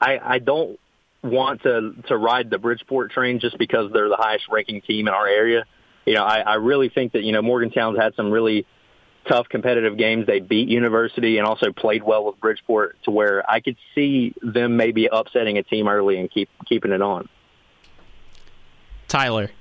I, 0.01 0.19
I 0.21 0.39
don't 0.39 0.79
want 1.23 1.63
to 1.63 1.93
to 2.07 2.17
ride 2.17 2.49
the 2.49 2.57
Bridgeport 2.57 3.11
train 3.11 3.39
just 3.39 3.57
because 3.57 3.91
they're 3.91 4.09
the 4.09 4.17
highest 4.17 4.45
ranking 4.49 4.81
team 4.81 5.07
in 5.07 5.13
our 5.13 5.27
area. 5.27 5.65
You 6.05 6.15
know, 6.15 6.23
I, 6.23 6.39
I 6.39 6.53
really 6.55 6.89
think 6.89 7.13
that 7.13 7.23
you 7.23 7.31
know 7.31 7.41
Morgantown's 7.41 7.97
had 7.97 8.15
some 8.15 8.31
really 8.31 8.65
tough 9.27 9.49
competitive 9.49 9.97
games. 9.97 10.25
They 10.27 10.39
beat 10.39 10.69
University 10.69 11.37
and 11.37 11.47
also 11.47 11.71
played 11.71 12.03
well 12.03 12.25
with 12.25 12.39
Bridgeport 12.39 12.97
to 13.03 13.11
where 13.11 13.49
I 13.49 13.59
could 13.59 13.77
see 13.93 14.33
them 14.41 14.77
maybe 14.77 15.07
upsetting 15.11 15.57
a 15.57 15.63
team 15.63 15.87
early 15.87 16.19
and 16.19 16.29
keep 16.29 16.49
keeping 16.67 16.91
it 16.91 17.01
on. 17.01 17.27
Tyler, 19.07 19.51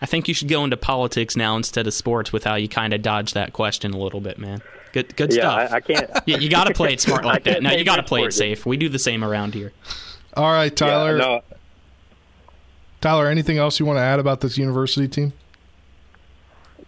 I 0.00 0.06
think 0.06 0.28
you 0.28 0.34
should 0.34 0.48
go 0.48 0.64
into 0.64 0.76
politics 0.76 1.36
now 1.36 1.56
instead 1.56 1.86
of 1.86 1.94
sports 1.94 2.32
with 2.32 2.44
how 2.44 2.54
you 2.54 2.68
kind 2.68 2.92
of 2.92 3.02
dodge 3.02 3.34
that 3.34 3.52
question 3.52 3.92
a 3.92 3.98
little 3.98 4.20
bit, 4.20 4.38
man. 4.38 4.62
Good, 4.92 5.14
good 5.16 5.32
yeah, 5.32 5.40
stuff. 5.40 5.72
I, 5.72 5.76
I 5.76 5.80
can't. 5.80 6.10
you, 6.26 6.38
you 6.38 6.50
got 6.50 6.66
to 6.66 6.74
play 6.74 6.92
it 6.92 7.00
smart 7.00 7.24
like 7.26 7.44
that. 7.44 7.62
No, 7.62 7.70
you 7.70 7.84
got 7.84 7.96
to 7.96 8.02
play 8.02 8.20
it 8.20 8.24
Bridgeport. 8.24 8.58
safe. 8.58 8.66
We 8.66 8.76
do 8.76 8.88
the 8.88 8.98
same 8.98 9.22
around 9.22 9.54
here. 9.54 9.72
All 10.34 10.50
right, 10.50 10.74
Tyler. 10.74 11.16
Yeah, 11.16 11.24
no, 11.24 11.42
Tyler, 13.00 13.28
anything 13.28 13.56
else 13.58 13.80
you 13.80 13.86
want 13.86 13.96
to 13.96 14.02
add 14.02 14.18
about 14.18 14.40
this 14.40 14.58
university 14.58 15.08
team? 15.08 15.32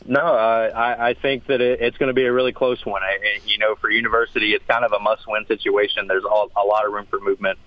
No, 0.07 0.21
uh, 0.21 0.71
I, 0.75 1.11
I 1.11 1.15
think 1.15 1.47
that 1.47 1.61
it, 1.61 1.81
it's 1.81 1.97
going 1.97 2.09
to 2.09 2.15
be 2.15 2.25
a 2.25 2.33
really 2.33 2.53
close 2.53 2.85
one. 2.85 3.03
I, 3.03 3.19
I- 3.23 3.41
you 3.47 3.59
know, 3.59 3.75
for 3.77 3.91
University, 3.91 4.53
it's 4.55 4.65
kind 4.67 4.85
of 4.85 4.93
a 4.93 4.99
must-win 4.99 5.47
situation. 5.47 6.07
There's 6.09 6.25
all, 6.25 6.51
a 6.57 6.65
lot 6.67 6.87
of 6.87 6.93
room 6.93 7.07
for 7.09 7.21
movement 7.21 7.59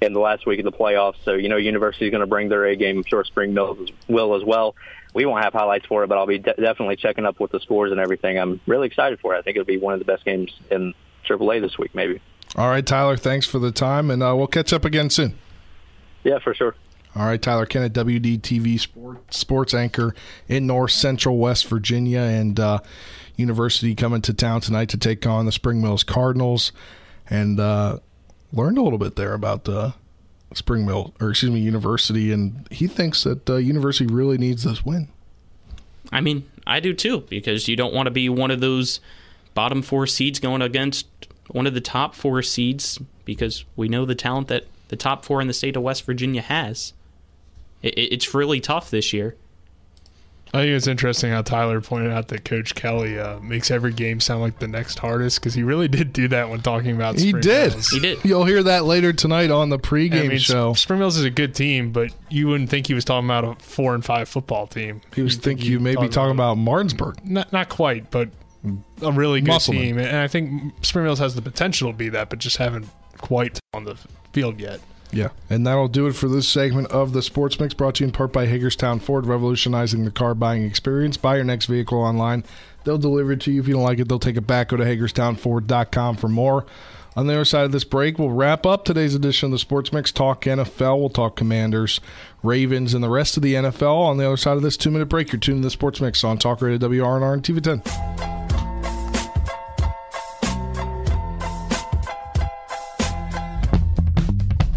in 0.00 0.12
the 0.12 0.20
last 0.20 0.46
week 0.46 0.58
of 0.58 0.64
the 0.64 0.72
playoffs. 0.72 1.16
So, 1.24 1.34
you 1.34 1.48
know, 1.48 1.56
University 1.56 2.06
is 2.06 2.10
going 2.10 2.20
to 2.20 2.26
bring 2.26 2.48
their 2.48 2.64
A 2.66 2.76
game. 2.76 2.98
I'm 2.98 3.04
sure 3.04 3.24
Spring 3.24 3.54
Mills 3.54 3.90
will 4.08 4.34
as 4.34 4.42
well. 4.44 4.74
We 5.14 5.24
won't 5.26 5.44
have 5.44 5.52
highlights 5.52 5.86
for 5.86 6.02
it, 6.02 6.08
but 6.08 6.18
I'll 6.18 6.26
be 6.26 6.38
de- 6.38 6.54
definitely 6.54 6.96
checking 6.96 7.24
up 7.24 7.38
with 7.38 7.52
the 7.52 7.60
scores 7.60 7.92
and 7.92 8.00
everything. 8.00 8.38
I'm 8.38 8.60
really 8.66 8.88
excited 8.88 9.20
for 9.20 9.34
it. 9.34 9.38
I 9.38 9.42
think 9.42 9.56
it'll 9.56 9.64
be 9.66 9.78
one 9.78 9.92
of 9.94 10.00
the 10.00 10.04
best 10.04 10.24
games 10.24 10.52
in 10.70 10.92
AAA 11.28 11.60
this 11.60 11.78
week, 11.78 11.94
maybe. 11.94 12.20
All 12.56 12.68
right, 12.68 12.84
Tyler, 12.84 13.16
thanks 13.16 13.46
for 13.46 13.58
the 13.60 13.70
time, 13.72 14.10
and 14.10 14.22
uh, 14.22 14.34
we'll 14.36 14.46
catch 14.48 14.72
up 14.72 14.84
again 14.84 15.10
soon. 15.10 15.38
Yeah, 16.24 16.38
for 16.40 16.54
sure. 16.54 16.74
All 17.16 17.26
right, 17.26 17.40
Tyler 17.40 17.64
Kennett, 17.64 17.92
WDTV 17.92 18.80
sport, 18.80 19.32
sports 19.32 19.72
anchor 19.72 20.16
in 20.48 20.66
North 20.66 20.90
Central 20.90 21.38
West 21.38 21.68
Virginia, 21.68 22.20
and 22.20 22.58
uh, 22.58 22.80
University 23.36 23.94
coming 23.94 24.20
to 24.22 24.34
town 24.34 24.60
tonight 24.60 24.88
to 24.88 24.96
take 24.96 25.24
on 25.24 25.46
the 25.46 25.52
Spring 25.52 25.80
Mills 25.80 26.02
Cardinals, 26.02 26.72
and 27.30 27.60
uh, 27.60 27.98
learned 28.52 28.78
a 28.78 28.82
little 28.82 28.98
bit 28.98 29.14
there 29.14 29.32
about 29.32 29.68
uh, 29.68 29.92
Spring 30.54 30.84
Mill, 30.84 31.14
or 31.20 31.30
excuse 31.30 31.52
me, 31.52 31.60
University, 31.60 32.32
and 32.32 32.66
he 32.72 32.88
thinks 32.88 33.22
that 33.22 33.48
uh, 33.48 33.56
University 33.56 34.12
really 34.12 34.36
needs 34.36 34.64
this 34.64 34.84
win. 34.84 35.08
I 36.10 36.20
mean, 36.20 36.48
I 36.66 36.80
do 36.80 36.94
too, 36.94 37.20
because 37.28 37.68
you 37.68 37.76
don't 37.76 37.94
want 37.94 38.06
to 38.06 38.10
be 38.10 38.28
one 38.28 38.50
of 38.50 38.60
those 38.60 38.98
bottom 39.54 39.82
four 39.82 40.08
seeds 40.08 40.40
going 40.40 40.62
against 40.62 41.06
one 41.48 41.66
of 41.68 41.74
the 41.74 41.80
top 41.80 42.16
four 42.16 42.42
seeds, 42.42 42.98
because 43.24 43.64
we 43.76 43.88
know 43.88 44.04
the 44.04 44.16
talent 44.16 44.48
that 44.48 44.66
the 44.88 44.96
top 44.96 45.24
four 45.24 45.40
in 45.40 45.46
the 45.46 45.54
state 45.54 45.76
of 45.76 45.82
West 45.84 46.04
Virginia 46.04 46.42
has. 46.42 46.92
It, 47.84 47.94
it- 47.94 48.12
it's 48.14 48.34
really 48.34 48.60
tough 48.60 48.90
this 48.90 49.12
year. 49.12 49.36
I 50.52 50.58
think 50.58 50.70
it's 50.76 50.86
interesting 50.86 51.32
how 51.32 51.42
Tyler 51.42 51.80
pointed 51.80 52.12
out 52.12 52.28
that 52.28 52.44
Coach 52.44 52.76
Kelly 52.76 53.18
uh, 53.18 53.40
makes 53.40 53.72
every 53.72 53.92
game 53.92 54.20
sound 54.20 54.40
like 54.40 54.60
the 54.60 54.68
next 54.68 55.00
hardest 55.00 55.40
because 55.40 55.52
he 55.54 55.64
really 55.64 55.88
did 55.98 56.12
do 56.12 56.28
that 56.28 56.48
when 56.48 56.60
talking 56.60 56.94
about. 56.94 57.18
He 57.18 57.30
Spring 57.30 57.42
did. 57.42 57.72
Mills. 57.72 57.88
He 57.88 57.98
did. 57.98 58.24
You'll 58.24 58.44
hear 58.44 58.62
that 58.62 58.84
later 58.84 59.12
tonight 59.12 59.50
on 59.50 59.68
the 59.70 59.78
I 59.78 59.80
pregame 59.80 60.28
mean, 60.28 60.38
show. 60.38 60.72
Sp- 60.78 60.82
Spring 60.84 61.00
Mills 61.00 61.16
is 61.16 61.24
a 61.24 61.30
good 61.30 61.56
team, 61.56 61.90
but 61.90 62.12
you 62.30 62.46
wouldn't 62.46 62.70
think 62.70 62.86
he 62.86 62.94
was 62.94 63.04
talking 63.04 63.26
about 63.26 63.44
a 63.44 63.54
four 63.64 63.96
and 63.96 64.04
five 64.04 64.28
football 64.28 64.68
team. 64.68 65.00
He 65.16 65.22
was 65.22 65.34
You'd 65.34 65.42
think 65.42 65.64
you 65.64 65.80
may 65.80 65.96
be 65.96 66.08
talking 66.08 66.30
about 66.30 66.54
Martinsburg. 66.56 67.16
not 67.28 67.52
not 67.52 67.68
quite, 67.68 68.12
but 68.12 68.28
a 69.02 69.10
really 69.10 69.40
good 69.40 69.48
Musselman. 69.48 69.82
team, 69.82 69.98
and 69.98 70.16
I 70.18 70.28
think 70.28 70.72
Spring 70.82 71.04
Mills 71.04 71.18
has 71.18 71.34
the 71.34 71.42
potential 71.42 71.90
to 71.90 71.96
be 71.98 72.10
that, 72.10 72.30
but 72.30 72.38
just 72.38 72.58
haven't 72.58 72.86
quite 73.18 73.58
on 73.74 73.82
the 73.82 73.96
field 74.32 74.60
yet. 74.60 74.78
Yeah, 75.14 75.30
and 75.48 75.66
that'll 75.66 75.88
do 75.88 76.06
it 76.06 76.14
for 76.14 76.28
this 76.28 76.48
segment 76.48 76.88
of 76.88 77.12
the 77.12 77.22
Sports 77.22 77.58
Mix, 77.60 77.74
brought 77.74 77.96
to 77.96 78.04
you 78.04 78.08
in 78.08 78.12
part 78.12 78.32
by 78.32 78.46
Hagerstown 78.46 79.00
Ford, 79.00 79.26
revolutionizing 79.26 80.04
the 80.04 80.10
car 80.10 80.34
buying 80.34 80.64
experience. 80.64 81.16
Buy 81.16 81.36
your 81.36 81.44
next 81.44 81.66
vehicle 81.66 81.98
online. 81.98 82.44
They'll 82.84 82.98
deliver 82.98 83.32
it 83.32 83.40
to 83.42 83.52
you. 83.52 83.60
If 83.60 83.68
you 83.68 83.74
don't 83.74 83.82
like 83.82 83.98
it, 83.98 84.08
they'll 84.08 84.18
take 84.18 84.36
it 84.36 84.46
back. 84.46 84.68
Go 84.68 84.76
to 84.76 84.84
HagerstownFord.com 84.84 86.16
for 86.16 86.28
more. 86.28 86.66
On 87.16 87.28
the 87.28 87.34
other 87.34 87.44
side 87.44 87.64
of 87.64 87.72
this 87.72 87.84
break, 87.84 88.18
we'll 88.18 88.30
wrap 88.30 88.66
up 88.66 88.84
today's 88.84 89.14
edition 89.14 89.46
of 89.46 89.52
the 89.52 89.58
Sports 89.58 89.92
Mix. 89.92 90.10
Talk 90.10 90.42
NFL. 90.42 90.98
We'll 90.98 91.08
talk 91.08 91.36
Commanders, 91.36 92.00
Ravens, 92.42 92.92
and 92.92 93.04
the 93.04 93.08
rest 93.08 93.36
of 93.36 93.42
the 93.42 93.54
NFL. 93.54 93.96
On 93.96 94.16
the 94.16 94.26
other 94.26 94.36
side 94.36 94.56
of 94.56 94.62
this 94.62 94.76
two-minute 94.76 95.06
break, 95.06 95.32
you're 95.32 95.38
tuned 95.38 95.62
to 95.62 95.66
the 95.66 95.70
Sports 95.70 96.00
Mix 96.00 96.24
on 96.24 96.38
Talk 96.38 96.60
Radio 96.60 96.78
WRNR 96.78 97.34
and 97.34 97.42
TV10. 97.42 98.43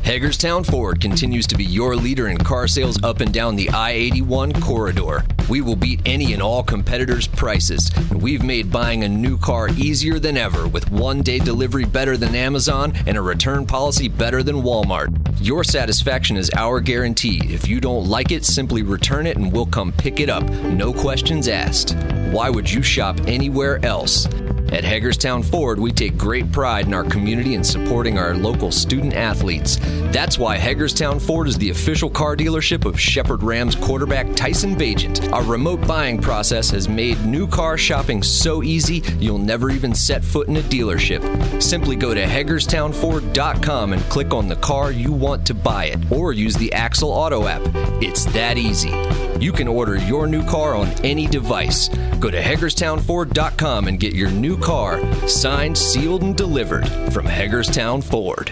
Hagerstown 0.08 0.64
Ford 0.64 1.02
continues 1.02 1.46
to 1.48 1.58
be 1.58 1.66
your 1.66 1.94
leader 1.94 2.30
in 2.30 2.38
car 2.38 2.66
sales 2.70 2.98
up 3.04 3.20
and 3.20 3.34
down 3.34 3.58
the 3.58 3.70
I 3.72 3.92
81 3.92 4.54
corridor. 4.62 5.26
We 5.50 5.60
will 5.60 5.76
beat 5.76 6.00
any 6.06 6.32
and 6.32 6.42
all 6.42 6.64
competitors' 6.64 7.28
prices, 7.28 7.92
and 8.10 8.22
we've 8.22 8.42
made 8.42 8.72
buying 8.72 9.04
a 9.04 9.10
new 9.10 9.38
car 9.38 9.68
easier 9.68 10.18
than 10.18 10.38
ever 10.38 10.66
with 10.66 10.90
one 10.92 11.24
day 11.24 11.40
delivery 11.40 11.84
better 11.84 12.16
than 12.16 12.36
Amazon 12.36 12.94
and 13.06 13.18
a 13.18 13.22
return 13.22 13.66
policy 13.66 14.08
better 14.08 14.44
than 14.44 14.64
Walmart. 14.64 15.14
Your 15.42 15.66
satisfaction 15.66 16.38
is 16.38 16.50
our 16.56 16.80
guarantee. 16.80 17.42
If 17.54 17.68
you 17.68 17.82
don't 17.82 18.08
like 18.08 18.32
it, 18.32 18.46
simply 18.46 18.84
return 18.84 19.28
it 19.28 19.36
and 19.36 19.52
we'll 19.52 19.66
come 19.66 19.92
pick 19.92 20.22
it 20.22 20.30
up. 20.30 20.44
No 20.44 20.94
questions 20.94 21.50
asked. 21.50 21.98
Why 22.32 22.50
would 22.50 22.72
you 22.72 22.82
shop 22.82 23.20
anywhere 23.28 23.86
else? 23.86 24.26
At 24.72 24.84
Hagerstown 24.84 25.44
Ford, 25.44 25.80
we 25.80 25.94
take 25.94 26.18
great 26.18 26.52
pride 26.52 26.88
in 26.88 26.94
our 26.94 27.06
community 27.06 27.56
and 27.56 27.66
supporting 27.66 28.18
our 28.18 28.36
local 28.36 28.70
student 28.70 29.14
athletes. 29.14 29.78
That's 30.12 30.38
why 30.38 30.58
Hagerstown 30.58 31.20
Ford 31.20 31.48
is 31.48 31.58
the 31.58 31.70
official 31.70 32.10
car 32.10 32.36
dealership 32.36 32.86
of 32.86 33.00
Shepherd 33.00 33.44
Rams 33.44 33.76
quarterback 33.76 34.36
Tyson 34.36 34.76
Bagent. 34.76 35.32
Our 35.32 35.44
remote 35.44 35.86
buying 35.88 36.22
process 36.22 36.70
has 36.72 36.88
made 36.88 37.24
new 37.26 37.48
car 37.48 37.78
shopping 37.78 38.24
so 38.24 38.64
easy 38.64 39.04
you'll 39.20 39.38
never 39.38 39.70
even 39.70 39.94
set 39.94 40.24
foot 40.24 40.48
in 40.48 40.58
a 40.58 40.62
dealership. 40.62 41.62
Simply 41.62 41.96
go 41.96 42.14
to 42.14 42.24
HagerstownFord.com 42.24 43.94
and 43.94 44.02
click 44.04 44.34
on 44.34 44.48
the 44.48 44.56
car 44.58 44.92
you 44.92 45.12
want 45.12 45.46
to 45.48 45.54
buy 45.54 45.86
it, 45.86 46.12
or 46.12 46.34
use 46.34 46.56
the 46.56 46.72
Axle 46.74 47.10
Auto 47.10 47.48
app. 47.48 47.62
It's 48.02 48.26
that 48.34 48.58
easy. 48.58 48.94
You 49.40 49.52
can 49.52 49.68
order 49.68 49.98
your 49.98 50.28
new 50.28 50.44
car 50.46 50.76
on 50.76 50.88
any 51.04 51.28
device. 51.28 51.90
Go 52.20 52.32
to 52.32 52.42
HagerstownFord.com 52.42 53.88
and 53.88 54.00
get 54.00 54.14
your 54.14 54.32
new 54.32 54.58
car 54.58 55.00
signed, 55.28 55.78
sealed, 55.78 56.24
and 56.24 56.36
delivered 56.36 56.88
from 57.12 57.26
Hagerstown 57.26 58.02
Ford. 58.02 58.52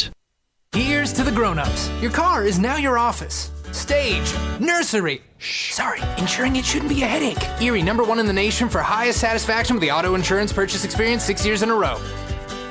Here's 0.73 1.11
to 1.13 1.25
the 1.25 1.31
grown-ups. 1.33 1.89
Your 2.01 2.11
car 2.11 2.45
is 2.45 2.57
now 2.57 2.77
your 2.77 2.97
office. 2.97 3.51
Stage, 3.73 4.33
nursery. 4.61 5.21
Shh, 5.37 5.73
sorry, 5.73 5.99
insuring 6.17 6.55
it 6.55 6.63
shouldn't 6.63 6.87
be 6.87 7.03
a 7.03 7.07
headache. 7.07 7.45
Erie, 7.61 7.81
number 7.81 8.05
one 8.05 8.19
in 8.19 8.25
the 8.25 8.31
nation 8.31 8.69
for 8.69 8.81
highest 8.81 9.19
satisfaction 9.19 9.75
with 9.75 9.81
the 9.81 9.91
auto 9.91 10.15
insurance 10.15 10.53
purchase 10.53 10.85
experience 10.85 11.25
six 11.25 11.45
years 11.45 11.61
in 11.61 11.71
a 11.71 11.75
row. 11.75 11.99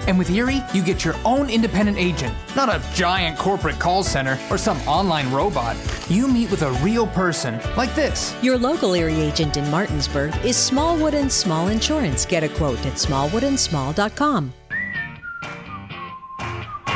And 0.06 0.18
with 0.18 0.30
Erie, 0.30 0.62
you 0.72 0.82
get 0.82 1.04
your 1.04 1.14
own 1.26 1.50
independent 1.50 1.98
agent, 1.98 2.34
not 2.56 2.70
a 2.70 2.82
giant 2.94 3.38
corporate 3.38 3.78
call 3.78 4.02
center 4.02 4.38
or 4.50 4.56
some 4.56 4.78
online 4.88 5.30
robot. 5.30 5.76
You 6.08 6.26
meet 6.26 6.50
with 6.50 6.62
a 6.62 6.72
real 6.82 7.06
person, 7.06 7.60
like 7.76 7.94
this. 7.94 8.34
Your 8.42 8.56
local 8.56 8.94
Erie 8.94 9.20
agent 9.20 9.58
in 9.58 9.70
Martinsburg 9.70 10.34
is 10.42 10.56
Smallwood 10.56 11.12
and 11.12 11.30
Small 11.30 11.68
Insurance. 11.68 12.24
Get 12.24 12.44
a 12.44 12.48
quote 12.48 12.78
at 12.86 12.94
smallwoodandsmall.com. 12.94 14.54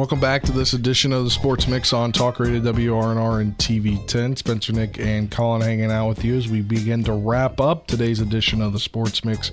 Welcome 0.00 0.18
back 0.18 0.44
to 0.44 0.52
this 0.52 0.72
edition 0.72 1.12
of 1.12 1.24
the 1.24 1.30
Sports 1.30 1.68
Mix 1.68 1.92
on 1.92 2.10
Talk 2.10 2.40
Radio 2.40 2.58
WRNR 2.60 3.42
and 3.42 3.54
TV 3.58 4.02
10. 4.06 4.34
Spencer, 4.34 4.72
Nick, 4.72 4.98
and 4.98 5.30
Colin 5.30 5.60
hanging 5.60 5.90
out 5.90 6.08
with 6.08 6.24
you 6.24 6.38
as 6.38 6.48
we 6.48 6.62
begin 6.62 7.04
to 7.04 7.12
wrap 7.12 7.60
up 7.60 7.86
today's 7.86 8.18
edition 8.18 8.62
of 8.62 8.72
the 8.72 8.78
Sports 8.80 9.26
Mix. 9.26 9.52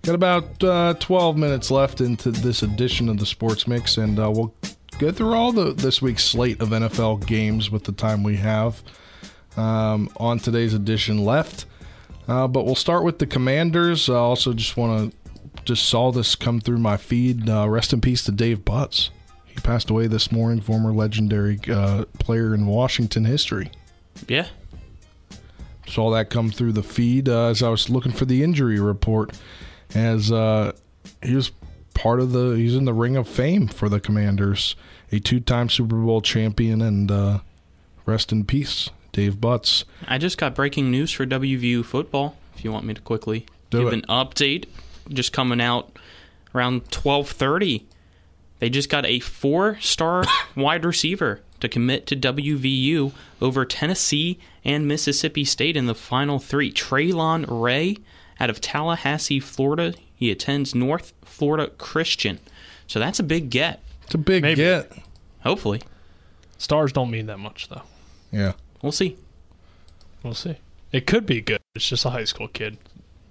Got 0.00 0.14
about 0.14 0.64
uh, 0.64 0.94
12 1.00 1.36
minutes 1.36 1.70
left 1.70 2.00
into 2.00 2.30
this 2.30 2.62
edition 2.62 3.10
of 3.10 3.18
the 3.18 3.26
Sports 3.26 3.66
Mix, 3.66 3.98
and 3.98 4.18
uh, 4.18 4.30
we'll 4.30 4.54
go 4.98 5.12
through 5.12 5.34
all 5.34 5.52
the 5.52 5.74
this 5.74 6.00
week's 6.00 6.24
slate 6.24 6.62
of 6.62 6.70
NFL 6.70 7.26
games 7.26 7.70
with 7.70 7.84
the 7.84 7.92
time 7.92 8.22
we 8.22 8.36
have 8.36 8.82
um, 9.58 10.08
on 10.16 10.38
today's 10.38 10.72
edition 10.72 11.26
left. 11.26 11.66
Uh, 12.26 12.48
but 12.48 12.64
we'll 12.64 12.74
start 12.74 13.04
with 13.04 13.18
the 13.18 13.26
Commanders. 13.26 14.08
I 14.08 14.14
also 14.14 14.54
just 14.54 14.78
want 14.78 15.12
to 15.12 15.62
just 15.64 15.86
saw 15.86 16.10
this 16.10 16.36
come 16.36 16.58
through 16.58 16.78
my 16.78 16.96
feed. 16.96 17.50
Uh, 17.50 17.68
rest 17.68 17.92
in 17.92 18.00
peace 18.00 18.24
to 18.24 18.32
Dave 18.32 18.60
Butz. 18.60 19.10
He 19.54 19.60
passed 19.60 19.88
away 19.88 20.08
this 20.08 20.32
morning, 20.32 20.60
former 20.60 20.92
legendary 20.92 21.60
uh, 21.70 22.06
player 22.18 22.54
in 22.54 22.66
Washington 22.66 23.24
history. 23.24 23.70
Yeah. 24.28 24.48
Saw 25.86 26.10
that 26.10 26.28
come 26.28 26.50
through 26.50 26.72
the 26.72 26.82
feed 26.82 27.28
uh, 27.28 27.46
as 27.46 27.62
I 27.62 27.68
was 27.68 27.88
looking 27.88 28.10
for 28.12 28.24
the 28.24 28.42
injury 28.42 28.80
report. 28.80 29.32
As 29.94 30.32
uh, 30.32 30.72
he 31.22 31.34
was 31.36 31.52
part 31.94 32.18
of 32.20 32.32
the, 32.32 32.52
he's 32.56 32.74
in 32.74 32.84
the 32.84 32.92
ring 32.94 33.16
of 33.16 33.28
fame 33.28 33.68
for 33.68 33.88
the 33.88 34.00
Commanders, 34.00 34.74
a 35.12 35.20
two-time 35.20 35.68
Super 35.68 35.96
Bowl 35.96 36.20
champion, 36.20 36.82
and 36.82 37.10
uh, 37.10 37.38
rest 38.06 38.32
in 38.32 38.44
peace, 38.44 38.90
Dave 39.12 39.36
Butz. 39.36 39.84
I 40.08 40.18
just 40.18 40.36
got 40.36 40.54
breaking 40.56 40.90
news 40.90 41.12
for 41.12 41.26
WVU 41.26 41.84
football. 41.84 42.36
If 42.56 42.64
you 42.64 42.72
want 42.72 42.86
me 42.86 42.94
to 42.94 43.00
quickly 43.00 43.46
Do 43.70 43.84
give 43.84 43.88
it. 43.88 43.94
an 43.94 44.02
update, 44.08 44.64
just 45.10 45.32
coming 45.32 45.60
out 45.60 45.96
around 46.54 46.90
twelve 46.90 47.28
thirty. 47.28 47.86
They 48.64 48.70
just 48.70 48.88
got 48.88 49.04
a 49.04 49.20
four-star 49.20 50.24
wide 50.56 50.86
receiver 50.86 51.42
to 51.60 51.68
commit 51.68 52.06
to 52.06 52.16
WVU 52.16 53.12
over 53.42 53.66
Tennessee 53.66 54.38
and 54.64 54.88
Mississippi 54.88 55.44
State 55.44 55.76
in 55.76 55.84
the 55.84 55.94
final 55.94 56.38
three. 56.38 56.72
Traylon 56.72 57.44
Ray 57.46 57.98
out 58.40 58.48
of 58.48 58.62
Tallahassee, 58.62 59.38
Florida. 59.38 59.92
He 60.16 60.30
attends 60.30 60.74
North 60.74 61.12
Florida 61.20 61.72
Christian. 61.76 62.40
So 62.86 62.98
that's 62.98 63.20
a 63.20 63.22
big 63.22 63.50
get. 63.50 63.82
It's 64.04 64.14
a 64.14 64.18
big 64.18 64.56
get. 64.56 64.90
Hopefully. 65.42 65.82
Stars 66.56 66.90
don't 66.90 67.10
mean 67.10 67.26
that 67.26 67.40
much, 67.40 67.68
though. 67.68 67.82
Yeah. 68.32 68.54
We'll 68.80 68.92
see. 68.92 69.18
We'll 70.22 70.32
see. 70.32 70.56
It 70.90 71.06
could 71.06 71.26
be 71.26 71.42
good. 71.42 71.60
It's 71.74 71.86
just 71.86 72.06
a 72.06 72.10
high 72.10 72.24
school 72.24 72.48
kid. 72.48 72.78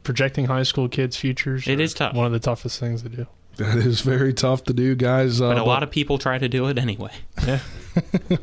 Projecting 0.03 0.45
high 0.45 0.61
school 0.61 0.87
kids' 0.87 1.17
futures. 1.17 1.67
It 1.67 1.79
is 1.79 1.95
tough. 1.95 2.13
One 2.13 2.27
of 2.27 2.33
the 2.33 2.39
toughest 2.39 2.79
things 2.79 3.01
to 3.01 3.09
do. 3.09 3.25
That 3.57 3.77
is 3.77 4.01
very 4.01 4.33
tough 4.33 4.63
to 4.65 4.73
do, 4.73 4.95
guys. 4.95 5.39
Uh, 5.39 5.49
But 5.49 5.57
a 5.59 5.63
lot 5.63 5.83
of 5.83 5.91
people 5.91 6.17
try 6.17 6.37
to 6.39 6.49
do 6.49 6.67
it 6.67 6.77
anyway. 6.79 7.11
Yeah. 7.45 7.59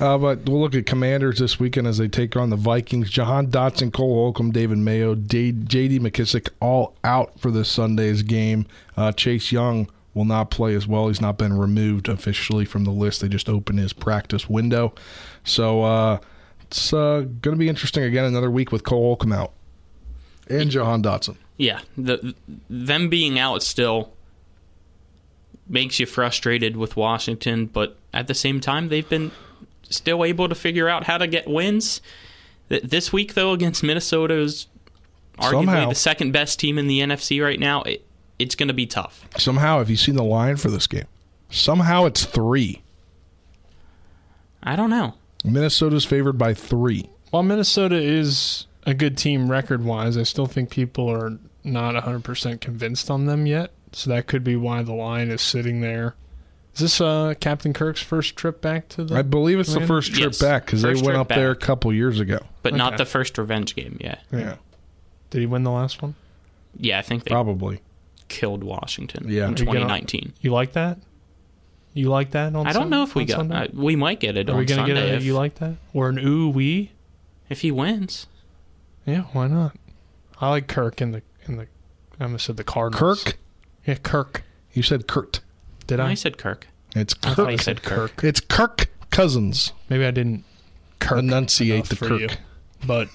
Uh, 0.00 0.16
but 0.16 0.48
we'll 0.48 0.60
look 0.60 0.76
at 0.76 0.86
Commanders 0.86 1.40
this 1.40 1.58
weekend 1.58 1.84
as 1.88 1.98
they 1.98 2.06
take 2.06 2.36
on 2.36 2.50
the 2.50 2.56
Vikings. 2.56 3.10
Jahan 3.10 3.48
Dotson, 3.48 3.92
Cole 3.92 4.14
Holcomb, 4.14 4.52
David 4.52 4.78
Mayo, 4.78 5.16
J- 5.16 5.50
J.D. 5.50 5.98
McKissick 5.98 6.50
all 6.60 6.94
out 7.02 7.40
for 7.40 7.50
this 7.50 7.68
Sunday's 7.68 8.22
game. 8.22 8.66
Uh, 8.96 9.10
Chase 9.10 9.50
Young 9.50 9.90
will 10.14 10.24
not 10.24 10.50
play 10.52 10.76
as 10.76 10.86
well. 10.86 11.08
He's 11.08 11.20
not 11.20 11.36
been 11.36 11.52
removed 11.52 12.08
officially 12.08 12.64
from 12.64 12.84
the 12.84 12.92
list. 12.92 13.22
They 13.22 13.28
just 13.28 13.48
opened 13.48 13.80
his 13.80 13.92
practice 13.92 14.48
window. 14.48 14.94
So 15.42 15.82
uh, 15.82 16.18
it's 16.60 16.92
uh, 16.92 17.24
going 17.42 17.56
to 17.56 17.58
be 17.58 17.68
interesting 17.68 18.04
again 18.04 18.24
another 18.24 18.52
week 18.52 18.70
with 18.70 18.84
Cole 18.84 19.02
Holcomb 19.02 19.32
out 19.32 19.52
and 20.48 20.70
Jahan 20.70 21.02
Dotson. 21.02 21.38
Yeah, 21.56 21.80
the 21.96 22.36
them 22.70 23.08
being 23.08 23.36
out 23.36 23.64
still 23.64 24.12
makes 25.68 26.00
you 26.00 26.06
frustrated 26.06 26.76
with 26.76 26.96
Washington, 26.96 27.66
but 27.66 27.96
at 28.12 28.26
the 28.26 28.34
same 28.34 28.60
time 28.60 28.88
they've 28.88 29.08
been 29.08 29.30
still 29.82 30.24
able 30.24 30.48
to 30.48 30.54
figure 30.54 30.88
out 30.88 31.04
how 31.04 31.18
to 31.18 31.26
get 31.26 31.48
wins. 31.48 32.00
This 32.68 33.12
week 33.12 33.34
though 33.34 33.52
against 33.52 33.82
Minnesota 33.82 34.34
is 34.34 34.66
arguably 35.38 35.50
Somehow. 35.66 35.88
the 35.88 35.94
second 35.94 36.32
best 36.32 36.58
team 36.58 36.78
in 36.78 36.86
the 36.86 37.00
NFC 37.00 37.42
right 37.42 37.58
now. 37.58 37.82
It, 37.82 38.04
it's 38.38 38.54
going 38.54 38.68
to 38.68 38.74
be 38.74 38.86
tough. 38.86 39.26
Somehow, 39.36 39.78
have 39.78 39.90
you 39.90 39.96
seen 39.96 40.14
the 40.14 40.22
line 40.22 40.56
for 40.56 40.70
this 40.70 40.86
game? 40.86 41.06
Somehow 41.50 42.04
it's 42.04 42.24
three. 42.24 42.82
I 44.62 44.76
don't 44.76 44.90
know. 44.90 45.14
Minnesota's 45.44 46.04
favored 46.04 46.38
by 46.38 46.54
three. 46.54 47.08
While 47.30 47.42
Minnesota 47.42 47.96
is 47.96 48.66
a 48.86 48.94
good 48.94 49.16
team 49.16 49.50
record 49.50 49.84
wise, 49.84 50.16
I 50.16 50.22
still 50.22 50.46
think 50.46 50.70
people 50.70 51.10
are 51.10 51.38
not 51.64 51.94
100% 51.94 52.60
convinced 52.60 53.10
on 53.10 53.26
them 53.26 53.46
yet. 53.46 53.70
So 53.92 54.10
that 54.10 54.26
could 54.26 54.44
be 54.44 54.56
why 54.56 54.82
the 54.82 54.92
line 54.94 55.30
is 55.30 55.40
sitting 55.42 55.80
there. 55.80 56.14
Is 56.74 56.80
this 56.80 57.00
uh, 57.00 57.34
Captain 57.40 57.72
Kirk's 57.72 58.02
first 58.02 58.36
trip 58.36 58.60
back 58.60 58.88
to 58.90 59.04
the? 59.04 59.16
I 59.16 59.22
believe 59.22 59.58
it's 59.58 59.72
the 59.74 59.86
first 59.86 60.12
trip 60.14 60.28
Yes, 60.32 60.40
back 60.40 60.66
because 60.66 60.82
they 60.82 60.90
went 60.94 61.04
trip 61.04 61.16
up 61.16 61.28
there 61.28 61.50
a 61.50 61.56
couple 61.56 61.92
years 61.92 62.20
ago. 62.20 62.38
But 62.62 62.74
not 62.74 62.98
the 62.98 63.04
first 63.06 63.36
revenge 63.38 63.74
game, 63.74 63.96
yeah. 64.00 64.18
Yeah, 64.30 64.56
Did 65.30 65.40
he 65.40 65.46
win 65.46 65.64
the 65.64 65.70
last 65.72 66.02
one? 66.02 66.14
Yeah, 66.76 66.98
I 66.98 67.02
think 67.02 67.24
they 67.24 67.30
probably. 67.30 67.80
killed 68.28 68.62
Washington 68.62 69.24
Yeah. 69.28 69.44
in 69.48 69.48
Are 69.48 69.50
you 69.50 69.54
2019. 69.56 70.34
You 70.40 70.52
like 70.52 70.72
that? 70.74 70.98
You 71.94 72.10
like 72.10 72.30
that 72.32 72.54
on 72.54 72.66
I 72.66 72.72
don't 72.72 72.90
know 72.90 73.02
if 73.02 73.14
we 73.16 73.22
on 73.32 73.48
got. 73.48 73.68
Uh, 73.68 73.70
we 73.72 73.96
might 73.96 74.20
get 74.20 74.36
it 74.36 74.48
Are 74.48 74.52
on 74.52 74.58
we 74.58 74.64
gonna 74.66 74.82
Sunday 74.82 74.94
get 74.94 75.14
a 75.14 75.16
if, 75.16 75.24
you 75.24 75.34
like 75.34 75.56
that 75.56 75.74
or 75.92 76.08
an 76.10 76.18
ooh 76.24 76.48
wee? 76.48 76.92
if 77.48 77.62
he 77.62 77.72
wins. 77.72 78.26
Yeah, 79.04 79.22
why 79.32 79.48
not? 79.48 79.74
I 80.40 80.50
like 80.50 80.68
Kirk 80.68 81.00
in 81.00 81.10
the 81.12 81.22
in 81.46 81.56
the. 81.56 81.66
I 82.20 82.24
almost 82.24 82.44
said 82.46 82.56
the 82.58 82.62
Cardinals. 82.64 83.24
Kirk? 83.24 83.38
Yeah, 83.88 83.94
Kirk. 83.94 84.42
You 84.74 84.82
said 84.82 85.08
Kurt. 85.08 85.40
Did 85.86 85.98
I? 85.98 86.10
I 86.10 86.14
said 86.14 86.36
Kirk. 86.36 86.66
It's 86.94 87.14
I 87.22 87.28
Kirk. 87.28 87.36
thought 87.36 87.52
you 87.52 87.58
said 87.58 87.82
Kirk. 87.82 88.22
It's 88.22 88.38
Kirk 88.38 88.88
Cousins. 89.10 89.72
Maybe 89.88 90.04
I 90.04 90.10
didn't 90.10 90.44
Kirk 90.98 91.20
Enunciate 91.20 91.86
the 91.86 91.96
for 91.96 92.08
Kirk. 92.08 92.20
you. 92.20 92.28
But 92.86 93.08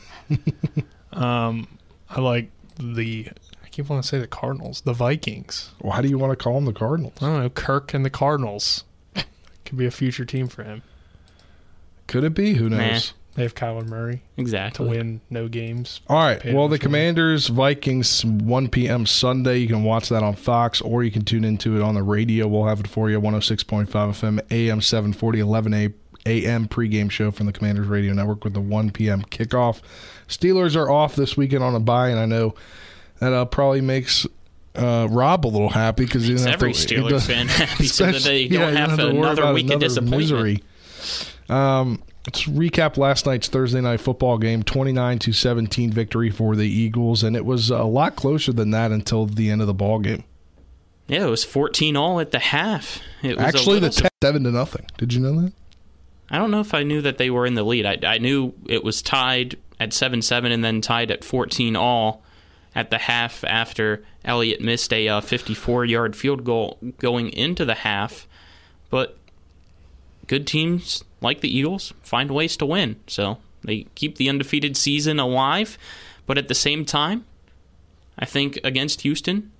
um, 1.13 1.67
I 2.09 2.21
like 2.21 2.49
the. 2.79 3.29
I 3.63 3.67
keep 3.69 3.87
wanting 3.87 4.01
to 4.01 4.07
say 4.07 4.17
the 4.17 4.25
Cardinals, 4.25 4.81
the 4.81 4.93
Vikings. 4.93 5.69
Why 5.77 6.01
do 6.01 6.07
you 6.07 6.17
want 6.17 6.31
to 6.37 6.43
call 6.43 6.55
them 6.55 6.65
the 6.65 6.73
Cardinals? 6.73 7.13
I 7.21 7.27
don't 7.27 7.39
know 7.43 7.49
Kirk 7.51 7.93
and 7.93 8.03
the 8.03 8.09
Cardinals. 8.09 8.83
Could 9.65 9.77
be 9.77 9.85
a 9.85 9.91
future 9.91 10.25
team 10.25 10.47
for 10.47 10.63
him. 10.63 10.81
Could 12.07 12.23
it 12.23 12.33
be? 12.33 12.55
Who 12.55 12.67
knows? 12.67 13.13
Nah. 13.35 13.37
They 13.37 13.43
have 13.43 13.55
Kyler 13.55 13.87
Murray 13.87 14.21
exactly 14.37 14.85
to 14.85 14.89
win 14.91 15.21
no 15.29 15.47
games. 15.47 16.01
All 16.07 16.17
right. 16.17 16.39
Paid 16.39 16.53
Well, 16.53 16.67
the 16.67 16.75
his 16.75 16.81
money. 16.83 16.87
Commanders 16.99 17.47
Vikings 17.47 18.23
1 18.23 18.67
p.m. 18.69 19.05
Sunday. 19.05 19.57
You 19.57 19.67
can 19.67 19.83
watch 19.83 20.09
that 20.09 20.21
on 20.23 20.35
Fox 20.35 20.81
or 20.81 21.03
you 21.03 21.09
can 21.11 21.23
tune 21.25 21.43
into 21.43 21.75
it 21.75 21.81
on 21.81 21.95
the 21.95 22.03
radio. 22.03 22.47
We'll 22.47 22.65
have 22.65 22.79
it 22.79 22.87
for 22.87 23.09
you 23.09 23.19
106.5 23.19 23.87
FM, 23.87 24.39
AM 24.51 24.81
740, 24.81 25.39
11 25.39 25.73
a- 25.73 25.89
a.m. 26.25 26.67
pregame 26.67 27.09
show 27.11 27.31
from 27.31 27.47
the 27.47 27.51
Commanders 27.53 27.87
Radio 27.87 28.13
Network 28.13 28.43
with 28.43 28.53
the 28.53 28.61
1 28.61 28.91
p.m. 28.91 29.23
kickoff. 29.23 29.81
Steelers 30.27 30.75
are 30.75 30.89
off 30.89 31.15
this 31.15 31.35
weekend 31.35 31.63
on 31.63 31.75
a 31.75 31.79
bye, 31.79 32.09
and 32.09 32.19
I 32.19 32.25
know 32.25 32.53
that 33.19 33.33
uh, 33.33 33.45
probably 33.45 33.81
makes 33.81 34.25
uh, 34.75 35.07
Rob 35.09 35.45
a 35.45 35.49
little 35.49 35.69
happy 35.69 36.05
because 36.05 36.23
he 36.23 36.29
Makes 36.33 36.43
doesn't 36.43 36.51
have 36.51 36.61
every 36.61 36.73
to- 36.73 36.79
Steelers 36.95 37.03
he 37.03 37.09
does- 37.09 37.25
fan 37.27 37.47
happy 37.47 37.85
so 37.87 38.05
that 38.11 38.21
they 38.21 38.47
don't 38.47 38.59
yeah, 38.61 38.69
you 38.69 38.75
have 38.77 38.97
to 38.99 39.05
worry 39.07 39.17
another 39.17 39.41
about 39.41 39.55
week 39.55 39.69
of 39.71 39.79
disappointment. 39.79 40.19
misery. 40.21 40.63
Um, 41.49 42.01
let's 42.25 42.43
recap 42.43 42.97
last 42.97 43.25
night's 43.25 43.47
Thursday 43.47 43.81
night 43.81 44.01
football 44.01 44.37
game: 44.37 44.63
twenty-nine 44.63 45.19
to 45.19 45.33
seventeen 45.33 45.91
victory 45.91 46.29
for 46.29 46.55
the 46.55 46.67
Eagles, 46.67 47.23
and 47.23 47.35
it 47.35 47.45
was 47.45 47.69
a 47.69 47.83
lot 47.83 48.15
closer 48.15 48.53
than 48.53 48.71
that 48.71 48.91
until 48.91 49.25
the 49.25 49.49
end 49.49 49.61
of 49.61 49.67
the 49.67 49.73
ball 49.73 49.99
game. 49.99 50.23
Yeah, 51.07 51.25
it 51.25 51.29
was 51.29 51.43
14 51.43 51.97
all 51.97 52.21
at 52.21 52.31
the 52.31 52.39
half. 52.39 53.01
It 53.21 53.35
was 53.35 53.45
Actually, 53.45 53.79
the 53.79 53.87
little 53.87 54.01
ten, 54.03 54.11
seven 54.21 54.43
to 54.45 54.51
nothing. 54.51 54.85
Did 54.97 55.13
you 55.13 55.19
know 55.19 55.41
that? 55.41 55.53
I 56.29 56.37
don't 56.37 56.49
know 56.49 56.61
if 56.61 56.73
I 56.73 56.83
knew 56.83 57.01
that 57.01 57.17
they 57.17 57.29
were 57.29 57.45
in 57.45 57.55
the 57.55 57.63
lead. 57.63 57.85
I, 57.85 58.13
I 58.13 58.17
knew 58.19 58.53
it 58.67 58.83
was 58.83 59.01
tied 59.01 59.57
at 59.79 59.93
7 59.93 60.21
7 60.21 60.51
and 60.51 60.63
then 60.63 60.81
tied 60.81 61.11
at 61.11 61.23
14 61.23 61.75
all 61.75 62.23
at 62.73 62.89
the 62.89 62.99
half 62.99 63.43
after 63.43 64.03
Elliott 64.23 64.61
missed 64.61 64.93
a 64.93 65.07
uh, 65.07 65.21
54 65.21 65.85
yard 65.85 66.15
field 66.15 66.43
goal 66.43 66.79
going 66.99 67.29
into 67.29 67.65
the 67.65 67.75
half. 67.75 68.27
But 68.89 69.17
good 70.27 70.47
teams 70.47 71.03
like 71.21 71.41
the 71.41 71.55
Eagles 71.55 71.93
find 72.01 72.31
ways 72.31 72.57
to 72.57 72.65
win. 72.65 72.97
So 73.07 73.37
they 73.63 73.87
keep 73.95 74.17
the 74.17 74.29
undefeated 74.29 74.75
season 74.77 75.19
alive, 75.19 75.77
but 76.25 76.37
at 76.37 76.47
the 76.47 76.55
same 76.55 76.85
time, 76.85 77.25
I 78.17 78.25
think 78.25 78.59
against 78.63 79.01
Houston, 79.01 79.51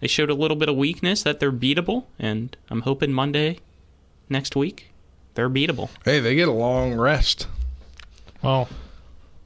they 0.00 0.08
showed 0.08 0.30
a 0.30 0.34
little 0.34 0.56
bit 0.56 0.68
of 0.68 0.76
weakness 0.76 1.22
that 1.22 1.40
they're 1.40 1.52
beatable, 1.52 2.04
and 2.18 2.56
I'm 2.70 2.82
hoping 2.82 3.12
Monday 3.12 3.58
next 4.28 4.56
week 4.56 4.90
they're 5.34 5.50
beatable. 5.50 5.90
Hey, 6.04 6.20
they 6.20 6.34
get 6.34 6.48
a 6.48 6.52
long 6.52 6.94
rest. 6.94 7.46
Well, 8.42 8.68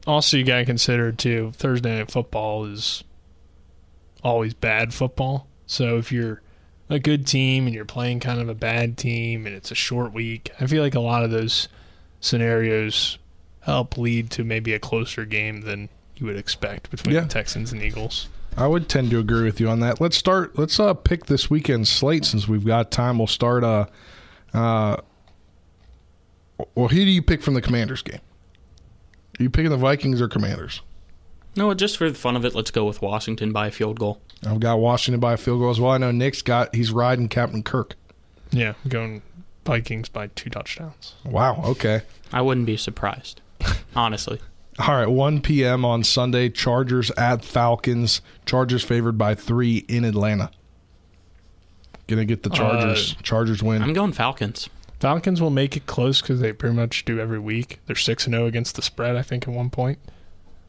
also 0.07 0.37
you 0.37 0.45
got 0.45 0.59
to 0.59 0.64
consider 0.64 1.12
too 1.12 1.53
Thursday 1.55 1.99
night 1.99 2.11
football 2.11 2.64
is 2.64 3.05
always 4.22 4.55
bad 4.55 4.95
football. 4.95 5.47
So 5.66 5.99
if 5.99 6.11
you're 6.11 6.41
a 6.89 6.99
good 6.99 7.26
team 7.26 7.66
and 7.66 7.74
you're 7.74 7.84
playing 7.84 8.20
kind 8.20 8.41
of 8.41 8.49
a 8.49 8.55
bad 8.55 8.97
team 8.97 9.47
and 9.47 9.55
it's 9.55 9.70
a 9.70 9.74
short 9.74 10.12
week, 10.12 10.51
I 10.61 10.66
feel 10.66 10.82
like 10.82 10.95
a 10.95 11.01
lot 11.01 11.24
of 11.24 11.30
those 11.30 11.68
scenarios 12.20 13.18
help 13.61 13.99
lead 13.99 14.30
to 14.30 14.45
maybe 14.45 14.72
a 14.72 14.78
closer 14.78 15.24
game 15.24 15.62
than 15.62 15.89
you 16.16 16.26
would 16.26 16.37
expect 16.37 16.91
between 16.91 17.14
Yeah. 17.14 17.22
the 17.22 17.28
Texans 17.28 17.72
and 17.72 17.82
Eagles. 17.82 18.28
I 18.57 18.66
would 18.66 18.89
tend 18.89 19.11
to 19.11 19.18
agree 19.18 19.45
with 19.45 19.61
you 19.61 19.68
on 19.68 19.80
that. 19.80 20.01
Let's 20.01 20.16
start. 20.16 20.59
Let's 20.59 20.80
uh, 20.80 20.95
pick 20.95 21.26
this 21.26 21.51
weekend's 21.51 21.91
slate 21.91 22.24
since 22.24 22.49
we've 22.49 22.64
got 22.64 22.91
time. 22.91 23.18
We'll 23.18 23.26
start. 23.26 23.62
Uh, 23.64 23.87
uh, 24.55 24.97
well, 26.74 26.89
who 26.89 26.97
do 26.97 27.11
you 27.11 27.20
pick 27.20 27.43
from 27.43 27.53
the 27.55 27.61
Commanders 27.61 28.01
game? 28.01 28.20
Are 29.39 29.43
you 29.43 29.51
picking 29.51 29.70
the 29.70 29.76
Vikings 29.76 30.22
or 30.22 30.28
Commanders? 30.28 30.80
No, 31.57 31.72
just 31.74 31.96
for 31.96 32.11
the 32.11 32.16
fun 32.18 32.36
of 32.36 32.44
it, 32.44 32.54
let's 32.54 32.70
go 32.70 32.84
with 32.84 33.00
Washington 33.00 33.52
by 33.52 33.68
a 33.68 33.70
field 33.70 33.98
goal. 33.98 34.20
I've 34.46 34.61
got 34.61 34.78
Washington 34.78 35.20
by 35.20 35.32
a 35.32 35.36
field 35.36 35.61
goal 35.61 35.70
as 35.70 35.80
well. 35.80 35.92
I 35.92 35.98
know 35.98 36.11
Nick's 36.11 36.42
got. 36.42 36.74
He's 36.74 36.92
riding 36.92 37.28
Captain 37.28 37.62
Kirk. 37.62 37.94
Yeah, 38.50 38.74
I'm 38.84 38.90
going 38.90 39.22
Vikings 39.64 40.09
by 40.09 40.28
two 40.28 40.50
touchdowns. 40.50 41.14
Wow. 41.24 41.62
Okay. 41.64 42.02
I 42.32 42.42
wouldn't 42.42 42.66
be 42.66 42.76
surprised, 42.76 43.40
honestly. 43.96 44.40
All 44.78 44.94
right, 44.94 45.09
1 45.09 45.40
p.m. 45.40 45.86
on 45.86 46.04
Sunday, 46.04 46.50
Chargers 46.50 47.11
at 47.12 47.42
Falcons. 47.42 48.20
Chargers 48.44 48.84
favored 48.84 49.16
by 49.16 49.34
three 49.34 49.78
in 49.88 50.04
Atlanta. 50.04 50.50
Gonna 52.07 52.26
get 52.26 52.42
the 52.42 52.50
Chargers. 52.50 53.14
Uh, 53.18 53.22
Chargers 53.22 53.62
win. 53.62 53.82
I'm 53.82 53.94
going 53.94 54.12
Falcons. 54.12 54.68
Falcons 55.00 55.40
will 55.40 55.50
make 55.50 55.76
it 55.76 55.86
close 55.86 56.20
because 56.20 56.40
they 56.40 56.52
pretty 56.52 56.74
much 56.76 57.04
do 57.04 57.18
every 57.18 57.38
week. 57.38 57.80
They're 57.86 57.96
six 57.96 58.26
and 58.26 58.34
zero 58.34 58.46
against 58.46 58.76
the 58.76 58.82
spread. 58.82 59.16
I 59.16 59.22
think 59.22 59.48
at 59.48 59.54
one 59.54 59.70
point. 59.70 59.98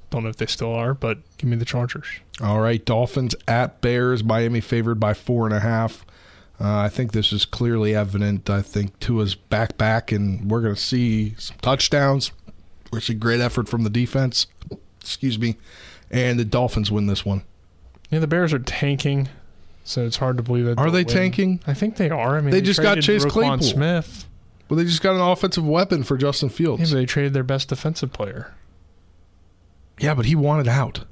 Don't 0.09 0.23
know 0.23 0.29
if 0.29 0.37
they 0.37 0.45
still 0.45 0.73
are, 0.73 0.93
but 0.93 1.17
give 1.37 1.49
me 1.49 1.57
the 1.57 1.65
Chargers. 1.65 2.05
All 2.41 2.61
right, 2.61 2.83
Dolphins 2.83 3.35
at 3.47 3.81
Bears. 3.81 4.23
Miami 4.23 4.61
favored 4.61 4.99
by 4.99 5.13
four 5.13 5.45
and 5.45 5.53
a 5.53 5.59
half. 5.59 6.05
Uh, 6.59 6.77
I 6.77 6.89
think 6.89 7.11
this 7.11 7.31
is 7.33 7.45
clearly 7.45 7.93
evident. 7.93 8.49
I 8.49 8.61
think 8.61 8.97
Tua's 8.99 9.35
back, 9.35 9.77
back, 9.77 10.11
and 10.11 10.49
we're 10.49 10.61
going 10.61 10.73
to 10.75 10.81
see 10.81 11.35
some 11.37 11.57
touchdowns. 11.61 12.31
We're 12.91 13.01
see 13.01 13.13
great 13.15 13.41
effort 13.41 13.67
from 13.67 13.83
the 13.83 13.89
defense. 13.89 14.47
Excuse 15.01 15.37
me, 15.37 15.57
and 16.09 16.39
the 16.39 16.45
Dolphins 16.45 16.89
win 16.89 17.07
this 17.07 17.25
one. 17.25 17.43
Yeah, 18.09 18.19
the 18.19 18.27
Bears 18.27 18.53
are 18.53 18.59
tanking, 18.59 19.27
so 19.83 20.05
it's 20.05 20.17
hard 20.17 20.37
to 20.37 20.43
believe 20.43 20.65
that. 20.65 20.77
Are 20.79 20.89
they'll 20.89 21.03
win. 21.05 21.13
tanking? 21.13 21.59
I 21.67 21.73
think 21.73 21.97
they 21.97 22.09
are. 22.09 22.37
I 22.37 22.41
mean, 22.41 22.51
They 22.51 22.61
just 22.61 22.81
got 22.81 23.01
Chase 23.01 23.25
Roquan 23.25 23.29
Claypool. 23.31 23.61
Smith. 23.67 24.25
Well, 24.69 24.77
they 24.77 24.83
just 24.85 25.01
got 25.01 25.15
an 25.15 25.21
offensive 25.21 25.65
weapon 25.67 26.03
for 26.03 26.17
Justin 26.17 26.49
Yeah, 26.49 26.55
Fields. 26.55 26.91
but 26.91 26.97
they 26.97 27.05
traded 27.05 27.33
their 27.33 27.43
best 27.43 27.69
defensive 27.69 28.11
player. 28.13 28.53
Yeah, 29.99 30.13
but 30.13 30.25
he 30.25 30.35
wanted 30.35 30.67
out. 30.67 31.05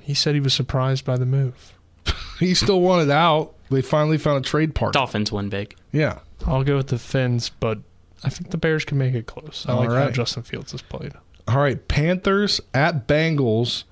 He 0.00 0.14
said 0.14 0.34
he 0.34 0.40
was 0.40 0.54
surprised 0.54 1.04
by 1.04 1.16
the 1.16 1.26
move. 1.26 1.78
He 2.40 2.54
still 2.54 2.80
wanted 2.80 3.08
out. 3.08 3.54
They 3.70 3.82
finally 3.82 4.18
found 4.18 4.44
a 4.44 4.48
trade 4.48 4.74
partner. 4.74 4.98
Dolphins 4.98 5.30
win 5.30 5.48
big. 5.48 5.76
Yeah. 5.92 6.18
I'll 6.44 6.64
go 6.64 6.78
with 6.78 6.88
the 6.88 6.98
Fins, 6.98 7.50
but 7.50 7.78
I 8.24 8.30
think 8.30 8.50
the 8.50 8.56
Bears 8.56 8.84
can 8.84 8.98
make 8.98 9.14
it 9.14 9.26
close. 9.26 9.64
I 9.68 9.72
All 9.72 9.78
like 9.80 9.90
how. 9.90 10.10
Justin 10.10 10.42
Fields 10.42 10.72
has 10.72 10.82
played. 10.82 11.12
All 11.46 11.58
right, 11.58 11.86
Panthers 11.86 12.60
at 12.74 13.06
Bengals. 13.06 13.84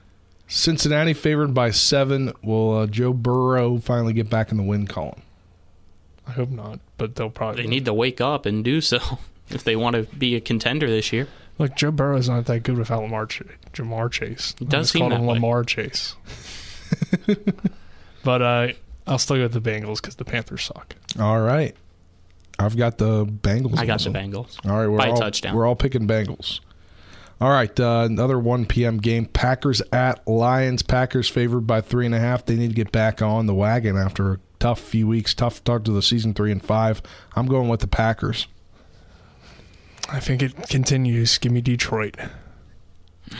Cincinnati 0.49 1.15
favored 1.15 1.55
by 1.55 1.71
seven. 1.71 2.33
Will 2.43 2.79
uh, 2.79 2.87
Joe 2.87 3.13
Burrow 3.13 3.79
finally 3.79 4.13
get 4.15 4.29
back 4.29 4.51
in 4.51 4.57
the 4.57 4.65
win 4.65 4.89
column? 4.89 5.23
I 6.27 6.33
hope 6.33 6.51
not, 6.51 6.81
but 6.99 7.15
they'll 7.15 7.31
probably. 7.31 7.63
They 7.63 7.69
need 7.69 7.85
to 7.85 7.95
wake 7.95 8.21
up 8.21 8.47
and 8.47 8.65
do 8.65 8.81
so 8.81 8.99
if 9.49 9.63
they 9.63 9.77
want 9.77 9.95
to 9.95 10.03
be 10.17 10.35
a 10.35 10.41
contender 10.41 10.89
this 10.89 11.13
year. 11.13 11.29
Look, 11.61 11.77
Joe 11.77 11.91
Burrow's 11.91 12.27
not 12.27 12.47
that 12.47 12.63
good 12.63 12.79
without 12.79 13.03
Lamar 13.03 13.27
Ch- 13.27 13.43
Ja'Marr 13.75 14.11
Chase. 14.11 14.55
It 14.63 14.71
does 14.71 14.87
It's 14.87 14.93
seem 14.93 15.01
called 15.01 15.13
that 15.13 15.17
him 15.21 15.27
way. 15.27 15.35
Lamar 15.35 15.63
Chase. 15.63 16.17
but 18.25 18.41
uh, 18.41 18.69
I'll 19.07 19.19
still 19.19 19.37
go 19.37 19.43
with 19.43 19.53
the 19.53 19.61
Bengals 19.61 20.01
because 20.01 20.17
the 20.17 20.25
Panthers 20.25 20.65
suck. 20.65 20.97
All 21.19 21.39
right. 21.39 21.77
I've 22.59 22.79
got 22.79 22.97
the 22.97 23.27
Bengals. 23.27 23.79
I 23.79 23.85
got 23.85 23.99
this 23.99 24.05
the. 24.05 24.11
Bengals. 24.11 24.57
All 24.67 24.79
right, 24.79 24.87
we're 24.89 24.97
By 24.97 25.11
all, 25.11 25.19
touchdown. 25.19 25.55
We're 25.55 25.67
all 25.67 25.77
picking 25.77 26.09
Bengals. 26.09 26.61
All 27.43 27.51
right, 27.51 27.79
uh, 27.79 28.07
another 28.11 28.39
1 28.39 28.65
p.m. 28.65 28.97
game. 28.97 29.27
Packers 29.27 29.83
at 29.93 30.27
Lions. 30.27 30.83
Packers 30.83 31.29
favored 31.29 31.67
by 31.67 31.83
three 31.83 32.07
and 32.07 32.15
a 32.15 32.19
half. 32.19 32.47
They 32.47 32.57
need 32.57 32.69
to 32.69 32.75
get 32.75 32.91
back 32.91 33.21
on 33.21 33.45
the 33.45 33.55
wagon 33.55 33.99
after 33.99 34.33
a 34.33 34.39
tough 34.59 34.81
few 34.81 35.07
weeks. 35.07 35.35
Tough 35.35 35.57
start 35.57 35.85
to 35.85 35.93
the 35.93 36.03
season, 36.03 36.33
three 36.33 36.53
and 36.53 36.63
five. 36.65 37.03
I'm 37.37 37.47
going 37.47 37.69
with 37.69 37.81
the 37.81 37.87
Packers. 37.87 38.47
I 40.13 40.21
think 40.21 40.43
it 40.43 40.69
continues. 40.69 41.39
Give 41.39 41.53
me 41.53 41.61
Detroit. 41.61 42.17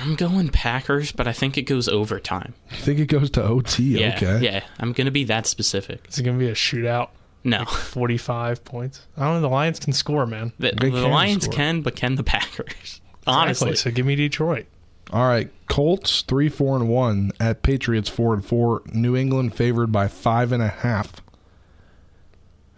I'm 0.01 0.15
going 0.15 0.49
Packers, 0.51 1.11
but 1.13 1.27
I 1.27 1.33
think 1.33 1.59
it 1.59 1.63
goes 1.63 1.89
overtime. 1.89 2.55
You 2.71 2.77
think 2.77 3.01
it 3.01 3.07
goes 3.07 3.31
to 3.31 3.43
OT? 3.43 3.83
Yeah, 3.99 4.15
okay. 4.17 4.39
yeah. 4.41 4.63
I'm 4.79 4.93
going 4.93 5.07
to 5.07 5.11
be 5.11 5.25
that 5.25 5.47
specific. 5.47 6.07
Is 6.09 6.19
it 6.19 6.23
going 6.23 6.39
to 6.39 6.45
be 6.45 6.51
a 6.51 6.55
shootout? 6.55 7.09
No. 7.43 7.59
Like 7.61 7.69
45 7.69 8.65
points? 8.65 9.07
I 9.17 9.25
don't 9.25 9.35
know. 9.35 9.41
The 9.41 9.49
Lions 9.49 9.81
can 9.81 9.93
score, 9.93 10.27
man. 10.27 10.53
The, 10.59 10.73
They 10.79 10.91
the 10.91 11.03
can 11.03 11.11
Lions 11.11 11.45
score. 11.45 11.55
can, 11.55 11.83
but 11.83 11.97
can 11.97 12.15
the 12.15 12.23
Packers? 12.23 13.01
Honestly. 13.27 13.71
Exactly, 13.71 13.91
so 13.93 13.95
give 13.95 14.07
me 14.07 14.15
Detroit. 14.15 14.67
All 15.13 15.27
right, 15.27 15.51
Colts 15.69 16.23
three 16.23 16.49
four 16.49 16.77
and 16.77 16.89
one 16.89 17.33
at 17.41 17.63
Patriots 17.63 18.09
four 18.09 18.33
and 18.33 18.45
four. 18.45 18.83
New 18.93 19.17
England 19.17 19.57
favored 19.57 19.91
by 19.91 20.07
five 20.07 20.53
and 20.53 20.63
a 20.63 20.69
half. 20.69 21.21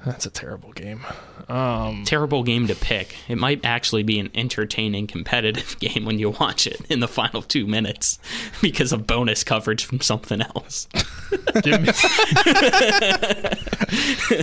That's 0.04 0.26
a 0.26 0.30
terrible 0.30 0.72
game. 0.72 1.00
Um, 1.48 2.02
Terrible 2.04 2.42
game 2.42 2.66
to 2.66 2.74
pick. 2.74 3.14
It 3.28 3.36
might 3.38 3.64
actually 3.64 4.02
be 4.02 4.18
an 4.18 4.30
entertaining, 4.34 5.06
competitive 5.06 5.78
game 5.80 6.04
when 6.04 6.18
you 6.18 6.30
watch 6.30 6.66
it 6.66 6.80
in 6.90 7.00
the 7.00 7.08
final 7.08 7.40
two 7.42 7.66
minutes 7.66 8.18
because 8.62 8.92
of 8.92 9.06
bonus 9.06 9.44
coverage 9.44 9.84
from 9.84 10.00
something 10.00 10.40
else. 10.42 10.88
give 11.62 11.82
me, 11.82 11.88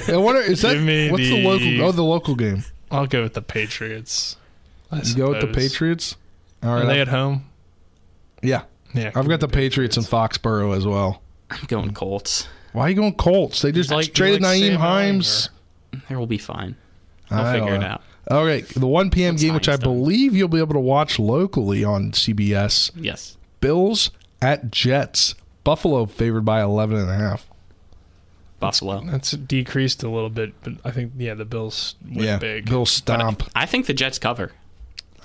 I 0.08 0.18
wonder 0.18 0.42
is 0.42 0.62
that 0.62 0.74
Give 0.74 0.84
me 0.84 1.10
what's 1.12 1.24
the, 1.24 1.42
the- 1.42 1.48
local? 1.48 1.82
Oh, 1.84 1.92
the 1.92 2.04
local 2.04 2.36
game. 2.36 2.64
I'll 2.92 3.08
go 3.08 3.24
with 3.24 3.34
the 3.34 3.42
Patriots. 3.42 4.36
I 4.92 5.02
You 5.04 5.16
go 5.16 5.30
with 5.32 5.42
the. 5.42 5.48
Patriots. 5.48 6.16
All 6.64 6.70
Are 6.72 6.86
they 6.86 6.94
I've- 6.94 7.02
at 7.02 7.08
home? 7.10 7.46
yeah, 8.42 8.64
Yeah. 8.94 9.12
I've 9.16 9.28
got 9.28 9.40
the 9.40 9.48
Patriots 9.48 9.98
in 9.98 10.04
Foxborough 10.04 10.76
as 10.76 10.86
well. 10.88 11.22
I'm 11.52 11.66
going 11.68 11.94
Colts. 11.94 12.48
Why 12.74 12.84
are 12.84 12.90
you 12.90 12.96
going 12.96 13.14
Colts? 13.16 13.62
They 13.62 13.72
just 13.72 13.90
like- 13.92 14.14
traded 14.14 14.42
like 14.42 14.58
Nyheim 14.58 14.60
Sam 14.60 14.82
Allen, 14.82 15.06
Hines. 15.06 15.50
They 16.08 16.16
will 16.16 16.28
be 16.28 16.38
fine. 16.38 16.76
I'll 17.32 17.52
figure 17.54 17.70
don't 17.70 17.84
it 17.84 17.86
out. 17.86 18.02
All 18.30 18.46
right, 18.46 18.68
the 18.68 18.86
1 18.88 19.10
p.m. 19.10 19.34
What's 19.34 19.44
game, 19.44 19.54
which 19.56 19.68
I 19.68 19.72
Hines 19.74 19.84
done? 19.84 19.94
believe 19.94 20.36
you'll 20.36 20.48
be 20.48 20.60
able 20.60 20.74
to 20.74 20.80
watch 20.80 21.18
locally 21.18 21.84
on 21.84 22.12
CBS. 22.12 22.92
Yes. 22.96 23.38
Bills 23.60 24.12
at 24.42 24.72
Jets. 24.72 25.36
Buffalo 25.64 26.06
favored 26.06 26.46
by 26.46 26.62
11 26.62 26.98
and 26.98 27.10
a 27.10 27.16
half. 27.16 27.48
Buffalo. 28.60 29.02
That's 29.06 29.32
decreased 29.32 30.04
a 30.04 30.10
little 30.10 30.30
bit, 30.30 30.54
but 30.64 30.74
I 30.84 30.92
think, 30.92 31.14
yeah, 31.18 31.34
the 31.34 31.46
Bills 31.46 31.96
win 32.04 32.26
yeah, 32.26 32.38
big. 32.38 32.66
Bills 32.70 32.92
stomp. 32.92 33.44
I 33.56 33.66
think 33.66 33.86
the 33.86 33.94
Jets 33.94 34.20
cover. 34.20 34.52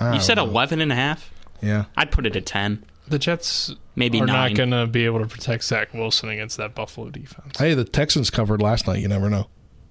You 0.00 0.20
said 0.20 0.36
know. 0.36 0.44
11 0.44 0.80
and 0.80 0.90
a 0.92 0.94
half? 0.94 1.30
Yeah. 1.60 1.84
I'd 1.96 2.10
put 2.10 2.26
it 2.26 2.36
at 2.36 2.46
10. 2.46 2.84
The 3.08 3.18
Jets 3.18 3.74
Maybe 3.96 4.20
are 4.20 4.26
nine. 4.26 4.50
not 4.52 4.56
going 4.56 4.70
to 4.70 4.86
be 4.86 5.04
able 5.04 5.20
to 5.20 5.26
protect 5.26 5.64
Zach 5.64 5.92
Wilson 5.92 6.28
against 6.30 6.56
that 6.56 6.74
Buffalo 6.74 7.10
defense. 7.10 7.58
Hey, 7.58 7.74
the 7.74 7.84
Texans 7.84 8.30
covered 8.30 8.62
last 8.62 8.86
night. 8.86 9.00
You 9.00 9.08
never 9.08 9.28
know. 9.30 9.48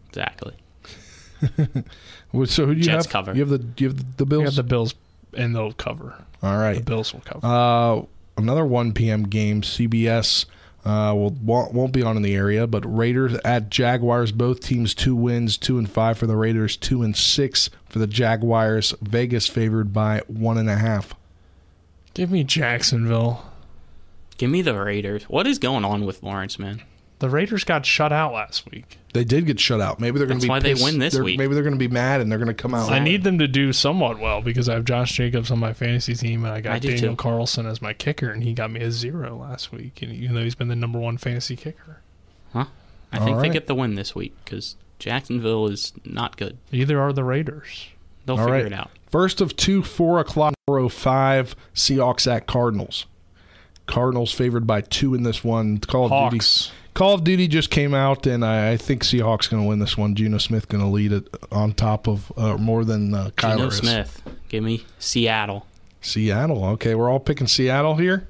Exactly. 0.10 0.56
So 2.46 2.66
who 2.66 2.74
do 2.74 2.80
you 2.80 2.84
Jets 2.86 3.06
have? 3.06 3.12
cover. 3.12 3.34
You 3.36 3.42
have 3.46 3.50
the 3.50 3.64
you 3.78 3.90
have 3.90 4.18
the 4.18 4.26
We 4.26 4.30
Bills. 4.30 4.44
got 4.46 4.56
the 4.56 4.64
Bills, 4.64 4.96
and 5.38 5.56
they'll 5.56 5.72
cover. 5.74 6.16
All 6.42 6.58
right. 6.58 6.78
The 6.78 6.82
Bills 6.84 7.14
will 7.14 7.22
cover. 7.22 7.46
Uh, 7.46 8.06
another 8.42 8.66
1 8.66 8.94
p.m. 8.94 9.22
game. 9.26 9.62
CBS 9.62 10.46
uh, 10.84 11.14
will 11.16 11.30
won't, 11.30 11.74
won't 11.76 11.94
be 11.94 12.02
on 12.02 12.18
in 12.18 12.24
the 12.24 12.34
area, 12.34 12.66
but 12.66 12.82
Raiders 12.92 13.36
at 13.46 13.70
Jaguars. 13.70 14.32
Both 14.32 14.62
teams 14.62 14.96
two 14.96 15.16
wins, 15.16 15.60
two 15.60 15.78
and 15.78 15.88
five 15.88 16.18
for 16.18 16.26
the 16.26 16.36
Raiders, 16.36 16.76
two 16.76 17.04
and 17.04 17.16
six 17.16 17.70
for 17.88 18.00
the 18.00 18.08
Jaguars. 18.08 18.96
Vegas 19.04 19.48
favored 19.48 19.94
by 19.94 20.24
one 20.26 20.58
and 20.58 20.70
a 20.72 20.78
half. 20.78 21.14
Give 22.14 22.30
me 22.32 22.44
Jacksonville. 22.44 23.46
Give 24.38 24.50
me 24.50 24.62
the 24.62 24.74
Raiders. 24.80 25.24
What 25.24 25.48
is 25.48 25.60
going 25.60 25.86
on 25.86 26.06
with 26.06 26.22
Lawrence, 26.24 26.58
man? 26.60 26.82
The 27.20 27.30
Raiders 27.30 27.64
got 27.64 27.86
shut 27.86 28.12
out 28.12 28.34
last 28.34 28.70
week. 28.70 28.98
They 29.14 29.24
did 29.24 29.46
get 29.46 29.60
shut 29.60 29.80
out. 29.80 30.00
Maybe 30.00 30.18
they're 30.18 30.28
going 30.28 30.40
to 30.40 30.46
be. 30.46 30.50
why 30.50 30.60
they 30.60 30.74
win 30.74 31.00
this 31.00 31.14
They're- 31.14 31.24
week. 31.24 31.38
Maybe 31.38 31.54
they're 31.54 31.64
going 31.64 31.76
to 31.76 31.80
be 31.80 31.88
mad 31.88 32.20
and 32.20 32.30
they're 32.32 32.40
going 32.40 32.48
to 32.48 32.54
come 32.54 32.74
out. 32.74 32.92
I 32.92 33.00
need 33.00 33.24
them 33.24 33.40
to 33.40 33.48
do 33.48 33.72
somewhat 33.72 34.20
well 34.20 34.42
because 34.42 34.68
I 34.68 34.74
have 34.74 34.84
Josh 34.86 35.14
Jacobs 35.14 35.50
on 35.52 35.60
my 35.60 35.72
fantasy 35.74 36.16
team 36.16 36.44
and 36.44 36.54
I 36.54 36.62
got 36.62 36.74
I 36.74 36.80
Daniel 36.80 37.14
too. 37.14 37.16
Carlson 37.16 37.66
as 37.66 37.82
my 37.82 37.94
kicker 37.94 38.30
and 38.32 38.44
he 38.44 38.54
got 38.54 38.72
me 38.72 38.82
a 38.82 38.92
zero 38.92 39.38
last 39.38 39.72
week. 39.72 40.02
And 40.02 40.12
even 40.12 40.36
though 40.36 40.44
he's 40.44 40.56
been 40.56 40.68
the 40.68 40.76
number 40.76 41.00
one 41.00 41.18
fantasy 41.18 41.56
kicker, 41.56 42.00
Huh? 42.52 42.66
I 43.12 43.20
All 43.20 43.26
think 43.26 43.40
they 43.42 43.50
get 43.50 43.68
the 43.68 43.76
win 43.76 43.96
this 43.96 44.14
week 44.16 44.34
because 44.44 44.76
Jacksonville 45.00 45.68
is 45.68 45.94
not 46.04 46.36
good. 46.38 46.58
either 46.72 47.00
are 47.00 47.14
the 47.14 47.24
Raiders. 47.24 47.88
They'll 48.26 48.38
All 48.38 48.46
figure 48.46 48.54
right. 48.64 48.66
it 48.66 48.74
out. 48.74 48.90
First 49.10 49.40
of 49.42 49.56
two, 49.56 49.84
four 49.84 50.20
o'clock, 50.20 50.53
405, 50.74 51.56
Seahawks 51.76 52.32
at 52.32 52.48
Cardinals. 52.48 53.06
Cardinals 53.86 54.32
favored 54.32 54.66
by 54.66 54.82
two 54.82 55.14
in 55.14 55.24
this 55.24 55.44
one. 55.44 55.78
Call 55.78 56.06
of 56.06 56.12
Hawks. 56.12 56.68
Duty. 56.68 56.78
Call 56.96 57.14
of 57.14 57.24
Duty 57.24 57.48
just 57.48 57.70
came 57.70 57.94
out, 57.94 58.26
and 58.26 58.44
I, 58.44 58.72
I 58.72 58.78
think 58.78 59.04
Seahawks 59.04 59.50
going 59.50 59.62
to 59.62 59.70
win 59.70 59.80
this 59.80 59.98
one. 59.98 60.16
Geno 60.16 60.38
Smith 60.40 60.68
going 60.70 60.84
to 60.84 60.90
lead 60.90 61.12
it 61.12 61.28
on 61.52 61.74
top 61.74 62.08
of 62.08 62.32
uh, 62.38 62.58
more 62.58 62.86
than 62.86 63.14
uh, 63.14 63.30
Kyler 63.36 63.56
Geno 63.58 63.68
is. 63.68 63.78
Smith. 63.78 64.22
Give 64.50 64.64
me 64.64 64.84
Seattle. 65.00 65.68
Seattle. 66.02 66.64
Okay, 66.66 66.96
we're 66.96 67.10
all 67.10 67.20
picking 67.20 67.48
Seattle 67.48 67.96
here. 67.96 68.28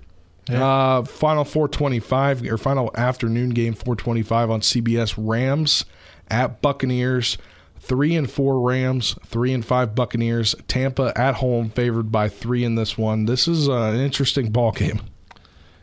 Uh, 0.50 1.04
final 1.04 1.46
425 1.46 2.44
or 2.44 2.58
final 2.58 2.92
afternoon 2.96 3.52
game 3.52 3.74
425 3.74 4.50
on 4.50 4.60
CBS. 4.60 5.16
Rams 5.18 5.86
at 6.30 6.62
Buccaneers. 6.62 7.38
Three 7.86 8.16
and 8.16 8.32
four 8.32 8.62
Rams, 8.62 9.18
three 9.26 9.52
and 9.54 9.64
five 9.66 9.94
Buccaneers. 9.94 10.56
Tampa 10.70 11.12
at 11.18 11.36
home, 11.36 11.70
favored 11.70 12.14
by 12.14 12.30
three 12.30 12.64
in 12.64 12.76
this 12.76 12.98
one. 12.98 13.26
This 13.26 13.46
is 13.46 13.68
uh, 13.68 13.74
an 13.74 14.00
interesting 14.00 14.52
ball 14.52 14.72
game, 14.72 15.02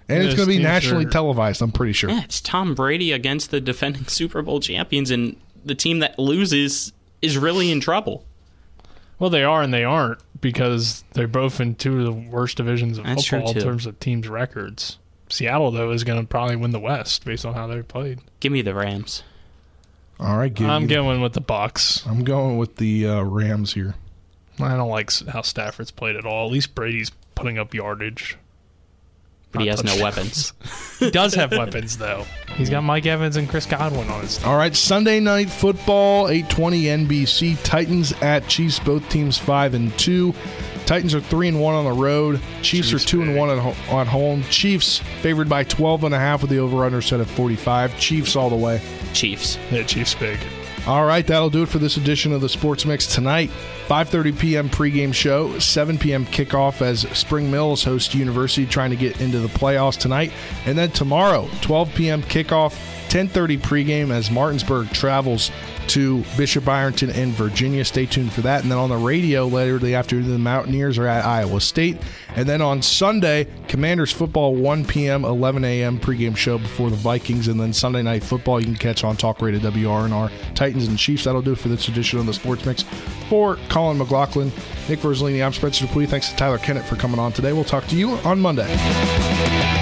and 0.08 0.22
it's 0.22 0.34
going 0.34 0.48
to 0.48 0.56
be 0.56 0.62
nationally 0.62 1.04
are- 1.04 1.10
televised. 1.10 1.60
I'm 1.60 1.72
pretty 1.72 1.92
sure. 1.92 2.08
Yeah, 2.08 2.24
it's 2.24 2.40
Tom 2.40 2.74
Brady 2.74 3.12
against 3.12 3.50
the 3.50 3.60
defending 3.60 4.04
Super 4.06 4.40
Bowl 4.40 4.60
champions, 4.60 5.10
and 5.10 5.36
the 5.62 5.74
team 5.74 5.98
that 5.98 6.18
loses 6.18 6.94
is 7.20 7.36
really 7.36 7.70
in 7.70 7.80
trouble. 7.80 8.24
Well, 9.18 9.28
they 9.28 9.44
are 9.44 9.60
and 9.60 9.74
they 9.74 9.84
aren't 9.84 10.20
because 10.40 11.04
they're 11.12 11.28
both 11.28 11.60
in 11.60 11.74
two 11.74 11.98
of 11.98 12.04
the 12.06 12.12
worst 12.12 12.56
divisions 12.56 12.96
of 12.96 13.04
That's 13.04 13.26
football 13.26 13.52
in 13.52 13.60
terms 13.60 13.84
of 13.84 14.00
teams' 14.00 14.26
records. 14.26 14.98
Seattle, 15.28 15.70
though, 15.70 15.90
is 15.90 16.02
going 16.04 16.18
to 16.18 16.26
probably 16.26 16.56
win 16.56 16.70
the 16.70 16.80
West 16.80 17.26
based 17.26 17.44
on 17.44 17.52
how 17.52 17.66
they 17.66 17.82
played. 17.82 18.20
Give 18.40 18.50
me 18.50 18.62
the 18.62 18.74
Rams. 18.74 19.22
All 20.20 20.36
right, 20.36 20.52
give 20.52 20.68
I'm 20.68 20.82
me- 20.82 20.88
going 20.88 21.20
with 21.22 21.32
the 21.32 21.40
Bucks. 21.40 22.04
I'm 22.06 22.24
going 22.24 22.58
with 22.58 22.76
the 22.76 23.08
uh, 23.08 23.22
Rams 23.22 23.72
here. 23.72 23.94
I 24.60 24.76
don't 24.76 24.90
like 24.90 25.10
how 25.28 25.40
Stafford's 25.42 25.90
played 25.90 26.16
at 26.16 26.26
all. 26.26 26.46
At 26.46 26.52
least 26.52 26.74
Brady's 26.74 27.10
putting 27.34 27.58
up 27.58 27.72
yardage. 27.72 28.36
But 29.52 29.62
he 29.62 29.68
Not 29.68 29.78
has 29.78 29.84
no 29.84 29.90
touchdowns. 29.98 30.52
weapons. 30.62 30.98
he 31.00 31.10
does 31.10 31.34
have 31.34 31.50
weapons, 31.52 31.96
though. 31.98 32.24
He's 32.54 32.68
got 32.70 32.82
Mike 32.84 33.06
Evans 33.06 33.36
and 33.36 33.48
Chris 33.48 33.66
Godwin 33.66 34.08
on 34.08 34.20
his 34.20 34.36
team. 34.38 34.46
All 34.48 34.56
right, 34.56 34.76
Sunday 34.76 35.18
night 35.18 35.50
football, 35.50 36.26
8:20 36.26 37.06
NBC. 37.06 37.56
Titans 37.64 38.12
at 38.20 38.46
Chiefs. 38.46 38.78
Both 38.78 39.08
teams 39.08 39.38
five 39.38 39.74
and 39.74 39.96
two. 39.98 40.34
Titans 40.90 41.14
are 41.14 41.20
three 41.20 41.46
and 41.46 41.60
one 41.60 41.76
on 41.76 41.84
the 41.84 41.92
road. 41.92 42.40
Chiefs, 42.62 42.92
are 42.92 42.98
two 42.98 43.22
and 43.22 43.36
one 43.36 43.48
at, 43.48 43.58
ho- 43.58 43.96
at 43.96 44.08
home. 44.08 44.42
Chiefs 44.50 44.98
favored 45.22 45.48
by 45.48 45.62
12 45.62 46.02
and 46.02 46.12
a 46.12 46.18
half 46.18 46.40
with 46.42 46.50
the 46.50 46.58
over/under 46.58 47.00
set 47.00 47.20
at 47.20 47.28
45. 47.28 47.96
Chiefs 47.96 48.34
all 48.34 48.50
the 48.50 48.56
way. 48.56 48.82
Chiefs. 49.12 49.56
Yeah, 49.70 49.84
Chiefs 49.84 50.14
big. 50.14 50.40
All 50.88 51.04
right, 51.04 51.24
that'll 51.24 51.48
do 51.48 51.62
it 51.62 51.68
for 51.68 51.78
this 51.78 51.96
edition 51.96 52.32
of 52.32 52.40
the 52.40 52.48
Sports 52.48 52.84
Mix 52.86 53.06
tonight. 53.06 53.50
5:30 53.86 54.36
p.m. 54.36 54.68
pregame 54.68 55.14
show, 55.14 55.56
7 55.60 55.96
p.m. 55.96 56.26
kickoff 56.26 56.82
as 56.82 57.02
Spring 57.16 57.52
Mills 57.52 57.84
hosts 57.84 58.12
University 58.12 58.66
trying 58.66 58.90
to 58.90 58.96
get 58.96 59.20
into 59.20 59.38
the 59.38 59.46
playoffs 59.46 59.96
tonight, 59.96 60.32
and 60.66 60.76
then 60.76 60.90
tomorrow 60.90 61.48
12 61.60 61.94
p.m. 61.94 62.20
kickoff, 62.24 62.76
10:30 63.10 63.58
pregame 63.58 64.10
as 64.10 64.30
Martinsburg 64.30 64.88
travels 64.90 65.50
to 65.88 66.22
Bishop 66.36 66.68
Ireton 66.68 67.10
in 67.10 67.32
Virginia. 67.32 67.84
Stay 67.84 68.06
tuned 68.06 68.32
for 68.32 68.42
that. 68.42 68.62
And 68.62 68.70
then 68.70 68.78
on 68.78 68.88
the 68.88 68.96
radio 68.96 69.46
later 69.48 69.78
the 69.78 69.96
afternoon, 69.96 70.30
the 70.30 70.38
Mountaineers 70.38 70.96
are 70.96 71.08
at 71.08 71.26
Iowa 71.26 71.60
State, 71.60 71.98
and 72.36 72.48
then 72.48 72.62
on 72.62 72.80
Sunday, 72.80 73.48
Commanders 73.66 74.12
football 74.12 74.54
1 74.54 74.84
p.m. 74.84 75.24
11 75.24 75.64
a.m. 75.64 75.98
pregame 75.98 76.36
show 76.36 76.58
before 76.58 76.90
the 76.90 76.96
Vikings, 76.96 77.48
and 77.48 77.60
then 77.60 77.72
Sunday 77.72 78.02
night 78.02 78.22
football 78.22 78.60
you 78.60 78.66
can 78.66 78.76
catch 78.76 79.02
on 79.02 79.16
Talk 79.16 79.42
Radio 79.42 79.60
WRNR 79.60 80.30
Titans 80.54 80.86
and 80.86 80.96
Chiefs. 80.96 81.24
That'll 81.24 81.42
do 81.42 81.52
it 81.52 81.58
for 81.58 81.68
this 81.68 81.88
edition 81.88 82.20
of 82.20 82.26
the 82.26 82.34
Sports 82.34 82.64
Mix. 82.64 82.84
For 83.28 83.56
Colin 83.68 83.98
McLaughlin, 83.98 84.52
Nick 84.88 85.00
Verzolini, 85.00 85.44
I'm 85.44 85.52
Spencer 85.52 85.86
Dupuis. 85.86 86.08
Thanks 86.08 86.30
to 86.30 86.36
Tyler 86.36 86.58
Kennett 86.58 86.84
for 86.84 86.96
coming 86.96 87.18
on 87.18 87.32
today. 87.32 87.52
We'll 87.52 87.64
talk 87.64 87.86
to 87.88 87.96
you 87.96 88.10
on 88.18 88.40
Monday. 88.40 89.79